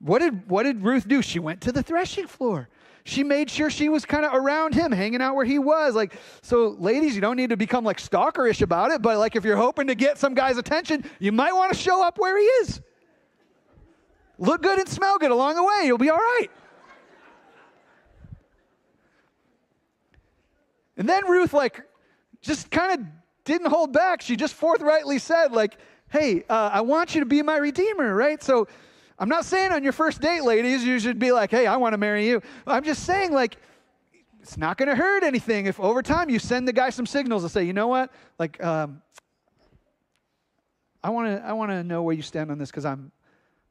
what 0.00 0.20
did 0.20 0.48
what 0.48 0.64
did 0.64 0.82
Ruth 0.82 1.08
do? 1.08 1.22
She 1.22 1.38
went 1.38 1.60
to 1.62 1.72
the 1.72 1.82
threshing 1.82 2.26
floor. 2.26 2.68
She 3.04 3.24
made 3.24 3.48
sure 3.48 3.70
she 3.70 3.88
was 3.88 4.04
kind 4.04 4.26
of 4.26 4.34
around 4.34 4.74
him, 4.74 4.92
hanging 4.92 5.22
out 5.22 5.34
where 5.34 5.46
he 5.46 5.58
was. 5.58 5.94
Like, 5.94 6.12
so 6.42 6.76
ladies, 6.78 7.14
you 7.14 7.22
don't 7.22 7.36
need 7.36 7.50
to 7.50 7.56
become 7.56 7.82
like 7.82 7.96
stalkerish 7.96 8.60
about 8.60 8.90
it, 8.90 9.00
but 9.00 9.16
like 9.16 9.34
if 9.34 9.44
you're 9.44 9.56
hoping 9.56 9.86
to 9.86 9.94
get 9.94 10.18
some 10.18 10.34
guy's 10.34 10.58
attention, 10.58 11.04
you 11.18 11.32
might 11.32 11.54
want 11.54 11.72
to 11.72 11.78
show 11.78 12.04
up 12.04 12.18
where 12.18 12.36
he 12.36 12.44
is. 12.44 12.82
Look 14.38 14.62
good 14.62 14.78
and 14.78 14.88
smell 14.88 15.18
good 15.18 15.30
along 15.30 15.56
the 15.56 15.64
way. 15.64 15.84
You'll 15.84 15.98
be 15.98 16.10
all 16.10 16.18
right. 16.18 16.48
And 20.98 21.08
then 21.08 21.26
Ruth, 21.26 21.54
like, 21.54 21.80
just 22.42 22.70
kind 22.70 23.00
of 23.00 23.06
didn't 23.44 23.68
hold 23.68 23.92
back. 23.92 24.20
She 24.20 24.36
just 24.36 24.54
forthrightly 24.54 25.18
said, 25.18 25.52
like, 25.52 25.78
hey, 26.10 26.44
uh, 26.50 26.70
I 26.72 26.82
want 26.82 27.14
you 27.14 27.20
to 27.20 27.26
be 27.26 27.40
my 27.42 27.56
redeemer, 27.56 28.14
right? 28.14 28.42
So 28.42 28.68
I'm 29.18 29.28
not 29.28 29.44
saying 29.44 29.72
on 29.72 29.82
your 29.82 29.92
first 29.92 30.20
date, 30.20 30.42
ladies, 30.42 30.84
you 30.84 30.98
should 30.98 31.18
be 31.18 31.32
like, 31.32 31.50
hey, 31.50 31.66
I 31.66 31.76
want 31.76 31.94
to 31.94 31.98
marry 31.98 32.28
you. 32.28 32.42
I'm 32.66 32.84
just 32.84 33.04
saying, 33.04 33.32
like, 33.32 33.56
it's 34.40 34.58
not 34.58 34.76
going 34.76 34.88
to 34.88 34.94
hurt 34.94 35.24
anything 35.24 35.66
if 35.66 35.80
over 35.80 36.02
time 36.02 36.30
you 36.30 36.38
send 36.38 36.68
the 36.68 36.72
guy 36.72 36.90
some 36.90 37.06
signals 37.06 37.42
and 37.42 37.50
say, 37.50 37.64
you 37.64 37.72
know 37.72 37.88
what, 37.88 38.12
like, 38.38 38.62
um, 38.62 39.02
I 41.02 41.10
want 41.10 41.28
to 41.28 41.46
I 41.46 41.52
want 41.52 41.70
to 41.70 41.84
know 41.84 42.02
where 42.02 42.14
you 42.14 42.22
stand 42.22 42.50
on 42.50 42.58
this 42.58 42.70
because 42.70 42.84
I'm 42.84 43.12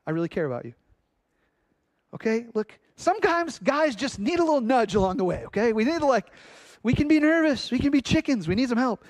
I 0.06 0.12
really 0.12 0.30
care 0.30 0.46
about 0.46 0.66
you. 0.66 0.74
Okay, 2.14 2.48
look, 2.54 2.78
sometimes 2.96 3.60
guys 3.60 3.96
just 3.96 4.18
need 4.18 4.40
a 4.40 4.44
little 4.44 4.62
nudge 4.62 4.96
along 4.96 5.18
the 5.18 5.26
way. 5.26 5.44
Okay, 5.48 5.74
we 5.74 5.84
need 5.84 6.00
to 6.00 6.06
like 6.06 6.32
we 6.88 6.94
can 6.94 7.10
be 7.10 7.20
nervous. 7.20 7.70
We 7.70 7.80
can 7.80 7.92
be 7.92 8.00
chickens. 8.00 8.48
We 8.48 8.56
need 8.56 8.70
some 8.70 8.78
help. 8.78 9.04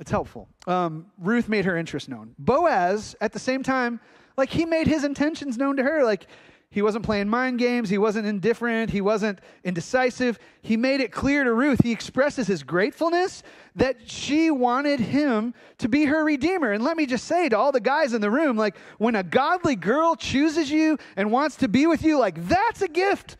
It's 0.00 0.10
helpful. 0.10 0.48
Um, 0.66 1.06
Ruth 1.18 1.48
made 1.48 1.66
her 1.66 1.76
interest 1.76 2.08
known. 2.08 2.34
Boaz, 2.36 3.14
at 3.20 3.32
the 3.32 3.38
same 3.38 3.62
time, 3.62 4.00
like 4.36 4.50
he 4.50 4.64
made 4.64 4.88
his 4.88 5.04
intentions 5.04 5.56
known 5.56 5.76
to 5.76 5.84
her. 5.84 6.02
Like 6.02 6.26
he 6.68 6.82
wasn't 6.82 7.04
playing 7.04 7.28
mind 7.28 7.60
games. 7.60 7.88
He 7.88 7.96
wasn't 7.96 8.26
indifferent. 8.26 8.90
He 8.90 9.00
wasn't 9.00 9.38
indecisive. 9.62 10.40
He 10.62 10.76
made 10.76 11.00
it 11.00 11.12
clear 11.12 11.44
to 11.44 11.54
Ruth. 11.54 11.78
He 11.84 11.92
expresses 11.92 12.48
his 12.48 12.64
gratefulness 12.64 13.44
that 13.76 14.10
she 14.10 14.50
wanted 14.50 14.98
him 14.98 15.54
to 15.78 15.88
be 15.88 16.06
her 16.06 16.24
redeemer. 16.24 16.72
And 16.72 16.82
let 16.82 16.96
me 16.96 17.06
just 17.06 17.26
say 17.26 17.48
to 17.50 17.56
all 17.56 17.70
the 17.70 17.78
guys 17.78 18.14
in 18.14 18.20
the 18.20 18.32
room 18.32 18.56
like, 18.56 18.76
when 18.98 19.14
a 19.14 19.22
godly 19.22 19.76
girl 19.76 20.16
chooses 20.16 20.72
you 20.72 20.98
and 21.14 21.30
wants 21.30 21.54
to 21.58 21.68
be 21.68 21.86
with 21.86 22.02
you, 22.02 22.18
like, 22.18 22.48
that's 22.48 22.82
a 22.82 22.88
gift 22.88 23.36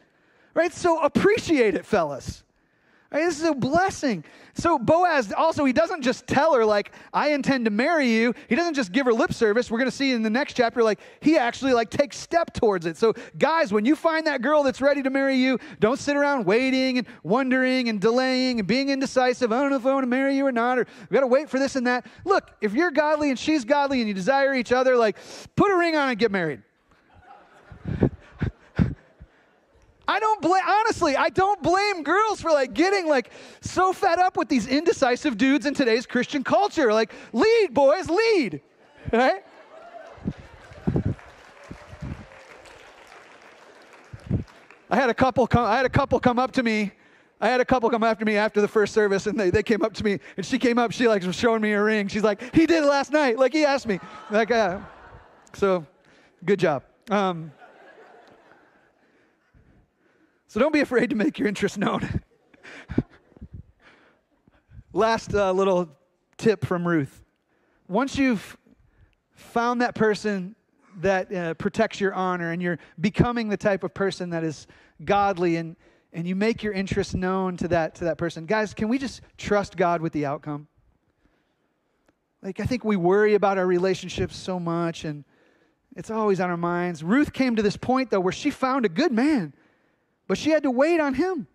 right? 0.57 0.73
So 0.73 1.01
appreciate 1.03 1.75
it, 1.75 1.87
fellas. 1.87 2.43
Mean, 3.13 3.25
this 3.25 3.39
is 3.39 3.45
a 3.45 3.55
blessing. 3.55 4.25
So 4.55 4.79
Boaz 4.79 5.33
also, 5.33 5.65
he 5.65 5.73
doesn't 5.73 6.03
just 6.03 6.27
tell 6.27 6.55
her, 6.55 6.65
like, 6.65 6.93
I 7.13 7.31
intend 7.31 7.65
to 7.67 7.71
marry 7.71 8.09
you. 8.09 8.35
He 8.49 8.55
doesn't 8.57 8.75
just 8.75 8.93
give 8.93 9.07
her 9.07 9.13
lip 9.13 9.33
service. 9.33 9.71
We're 9.71 9.85
to 9.85 9.91
see 9.91 10.13
in 10.13 10.23
the 10.23 10.31
next 10.31 10.55
chapter, 10.55 10.83
like, 10.83 10.99
he 11.21 11.39
actually, 11.39 11.73
like, 11.73 11.89
takes 11.89 12.17
step 12.17 12.53
towards 12.53 12.85
it. 12.85 12.97
So 12.97 13.15
guys, 13.39 13.73
when 13.73 13.85
you 13.85 13.97
find 13.97 14.27
that 14.27 14.43
girl 14.43 14.63
that's 14.63 14.81
ready 14.81 15.03
to 15.03 15.11
marry 15.11 15.37
you, 15.37 15.59
don't 15.81 15.99
sit 15.99 16.17
around 16.17 16.47
waiting 16.47 16.99
and 16.99 17.07
wondering 17.23 17.89
and 17.89 18.01
delaying 18.01 18.59
and 18.59 18.69
being 18.69 18.89
indecisive. 18.91 19.53
I 19.53 19.61
don't 19.61 19.71
know 19.71 19.77
if 19.77 19.87
I 19.87 19.93
want 19.93 20.05
to 20.05 20.11
marry 20.11 20.37
you 20.37 20.47
or 20.47 20.53
not, 20.53 20.79
or 20.79 20.87
we 21.09 21.15
got 21.15 21.21
to 21.21 21.27
wait 21.27 21.49
for 21.49 21.59
this 21.59 21.77
and 21.77 21.87
that. 21.87 22.07
Look, 22.25 22.51
if 22.61 22.75
you're 22.75 22.91
godly 22.91 23.31
and 23.31 23.39
she's 23.39 23.65
godly 23.65 24.01
and 24.01 24.09
you 24.09 24.15
desire 24.15 24.55
each 24.55 24.73
other, 24.73 24.97
like, 24.97 25.17
put 25.55 25.71
a 25.71 25.77
ring 25.77 25.97
on 25.97 26.09
and 26.09 26.19
get 26.19 26.31
married. 26.31 26.63
I 30.09 30.21
don't 30.21 30.41
blame, 30.41 30.63
honestly, 30.67 31.17
I 31.17 31.31
don't 31.31 31.61
blame 31.63 32.03
girls 32.03 32.41
for 32.41 32.51
like 32.51 32.75
getting 32.75 33.09
like 33.09 33.31
so 33.61 33.93
fed 33.93 34.19
up 34.19 34.37
with 34.37 34.49
these 34.49 34.67
indecisive 34.67 35.37
dudes 35.37 35.67
in 35.67 35.75
today's 35.75 36.07
Christian 36.07 36.45
culture. 36.45 36.93
Like, 36.93 37.13
lead, 37.33 37.75
boys, 37.75 38.09
lead. 38.09 38.61
Right? 39.13 39.43
I 44.89 44.97
had 44.97 45.11
a 45.11 45.15
couple 45.15 45.47
come, 45.47 45.65
I 45.65 45.77
had 45.77 45.87
a 45.87 45.91
couple 45.91 46.21
come 46.21 46.39
up 46.39 46.53
to 46.53 46.63
me. 46.63 46.93
I 47.41 47.49
had 47.49 47.61
a 47.61 47.65
couple 47.65 47.91
come 47.91 48.03
after 48.03 48.25
me 48.25 48.37
after 48.37 48.63
the 48.63 48.69
first 48.69 48.95
service, 48.95 49.27
and 49.27 49.39
they, 49.39 49.51
they 49.51 49.63
came 49.63 49.83
up 49.83 49.93
to 49.95 50.05
me, 50.05 50.21
and 50.39 50.47
she 50.47 50.59
came 50.59 50.79
up, 50.79 50.93
she 50.93 51.07
like 51.07 51.23
was 51.23 51.37
showing 51.37 51.61
me 51.61 51.73
a 51.73 51.83
ring. 51.83 52.09
She's 52.09 52.23
like, 52.23 52.55
he 52.55 52.65
did 52.65 52.83
it 52.83 52.87
last 52.87 53.13
night. 53.13 53.39
Like 53.39 53.53
he 53.53 53.65
asked 53.65 53.87
me. 53.87 54.01
Like, 54.31 54.51
uh, 54.51 54.79
so 55.53 55.85
good 56.45 56.59
job. 56.59 56.85
Um, 57.11 57.53
so 60.49 60.61
don't 60.61 60.73
be 60.73 60.81
afraid 60.81 61.11
to 61.11 61.17
make 61.17 61.39
your 61.39 61.49
interest 61.49 61.79
known. 61.79 62.23
Last 64.93 65.35
uh, 65.35 65.53
little 65.53 65.89
tip 66.37 66.65
from 66.65 66.87
Ruth. 66.87 67.23
Once 67.89 68.17
you've 68.17 68.57
found 69.35 69.81
that 69.81 69.95
person 69.95 70.55
that 70.99 71.33
uh, 71.33 71.55
protects 71.55 72.01
your 72.01 72.15
honor 72.15 72.53
and 72.53 72.63
you're 72.63 72.79
becoming 73.01 73.49
the 73.49 73.57
type 73.57 73.85
of 73.85 73.93
person 73.93 74.31
that 74.31 74.45
is 74.45 74.67
godly 75.05 75.57
and, 75.57 75.77
and 76.13 76.27
you 76.27 76.35
make 76.35 76.63
your 76.63 76.73
interest 76.73 77.15
known 77.15 77.57
to 77.59 77.69
that, 77.69 77.95
to 77.97 78.05
that 78.05 78.17
person, 78.17 78.47
guys, 78.47 78.73
can 78.73 78.89
we 78.89 78.99
just 78.99 79.21
trust 79.37 79.77
God 79.77 80.01
with 80.01 80.13
the 80.13 80.25
outcome? 80.25 80.69
Like, 82.43 82.61
I 82.61 82.65
think 82.65 82.85
we 82.85 82.97
worry 82.97 83.35
about 83.35 83.59
our 83.59 83.67
relationships 83.67 84.37
so 84.37 84.59
much 84.59 85.05
and 85.05 85.25
it's 85.97 86.11
always 86.11 86.41
on 86.41 86.51
our 86.51 86.57
minds. 86.57 87.03
Ruth 87.03 87.33
came 87.33 87.57
to 87.57 87.63
this 87.63 87.77
point, 87.77 88.11
though, 88.11 88.21
where 88.21 88.33
she 88.33 88.51
found 88.51 88.85
a 88.85 88.89
good 88.89 89.13
man 89.13 89.55
but 90.29 90.39
she 90.39 90.51
had 90.51 90.63
to 90.65 90.71
wait 90.71 91.01
on 91.01 91.15
him. 91.15 91.47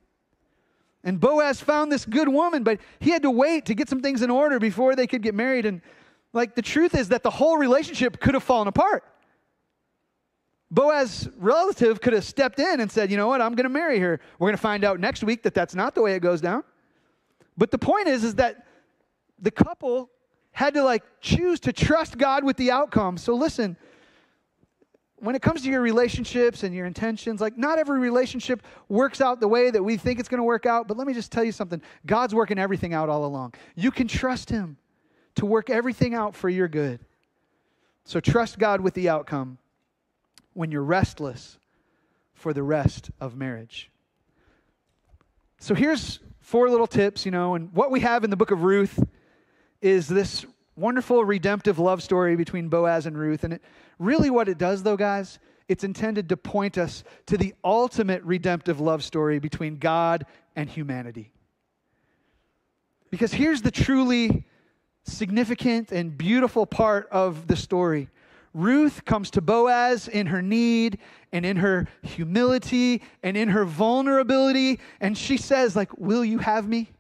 And 1.04 1.20
Boaz 1.20 1.60
found 1.60 1.92
this 1.92 2.06
good 2.06 2.30
woman, 2.30 2.64
but 2.64 2.80
he 3.00 3.10
had 3.10 3.24
to 3.24 3.32
wait 3.32 3.66
to 3.66 3.74
get 3.74 3.90
some 3.90 4.02
things 4.02 4.22
in 4.22 4.30
order 4.30 4.60
before 4.60 4.96
they 4.96 5.08
could 5.08 5.22
get 5.22 5.34
married. 5.34 5.66
And 5.66 5.82
like 6.32 6.56
the 6.56 6.62
truth 6.62 6.94
is 6.96 7.10
that 7.10 7.24
the 7.24 7.32
whole 7.32 7.58
relationship 7.58 8.20
could 8.20 8.36
have 8.36 8.44
fallen 8.44 8.68
apart. 8.68 9.04
Boaz's 10.70 11.28
relative 11.38 12.00
could 12.00 12.14
have 12.14 12.24
stepped 12.24 12.60
in 12.60 12.80
and 12.80 12.90
said, 12.90 13.12
You 13.12 13.18
know 13.18 13.28
what? 13.28 13.42
I'm 13.42 13.56
going 13.56 13.66
to 13.66 13.70
marry 13.70 14.00
her. 14.00 14.22
We're 14.40 14.48
going 14.48 14.58
to 14.58 14.62
find 14.62 14.86
out 14.86 15.00
next 15.00 15.24
week 15.24 15.44
that 15.44 15.54
that's 15.54 15.76
not 15.76 15.96
the 15.96 16.02
way 16.02 16.16
it 16.16 16.22
goes 16.22 16.40
down. 16.40 16.64
But 17.58 17.72
the 17.72 17.78
point 17.78 18.08
is, 18.08 18.24
is 18.24 18.36
that 18.36 18.66
the 19.40 19.52
couple 19.52 20.10
had 20.52 20.74
to 20.76 20.84
like 20.84 21.04
choose 21.20 21.60
to 21.62 21.74
trust 21.74 22.18
God 22.18 22.44
with 22.44 22.58
the 22.58 22.72
outcome. 22.72 23.18
So 23.18 23.34
listen, 23.34 23.76
when 25.22 25.36
it 25.36 25.42
comes 25.42 25.62
to 25.62 25.70
your 25.70 25.82
relationships 25.82 26.64
and 26.64 26.74
your 26.74 26.88
intentions, 26.88 27.40
like 27.40 27.58
not 27.58 27.78
every 27.78 28.00
relationship 28.00 28.64
works 28.90 29.22
out 29.22 29.40
the 29.40 29.48
way 29.48 29.70
that 29.70 29.84
we 29.84 29.96
think 29.96 30.20
it's 30.20 30.28
going 30.28 30.40
to 30.40 30.44
work 30.44 30.66
out. 30.66 30.88
But 30.88 30.98
let 30.98 31.06
me 31.06 31.14
just 31.14 31.32
tell 31.32 31.44
you 31.44 31.52
something 31.52 31.82
God's 32.06 32.34
working 32.34 32.58
everything 32.58 32.94
out 32.94 33.08
all 33.08 33.26
along. 33.26 33.54
You 33.76 33.92
can 33.92 34.08
trust 34.08 34.50
Him 34.50 34.78
to 35.36 35.46
work 35.46 35.70
everything 35.70 36.16
out 36.16 36.36
for 36.36 36.50
your 36.50 36.68
good. 36.68 37.00
So 38.04 38.20
trust 38.20 38.58
God 38.58 38.82
with 38.82 38.96
the 38.96 39.10
outcome 39.10 39.60
when 40.54 40.72
you're 40.72 40.84
restless 40.84 41.60
for 42.34 42.52
the 42.52 42.64
rest 42.64 43.12
of 43.20 43.38
marriage. 43.38 43.92
So 45.60 45.76
here's 45.76 46.20
four 46.40 46.70
little 46.70 46.88
tips, 46.88 47.26
you 47.26 47.32
know, 47.32 47.54
and 47.54 47.72
what 47.74 47.92
we 47.92 48.00
have 48.00 48.24
in 48.24 48.32
the 48.32 48.36
book 48.36 48.50
of 48.50 48.64
Ruth 48.64 49.00
is 49.82 50.08
this 50.08 50.46
wonderful 50.76 51.24
redemptive 51.24 51.80
love 51.80 52.02
story 52.02 52.36
between 52.36 52.70
Boaz 52.70 53.06
and 53.06 53.18
Ruth. 53.18 53.44
And 53.44 53.54
it, 53.54 53.62
really, 54.00 54.30
what 54.30 54.50
it 54.50 54.58
does, 54.58 54.84
though, 54.84 54.98
guys, 54.98 55.40
it's 55.68 55.84
intended 55.84 56.30
to 56.30 56.38
point 56.38 56.78
us 56.78 57.04
to 57.28 57.38
the 57.38 57.54
ultimate 57.64 58.24
redemptive 58.24 58.80
love 58.80 59.04
story 59.04 59.40
between 59.40 59.78
God 59.78 60.26
and 60.56 60.70
humanity. 60.70 61.32
Because 63.10 63.34
here's 63.34 63.62
the 63.62 63.72
truly 63.72 64.46
significant 65.04 65.92
and 65.92 66.18
beautiful 66.18 66.66
part 66.66 67.08
of 67.12 67.48
the 67.48 67.56
story. 67.56 68.10
Ruth 68.54 69.06
comes 69.06 69.32
to 69.32 69.42
Boaz 69.42 70.08
in 70.08 70.28
her 70.28 70.42
need 70.42 70.98
and 71.32 71.46
in 71.46 71.58
her 71.58 71.88
humility 72.02 73.02
and 73.24 73.38
in 73.38 73.50
her 73.50 73.64
vulnerability 73.64 74.80
and 75.00 75.18
she 75.18 75.38
says 75.38 75.76
like, 75.76 75.98
"Will 75.98 76.26
you 76.26 76.40
have 76.40 76.68
me? 76.68 76.92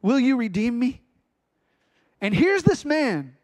Will 0.00 0.20
you 0.20 0.36
redeem 0.36 0.78
me?" 0.78 1.02
And 2.22 2.32
here's 2.32 2.62
this 2.62 2.84
man 2.84 3.34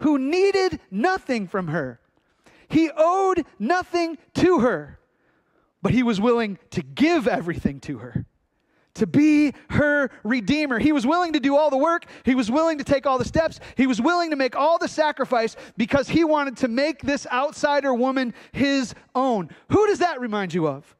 who 0.00 0.18
needed 0.18 0.78
nothing 0.90 1.48
from 1.48 1.68
her. 1.68 1.98
He 2.68 2.90
owed 2.94 3.44
nothing 3.58 4.18
to 4.34 4.60
her, 4.60 5.00
but 5.82 5.92
he 5.92 6.02
was 6.02 6.20
willing 6.20 6.58
to 6.70 6.82
give 6.82 7.26
everything 7.26 7.80
to 7.80 7.98
her, 7.98 8.26
to 8.94 9.06
be 9.06 9.54
her 9.70 10.10
redeemer. 10.22 10.78
He 10.78 10.92
was 10.92 11.06
willing 11.06 11.32
to 11.32 11.40
do 11.40 11.56
all 11.56 11.70
the 11.70 11.78
work, 11.78 12.04
he 12.24 12.34
was 12.34 12.50
willing 12.50 12.76
to 12.78 12.84
take 12.84 13.06
all 13.06 13.18
the 13.18 13.24
steps, 13.24 13.58
he 13.76 13.86
was 13.86 14.00
willing 14.00 14.30
to 14.30 14.36
make 14.36 14.54
all 14.54 14.78
the 14.78 14.86
sacrifice 14.86 15.56
because 15.78 16.08
he 16.08 16.22
wanted 16.22 16.58
to 16.58 16.68
make 16.68 17.00
this 17.00 17.26
outsider 17.32 17.94
woman 17.94 18.34
his 18.52 18.94
own. 19.14 19.48
Who 19.70 19.86
does 19.86 20.00
that 20.00 20.20
remind 20.20 20.52
you 20.52 20.68
of? 20.68 20.94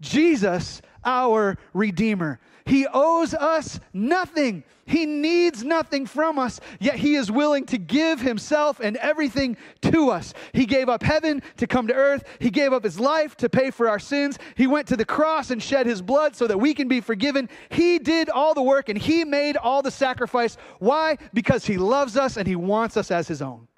Jesus, 0.00 0.80
our 1.04 1.58
redeemer. 1.74 2.40
He 2.64 2.86
owes 2.92 3.34
us 3.34 3.80
nothing. 3.92 4.64
He 4.84 5.06
needs 5.06 5.64
nothing 5.64 6.06
from 6.06 6.38
us, 6.38 6.60
yet 6.80 6.96
He 6.96 7.14
is 7.14 7.30
willing 7.30 7.66
to 7.66 7.78
give 7.78 8.20
Himself 8.20 8.80
and 8.80 8.96
everything 8.96 9.56
to 9.82 10.10
us. 10.10 10.34
He 10.52 10.66
gave 10.66 10.88
up 10.88 11.02
heaven 11.02 11.42
to 11.58 11.66
come 11.66 11.86
to 11.86 11.94
earth. 11.94 12.24
He 12.38 12.50
gave 12.50 12.72
up 12.72 12.84
His 12.84 12.98
life 12.98 13.36
to 13.38 13.48
pay 13.48 13.70
for 13.70 13.88
our 13.88 13.98
sins. 13.98 14.38
He 14.56 14.66
went 14.66 14.88
to 14.88 14.96
the 14.96 15.04
cross 15.04 15.50
and 15.50 15.62
shed 15.62 15.86
His 15.86 16.02
blood 16.02 16.36
so 16.36 16.46
that 16.46 16.58
we 16.58 16.74
can 16.74 16.88
be 16.88 17.00
forgiven. 17.00 17.48
He 17.70 17.98
did 17.98 18.28
all 18.28 18.54
the 18.54 18.62
work 18.62 18.88
and 18.88 18.98
He 18.98 19.24
made 19.24 19.56
all 19.56 19.82
the 19.82 19.90
sacrifice. 19.90 20.56
Why? 20.78 21.18
Because 21.32 21.64
He 21.64 21.78
loves 21.78 22.16
us 22.16 22.36
and 22.36 22.46
He 22.46 22.56
wants 22.56 22.96
us 22.96 23.10
as 23.10 23.28
His 23.28 23.40
own. 23.40 23.68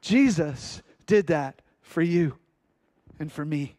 Jesus 0.00 0.82
did 1.06 1.26
that 1.26 1.60
for 1.82 2.02
you 2.02 2.38
and 3.18 3.30
for 3.30 3.44
me. 3.44 3.76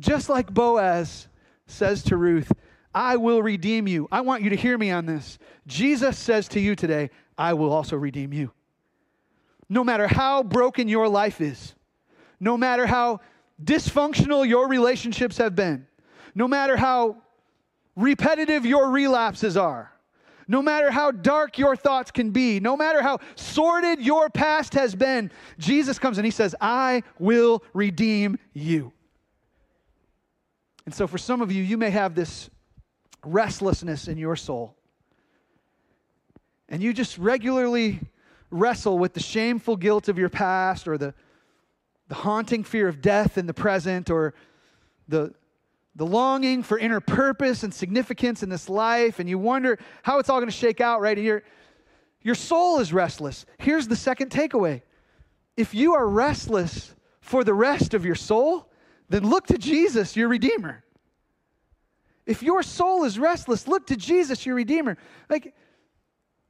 Just 0.00 0.28
like 0.28 0.52
Boaz 0.52 1.28
says 1.66 2.02
to 2.04 2.16
Ruth, 2.16 2.52
I 2.94 3.16
will 3.16 3.42
redeem 3.42 3.86
you. 3.86 4.08
I 4.10 4.22
want 4.22 4.42
you 4.42 4.50
to 4.50 4.56
hear 4.56 4.78
me 4.78 4.90
on 4.90 5.06
this. 5.06 5.38
Jesus 5.66 6.18
says 6.18 6.48
to 6.48 6.60
you 6.60 6.74
today, 6.74 7.10
I 7.36 7.54
will 7.54 7.72
also 7.72 7.96
redeem 7.96 8.32
you. 8.32 8.52
No 9.68 9.84
matter 9.84 10.06
how 10.06 10.42
broken 10.42 10.88
your 10.88 11.08
life 11.08 11.40
is, 11.40 11.74
no 12.40 12.56
matter 12.56 12.86
how 12.86 13.20
dysfunctional 13.62 14.48
your 14.48 14.68
relationships 14.68 15.38
have 15.38 15.54
been, 15.54 15.86
no 16.34 16.46
matter 16.46 16.76
how 16.76 17.16
repetitive 17.96 18.64
your 18.64 18.90
relapses 18.90 19.56
are, 19.56 19.92
no 20.48 20.62
matter 20.62 20.90
how 20.90 21.10
dark 21.10 21.58
your 21.58 21.74
thoughts 21.74 22.10
can 22.10 22.30
be, 22.30 22.60
no 22.60 22.76
matter 22.76 23.02
how 23.02 23.18
sordid 23.34 24.00
your 24.00 24.30
past 24.30 24.74
has 24.74 24.94
been, 24.94 25.30
Jesus 25.58 25.98
comes 25.98 26.18
and 26.18 26.24
he 26.24 26.30
says, 26.30 26.54
I 26.60 27.02
will 27.18 27.64
redeem 27.74 28.38
you. 28.52 28.92
And 30.86 30.94
so, 30.94 31.06
for 31.06 31.18
some 31.18 31.42
of 31.42 31.52
you, 31.52 31.62
you 31.62 31.76
may 31.76 31.90
have 31.90 32.14
this 32.14 32.48
restlessness 33.24 34.08
in 34.08 34.16
your 34.16 34.36
soul. 34.36 34.76
And 36.68 36.82
you 36.82 36.92
just 36.92 37.18
regularly 37.18 38.00
wrestle 38.50 38.98
with 38.98 39.12
the 39.12 39.20
shameful 39.20 39.76
guilt 39.76 40.08
of 40.08 40.18
your 40.18 40.28
past 40.28 40.88
or 40.88 40.96
the, 40.96 41.12
the 42.08 42.14
haunting 42.14 42.64
fear 42.64 42.88
of 42.88 43.00
death 43.00 43.36
in 43.36 43.46
the 43.46 43.54
present 43.54 44.10
or 44.10 44.34
the, 45.08 45.34
the 45.96 46.06
longing 46.06 46.62
for 46.62 46.78
inner 46.78 47.00
purpose 47.00 47.62
and 47.62 47.74
significance 47.74 48.42
in 48.42 48.48
this 48.48 48.68
life. 48.68 49.18
And 49.18 49.28
you 49.28 49.38
wonder 49.38 49.78
how 50.02 50.18
it's 50.18 50.28
all 50.28 50.38
going 50.38 50.50
to 50.50 50.56
shake 50.56 50.80
out, 50.80 51.00
right? 51.00 51.16
And 51.16 51.26
your, 51.26 51.42
your 52.22 52.34
soul 52.34 52.78
is 52.78 52.92
restless. 52.92 53.46
Here's 53.58 53.88
the 53.88 53.96
second 53.96 54.30
takeaway 54.30 54.82
if 55.56 55.74
you 55.74 55.94
are 55.94 56.06
restless 56.06 56.94
for 57.20 57.42
the 57.42 57.54
rest 57.54 57.94
of 57.94 58.04
your 58.04 58.14
soul, 58.14 58.68
then 59.08 59.28
look 59.28 59.46
to 59.48 59.58
Jesus, 59.58 60.16
your 60.16 60.28
Redeemer. 60.28 60.82
If 62.26 62.42
your 62.42 62.62
soul 62.62 63.04
is 63.04 63.18
restless, 63.18 63.68
look 63.68 63.86
to 63.86 63.96
Jesus, 63.96 64.44
your 64.44 64.56
Redeemer. 64.56 64.96
Like, 65.30 65.54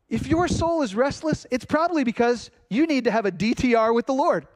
if 0.09 0.27
your 0.27 0.49
soul 0.49 0.83
is 0.83 0.95
restless, 0.95 1.47
it's 1.51 1.65
probably 1.65 2.05
because 2.05 2.51
you 2.71 2.87
need 2.87 3.05
to 3.05 3.11
have 3.11 3.27
a 3.27 3.33
DTR 3.33 3.95
with 3.95 4.07
the 4.07 4.15
Lord. 4.15 4.47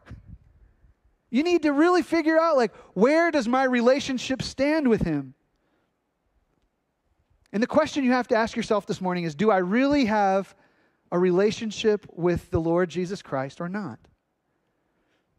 You 1.31 1.43
need 1.43 1.63
to 1.63 1.73
really 1.73 2.03
figure 2.03 2.39
out, 2.39 2.57
like, 2.57 2.75
where 2.95 3.31
does 3.31 3.47
my 3.47 3.65
relationship 3.65 4.43
stand 4.43 4.89
with 4.89 5.03
Him? 5.03 5.35
And 7.53 7.63
the 7.63 7.67
question 7.67 8.05
you 8.05 8.13
have 8.13 8.29
to 8.29 8.37
ask 8.37 8.57
yourself 8.57 8.87
this 8.87 9.01
morning 9.01 9.25
is 9.25 9.35
Do 9.35 9.51
I 9.51 9.59
really 9.59 10.07
have 10.07 10.55
a 11.13 11.19
relationship 11.19 12.07
with 12.13 12.51
the 12.51 12.61
Lord 12.61 12.89
Jesus 12.89 13.23
Christ 13.23 13.61
or 13.61 13.69
not? 13.69 13.99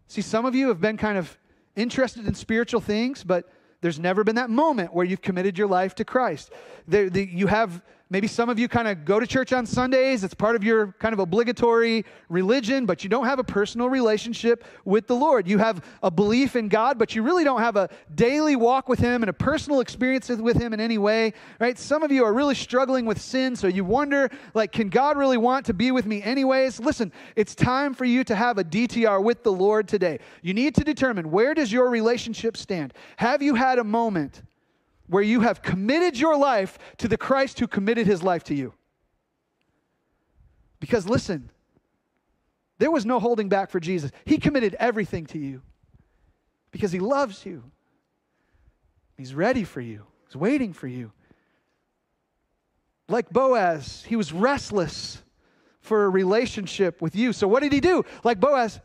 See, 0.07 0.21
some 0.21 0.45
of 0.45 0.55
you 0.55 0.67
have 0.67 0.81
been 0.81 0.97
kind 0.97 1.17
of 1.17 1.37
interested 1.75 2.25
in 2.27 2.35
spiritual 2.35 2.81
things, 2.81 3.23
but 3.23 3.49
there's 3.81 3.99
never 3.99 4.23
been 4.23 4.35
that 4.35 4.49
moment 4.49 4.93
where 4.93 5.05
you've 5.05 5.21
committed 5.21 5.57
your 5.57 5.67
life 5.67 5.95
to 5.95 6.05
Christ. 6.05 6.51
There, 6.87 7.09
the, 7.09 7.23
you 7.25 7.47
have 7.47 7.81
Maybe 8.11 8.27
some 8.27 8.49
of 8.49 8.59
you 8.59 8.67
kind 8.67 8.89
of 8.89 9.05
go 9.05 9.21
to 9.21 9.25
church 9.25 9.53
on 9.53 9.65
Sundays. 9.65 10.25
It's 10.25 10.33
part 10.33 10.57
of 10.57 10.65
your 10.65 10.93
kind 10.99 11.13
of 11.13 11.19
obligatory 11.19 12.03
religion, 12.27 12.85
but 12.85 13.05
you 13.05 13.09
don't 13.09 13.23
have 13.23 13.39
a 13.39 13.43
personal 13.43 13.87
relationship 13.87 14.65
with 14.83 15.07
the 15.07 15.15
Lord. 15.15 15.47
You 15.47 15.59
have 15.59 15.81
a 16.03 16.11
belief 16.11 16.57
in 16.57 16.67
God, 16.67 16.99
but 16.99 17.15
you 17.15 17.23
really 17.23 17.45
don't 17.45 17.61
have 17.61 17.77
a 17.77 17.87
daily 18.13 18.57
walk 18.57 18.89
with 18.89 18.99
Him 18.99 19.23
and 19.23 19.29
a 19.29 19.33
personal 19.33 19.79
experience 19.79 20.27
with 20.27 20.61
Him 20.61 20.73
in 20.73 20.81
any 20.81 20.97
way, 20.97 21.31
right? 21.61 21.79
Some 21.79 22.03
of 22.03 22.11
you 22.11 22.25
are 22.25 22.33
really 22.33 22.53
struggling 22.53 23.05
with 23.05 23.21
sin, 23.21 23.55
so 23.55 23.67
you 23.67 23.85
wonder, 23.85 24.29
like, 24.53 24.73
can 24.73 24.89
God 24.89 25.17
really 25.17 25.37
want 25.37 25.65
to 25.67 25.73
be 25.73 25.91
with 25.91 26.05
me 26.05 26.21
anyways? 26.21 26.81
Listen, 26.81 27.13
it's 27.37 27.55
time 27.55 27.93
for 27.93 28.03
you 28.03 28.25
to 28.25 28.35
have 28.35 28.57
a 28.57 28.63
DTR 28.65 29.23
with 29.23 29.41
the 29.43 29.53
Lord 29.53 29.87
today. 29.87 30.19
You 30.41 30.53
need 30.53 30.75
to 30.75 30.83
determine 30.83 31.31
where 31.31 31.53
does 31.53 31.71
your 31.71 31.89
relationship 31.89 32.57
stand? 32.57 32.93
Have 33.15 33.41
you 33.41 33.55
had 33.55 33.79
a 33.79 33.85
moment 33.85 34.41
where 35.11 35.21
you 35.21 35.41
have 35.41 35.61
committed 35.61 36.17
your 36.17 36.37
life 36.37 36.79
to 36.97 37.05
the 37.05 37.17
Christ 37.17 37.59
who 37.59 37.67
committed 37.67 38.07
his 38.07 38.23
life 38.23 38.45
to 38.45 38.55
you. 38.55 38.73
Because 40.79 41.05
listen, 41.05 41.51
there 42.77 42.89
was 42.89 43.05
no 43.05 43.19
holding 43.19 43.49
back 43.49 43.69
for 43.71 43.81
Jesus. 43.81 44.09
He 44.23 44.37
committed 44.37 44.73
everything 44.79 45.25
to 45.27 45.37
you 45.37 45.63
because 46.71 46.93
he 46.93 46.99
loves 46.99 47.45
you. 47.45 47.61
He's 49.17 49.35
ready 49.35 49.65
for 49.65 49.81
you, 49.81 50.05
he's 50.27 50.37
waiting 50.37 50.71
for 50.71 50.87
you. 50.87 51.11
Like 53.09 53.29
Boaz, 53.29 54.05
he 54.07 54.15
was 54.15 54.31
restless 54.31 55.21
for 55.81 56.05
a 56.05 56.09
relationship 56.09 57.01
with 57.01 57.17
you. 57.17 57.33
So, 57.33 57.49
what 57.49 57.63
did 57.63 57.73
he 57.73 57.81
do? 57.81 58.05
Like 58.23 58.39
Boaz, 58.39 58.79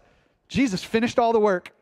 Jesus 0.49 0.83
finished 0.83 1.21
all 1.21 1.33
the 1.33 1.39
work. 1.39 1.73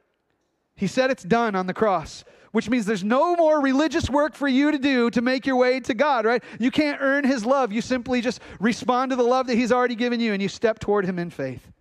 He 0.85 0.89
said 0.89 1.11
it's 1.11 1.23
done 1.23 1.55
on 1.55 1.67
the 1.67 1.73
cross 1.73 2.25
which 2.53 2.69
means 2.69 2.85
there's 2.85 3.03
no 3.03 3.35
more 3.37 3.63
religious 3.63 4.11
work 4.11 4.35
for 4.35 4.47
you 4.47 4.71
to 4.71 4.79
do 4.79 5.09
to 5.11 5.23
make 5.23 5.47
your 5.47 5.57
way 5.57 5.81
to 5.81 5.95
God, 5.95 6.27
right? 6.27 6.45
You 6.61 6.71
can't 6.71 6.99
earn 7.01 7.25
His 7.25 7.47
love. 7.47 7.73
You 7.73 7.81
simply 7.81 8.21
just 8.21 8.39
respond 8.61 9.11
to 9.11 9.17
the 9.17 9.23
love 9.23 9.47
that 9.47 9.57
He's 9.57 9.73
already 9.73 9.95
given 9.95 10.21
you 10.21 10.35
and 10.35 10.43
you 10.43 10.49
step 10.49 10.79
toward 10.79 11.07
Him 11.07 11.19
in 11.19 11.31
faith. 11.31 11.73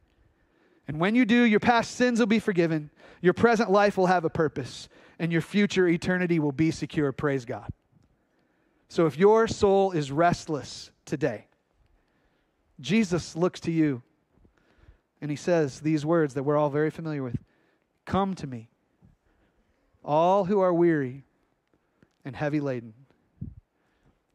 And 0.87 1.01
when 1.01 1.15
you 1.15 1.25
do, 1.25 1.43
your 1.43 1.59
past 1.59 1.91
sins 1.91 2.17
will 2.17 2.27
be 2.27 2.39
forgiven, 2.39 2.89
your 3.21 3.33
present 3.33 3.69
life 3.69 3.97
will 3.97 4.07
have 4.07 4.23
a 4.23 4.31
purpose, 4.31 4.87
and 5.19 5.33
your 5.33 5.41
future 5.41 5.87
eternity 5.87 6.39
will 6.39 6.53
be 6.53 6.71
secure. 6.71 7.11
Praise 7.11 7.43
God. 7.43 7.69
So 8.87 9.05
if 9.05 9.17
your 9.17 9.47
soul 9.49 9.91
is 9.91 10.13
restless 10.13 10.91
today, 11.05 11.45
Jesus 12.79 13.35
looks 13.35 13.59
to 13.59 13.71
you 13.71 14.01
and 15.21 15.29
he 15.29 15.37
says 15.37 15.81
these 15.81 16.05
words 16.05 16.33
that 16.33 16.43
we're 16.43 16.57
all 16.57 16.71
very 16.71 16.89
familiar 16.89 17.21
with 17.21 17.37
Come 18.05 18.33
to 18.35 18.47
me, 18.47 18.69
all 20.03 20.45
who 20.45 20.59
are 20.59 20.73
weary 20.73 21.23
and 22.25 22.35
heavy 22.35 22.59
laden, 22.59 22.93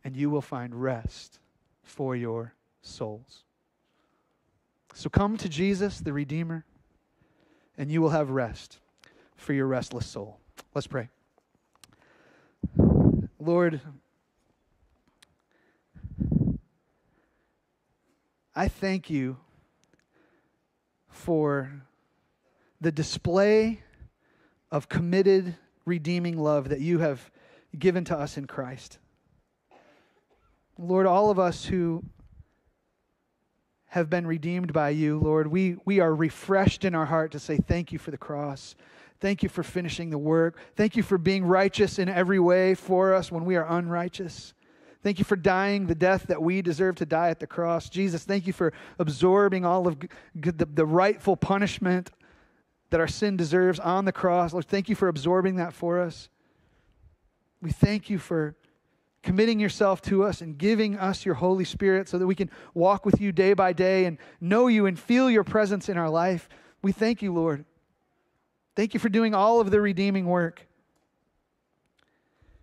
and 0.05 0.17
you 0.17 0.31
will 0.31 0.43
find 0.43 0.75
rest 0.75 1.39
for 1.83 2.17
your 2.17 2.55
souls. 2.83 3.45
So 4.95 5.09
come 5.09 5.37
to 5.39 5.49
Jesus, 5.49 6.01
the 6.01 6.13
Redeemer, 6.13 6.65
and 7.77 7.91
you 7.91 8.01
will 8.03 8.11
have 8.11 8.31
rest 8.31 8.79
for 9.37 9.53
your 9.53 9.67
restless 9.67 10.07
soul. 10.07 10.39
Let's 10.75 10.87
pray. 10.87 11.09
Lord, 13.39 13.81
I 18.55 18.67
thank 18.67 19.09
you 19.09 19.37
for 21.09 21.71
the 22.81 22.91
display 22.91 23.83
of 24.71 24.89
committed, 24.89 25.57
redeeming 25.85 26.39
love 26.39 26.69
that 26.69 26.81
you 26.81 26.99
have 26.99 27.31
given 27.79 28.05
to 28.05 28.17
us 28.17 28.37
in 28.37 28.47
Christ. 28.47 28.99
Lord, 30.79 31.07
all 31.07 31.31
of 31.31 31.39
us 31.39 31.65
who 31.65 32.05
have 33.87 34.11
been 34.11 34.27
redeemed 34.27 34.73
by 34.73 34.91
you, 34.91 35.19
Lord, 35.19 35.47
we, 35.49 35.77
we 35.85 35.99
are 36.01 36.15
refreshed 36.15 36.85
in 36.85 36.95
our 36.95 37.07
heart 37.07 37.33
to 37.33 37.39
say 37.39 37.57
thank 37.57 37.91
you 37.91 37.99
for 37.99 38.11
the 38.11 38.19
cross. 38.19 38.77
Thank 39.21 39.43
you 39.43 39.49
for 39.49 39.63
finishing 39.63 40.11
the 40.11 40.19
work. 40.19 40.59
Thank 40.77 40.95
you 40.95 41.03
for 41.03 41.19
being 41.19 41.45
righteous 41.45 41.99
in 41.99 42.09
every 42.09 42.39
way 42.39 42.75
for 42.75 43.15
us 43.15 43.33
when 43.33 43.45
we 43.45 43.57
are 43.57 43.67
unrighteous. 43.69 44.55
Thank 45.03 45.19
you 45.19 45.25
for 45.25 45.37
dying 45.37 45.87
the 45.87 45.95
death 45.95 46.27
that 46.29 46.43
we 46.43 46.61
deserve 46.61 46.97
to 46.97 47.07
die 47.07 47.31
at 47.31 47.41
the 47.41 47.47
cross. 47.47 47.89
Jesus, 47.89 48.25
thank 48.25 48.47
you 48.47 48.53
for 48.53 48.73
absorbing 48.99 49.65
all 49.65 49.89
of 49.89 49.99
the, 50.35 50.69
the 50.73 50.87
rightful 50.87 51.37
punishment 51.37 52.11
that 52.91 53.01
our 53.01 53.09
sin 53.09 53.37
deserves 53.37 53.79
on 53.79 54.05
the 54.05 54.13
cross. 54.13 54.53
Lord, 54.53 54.67
thank 54.67 54.89
you 54.89 54.95
for 54.95 55.09
absorbing 55.09 55.57
that 55.57 55.73
for 55.73 56.01
us. 56.01 56.29
We 57.61 57.71
thank 57.71 58.09
you 58.09 58.19
for 58.19 58.55
committing 59.23 59.61
yourself 59.61 60.01
to 60.01 60.25
us 60.25 60.41
and 60.41 60.57
giving 60.57 60.97
us 60.97 61.27
your 61.27 61.35
Holy 61.35 61.65
Spirit 61.65 62.09
so 62.09 62.19
that 62.19 62.27
we 62.27 62.35
can 62.35 62.51
walk 62.73 63.05
with 63.05 63.21
you 63.21 63.33
day 63.33 63.53
by 63.53 63.73
day 63.73 64.05
and 64.05 64.17
know 64.41 64.69
you 64.69 64.87
and 64.87 64.99
feel 64.99 65.29
your 65.29 65.45
presence 65.45 65.89
in 65.89 65.99
our 65.99 66.09
life. 66.09 66.49
We 66.83 66.93
thank 66.93 67.21
you, 67.21 67.33
Lord. 67.33 67.65
Thank 68.77 68.95
you 68.95 69.01
for 69.01 69.09
doing 69.09 69.35
all 69.35 69.61
of 69.61 69.71
the 69.71 69.81
redeeming 69.81 70.27
work. 70.27 70.67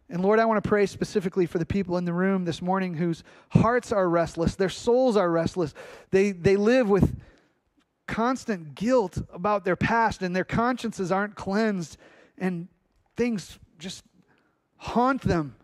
And 0.10 0.22
Lord, 0.22 0.40
I 0.40 0.46
want 0.46 0.64
to 0.64 0.68
pray 0.68 0.86
specifically 0.86 1.46
for 1.46 1.58
the 1.58 1.66
people 1.66 1.98
in 1.98 2.06
the 2.06 2.14
room 2.14 2.46
this 2.46 2.62
morning 2.62 2.94
whose 2.94 3.24
hearts 3.50 3.92
are 3.92 4.08
restless, 4.08 4.56
their 4.56 4.70
souls 4.70 5.18
are 5.18 5.30
restless. 5.30 5.74
They, 6.12 6.32
they 6.32 6.56
live 6.56 6.88
with 6.88 7.20
constant 8.08 8.76
guilt 8.76 9.18
about 9.34 9.66
their 9.66 9.76
past 9.76 10.22
and 10.22 10.36
their 10.36 10.44
consciences 10.44 11.12
aren't 11.12 11.36
cleansed 11.36 11.98
and 12.38 12.68
things 13.16 13.58
just 13.80 14.04
haunt 14.78 15.22
them. 15.22 15.56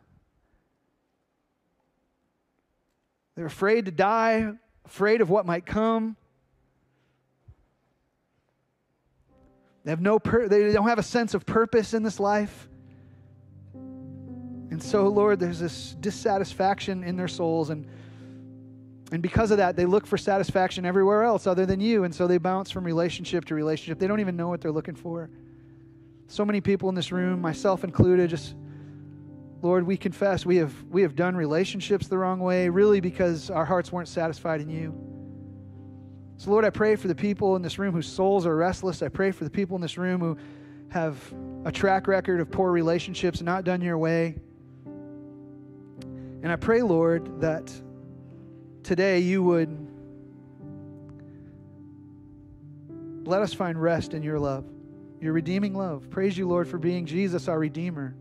They're 3.36 3.46
afraid 3.46 3.86
to 3.86 3.92
die, 3.92 4.52
afraid 4.86 5.22
of 5.22 5.30
what 5.30 5.46
might 5.46 5.66
come. 5.66 6.16
They 9.84 9.92
have 9.92 10.02
no 10.02 10.20
pur- 10.20 10.48
they 10.48 10.72
don't 10.74 10.88
have 10.88 11.00
a 11.00 11.04
sense 11.04 11.34
of 11.34 11.46
purpose 11.46 11.94
in 11.94 12.04
this 12.04 12.20
life. 12.20 12.70
And 13.74 14.82
so, 14.82 15.08
Lord, 15.08 15.40
there's 15.40 15.60
this 15.60 15.96
dissatisfaction 16.00 17.04
in 17.04 17.18
their 17.18 17.28
souls 17.28 17.70
and 17.72 17.88
and 19.12 19.22
because 19.22 19.52
of 19.52 19.58
that, 19.58 19.76
they 19.76 19.86
look 19.86 20.08
for 20.08 20.18
satisfaction 20.18 20.86
everywhere 20.86 21.24
else 21.24 21.46
other 21.46 21.66
than 21.66 21.82
you. 21.82 22.06
And 22.06 22.16
so 22.16 22.28
they 22.28 22.38
bounce 22.38 22.72
from 22.72 22.86
relationship 22.86 23.44
to 23.46 23.56
relationship. 23.56 24.00
They 24.00 24.08
don't 24.08 24.22
even 24.22 24.38
know 24.38 24.48
what 24.48 24.62
they're 24.62 24.72
looking 24.72 24.96
for. 24.96 25.30
So 26.28 26.46
many 26.46 26.62
people 26.62 26.88
in 26.88 26.96
this 26.96 27.12
room, 27.12 27.42
myself 27.42 27.84
included, 27.84 28.30
just, 28.30 28.56
Lord, 29.62 29.86
we 29.86 29.98
confess 29.98 30.46
we 30.46 30.56
have, 30.58 30.74
we 30.90 31.02
have 31.02 31.14
done 31.14 31.36
relationships 31.36 32.08
the 32.08 32.18
wrong 32.18 32.40
way, 32.40 32.70
really 32.70 33.02
because 33.02 33.50
our 33.50 33.66
hearts 33.66 33.92
weren't 33.92 34.08
satisfied 34.08 34.62
in 34.62 34.70
you. 34.70 34.96
So, 36.38 36.50
Lord, 36.50 36.64
I 36.64 36.70
pray 36.70 36.96
for 36.96 37.10
the 37.10 37.16
people 37.16 37.58
in 37.58 37.62
this 37.62 37.78
room 37.78 37.94
whose 37.94 38.08
souls 38.08 38.46
are 38.46 38.56
restless. 38.56 39.02
I 39.02 39.10
pray 39.10 39.32
for 39.32 39.44
the 39.44 39.50
people 39.50 39.76
in 39.76 39.82
this 39.82 39.98
room 39.98 40.22
who 40.22 40.38
have 40.88 41.22
a 41.66 41.72
track 41.72 42.08
record 42.08 42.40
of 42.40 42.50
poor 42.50 42.72
relationships, 42.72 43.42
not 43.42 43.66
done 43.66 43.82
your 43.82 43.98
way. 43.98 44.38
And 46.44 46.50
I 46.50 46.56
pray, 46.56 46.82
Lord, 46.82 47.42
that 47.42 47.72
today 48.84 49.20
you 49.20 49.44
would 49.44 49.88
let 53.26 53.42
us 53.42 53.54
find 53.54 53.82
rest 53.82 54.14
in 54.14 54.24
your 54.24 54.40
love, 54.40 54.66
your 55.20 55.34
redeeming 55.34 55.74
love. 55.74 56.10
Praise 56.10 56.38
you, 56.38 56.48
Lord, 56.48 56.68
for 56.68 56.78
being 56.78 57.06
Jesus, 57.06 57.48
our 57.48 57.60
Redeemer. 57.60 58.16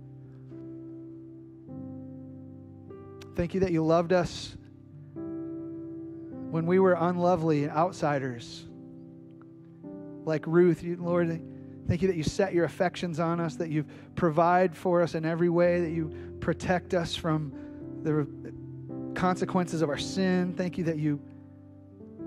Thank 3.34 3.54
you 3.54 3.60
that 3.60 3.72
you 3.72 3.84
loved 3.84 4.12
us 4.12 4.56
when 5.14 6.66
we 6.66 6.78
were 6.78 6.92
unlovely 6.92 7.64
and 7.64 7.72
outsiders. 7.72 8.66
Like 10.24 10.46
Ruth, 10.46 10.82
you, 10.82 10.96
Lord, 10.96 11.42
thank 11.88 12.02
you 12.02 12.08
that 12.08 12.16
you 12.16 12.22
set 12.22 12.52
your 12.52 12.64
affections 12.64 13.18
on 13.18 13.40
us, 13.40 13.56
that 13.56 13.70
you 13.70 13.86
provide 14.14 14.76
for 14.76 15.00
us 15.00 15.14
in 15.14 15.24
every 15.24 15.48
way, 15.48 15.80
that 15.80 15.90
you 15.90 16.36
protect 16.40 16.92
us 16.92 17.16
from 17.16 17.52
the 18.02 18.26
consequences 19.20 19.82
of 19.82 19.90
our 19.90 19.98
sin. 19.98 20.54
Thank 20.56 20.78
you 20.78 20.84
that 20.84 20.96
you 20.96 21.20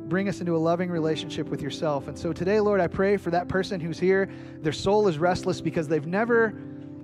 bring 0.06 0.30
us 0.30 0.42
into 0.42 0.56
a 0.56 0.60
loving 0.60 0.92
relationship 0.92 1.50
with 1.50 1.60
yourself. 1.60 2.08
And 2.08 2.16
so 2.16 2.32
today, 2.32 2.60
Lord, 2.60 2.80
I 2.80 2.86
pray 2.86 3.18
for 3.18 3.32
that 3.32 3.48
person 3.48 3.80
who's 3.80 3.98
here. 3.98 4.30
Their 4.62 4.74
soul 4.74 5.08
is 5.08 5.18
restless 5.18 5.60
because 5.60 5.88
they've 5.88 6.06
never 6.06 6.54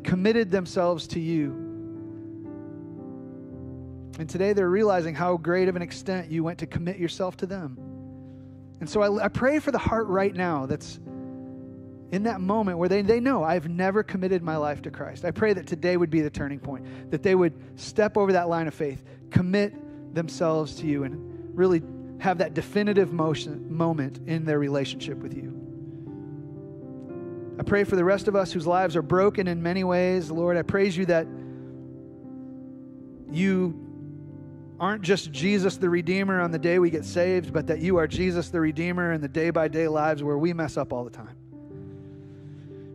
committed 0.03 0.51
themselves 0.51 1.07
to 1.07 1.19
you. 1.19 1.49
And 4.19 4.29
today 4.29 4.53
they're 4.53 4.69
realizing 4.69 5.15
how 5.15 5.37
great 5.37 5.67
of 5.67 5.75
an 5.75 5.81
extent 5.81 6.29
you 6.29 6.43
went 6.43 6.59
to 6.59 6.67
commit 6.67 6.99
yourself 6.99 7.35
to 7.37 7.47
them. 7.47 7.75
And 8.81 8.87
so 8.87 9.01
I, 9.01 9.25
I 9.25 9.27
pray 9.27 9.57
for 9.57 9.71
the 9.71 9.79
heart 9.79 10.05
right 10.05 10.35
now 10.35 10.67
that's 10.67 10.99
in 12.11 12.23
that 12.23 12.41
moment 12.41 12.77
where 12.77 12.89
they, 12.89 13.01
they 13.01 13.19
know 13.19 13.43
I've 13.43 13.69
never 13.69 14.03
committed 14.03 14.43
my 14.43 14.57
life 14.57 14.83
to 14.83 14.91
Christ. 14.91 15.25
I 15.25 15.31
pray 15.31 15.53
that 15.53 15.65
today 15.65 15.97
would 15.97 16.09
be 16.09 16.21
the 16.21 16.29
turning 16.29 16.59
point, 16.59 16.85
that 17.09 17.23
they 17.23 17.33
would 17.33 17.53
step 17.79 18.17
over 18.17 18.33
that 18.33 18.49
line 18.49 18.67
of 18.67 18.73
faith, 18.73 19.03
commit 19.31 19.73
themselves 20.13 20.75
to 20.75 20.85
you, 20.85 21.03
and 21.03 21.57
really 21.57 21.81
have 22.19 22.39
that 22.39 22.53
definitive 22.53 23.13
motion, 23.13 23.75
moment 23.75 24.19
in 24.27 24.45
their 24.45 24.59
relationship 24.59 25.17
with 25.19 25.33
you. 25.33 25.55
I 27.59 27.63
pray 27.63 27.83
for 27.83 27.95
the 27.95 28.05
rest 28.05 28.27
of 28.27 28.35
us 28.35 28.51
whose 28.51 28.65
lives 28.65 28.95
are 28.95 29.01
broken 29.01 29.47
in 29.47 29.61
many 29.61 29.83
ways. 29.83 30.31
Lord, 30.31 30.55
I 30.57 30.61
praise 30.61 30.95
you 30.95 31.05
that 31.07 31.27
you 33.31 33.85
aren't 34.79 35.01
just 35.01 35.31
Jesus 35.31 35.77
the 35.77 35.89
Redeemer 35.89 36.39
on 36.39 36.51
the 36.51 36.59
day 36.59 36.79
we 36.79 36.89
get 36.89 37.03
saved, 37.03 37.51
but 37.51 37.67
that 37.67 37.79
you 37.79 37.97
are 37.97 38.07
Jesus 38.07 38.49
the 38.49 38.61
Redeemer 38.61 39.11
in 39.11 39.21
the 39.21 39.27
day 39.27 39.49
by 39.49 39.67
day 39.67 39.87
lives 39.87 40.23
where 40.23 40.37
we 40.37 40.53
mess 40.53 40.77
up 40.77 40.93
all 40.93 41.03
the 41.03 41.09
time. 41.09 41.35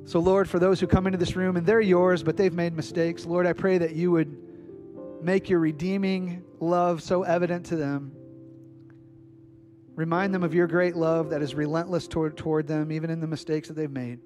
So, 0.06 0.18
Lord, 0.18 0.48
for 0.48 0.58
those 0.58 0.80
who 0.80 0.86
come 0.86 1.06
into 1.06 1.18
this 1.18 1.36
room 1.36 1.56
and 1.56 1.66
they're 1.66 1.80
yours, 1.80 2.22
but 2.22 2.36
they've 2.36 2.52
made 2.52 2.74
mistakes, 2.74 3.24
Lord, 3.26 3.46
I 3.46 3.52
pray 3.52 3.78
that 3.78 3.94
you 3.94 4.10
would 4.10 4.36
make 5.24 5.48
your 5.48 5.58
redeeming 5.58 6.44
love 6.60 7.02
so 7.02 7.22
evident 7.22 7.66
to 7.66 7.76
them. 7.76 8.12
Remind 9.94 10.34
them 10.34 10.42
of 10.42 10.54
your 10.54 10.66
great 10.66 10.96
love 10.96 11.30
that 11.30 11.40
is 11.40 11.54
relentless 11.54 12.08
toward, 12.08 12.36
toward 12.36 12.66
them, 12.66 12.90
even 12.92 13.10
in 13.10 13.20
the 13.20 13.26
mistakes 13.26 13.68
that 13.68 13.74
they've 13.74 13.90
made. 13.90 14.18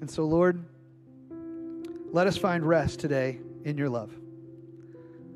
And 0.00 0.10
so, 0.10 0.24
Lord, 0.24 0.64
let 2.12 2.26
us 2.26 2.36
find 2.36 2.66
rest 2.66 3.00
today 3.00 3.40
in 3.64 3.76
your 3.76 3.88
love. 3.88 4.12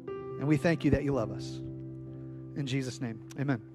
And 0.06 0.46
we 0.46 0.56
thank 0.56 0.84
you 0.84 0.90
that 0.92 1.04
you 1.04 1.12
love 1.12 1.30
us. 1.30 1.60
In 2.56 2.64
Jesus' 2.66 3.00
name, 3.00 3.20
amen. 3.40 3.71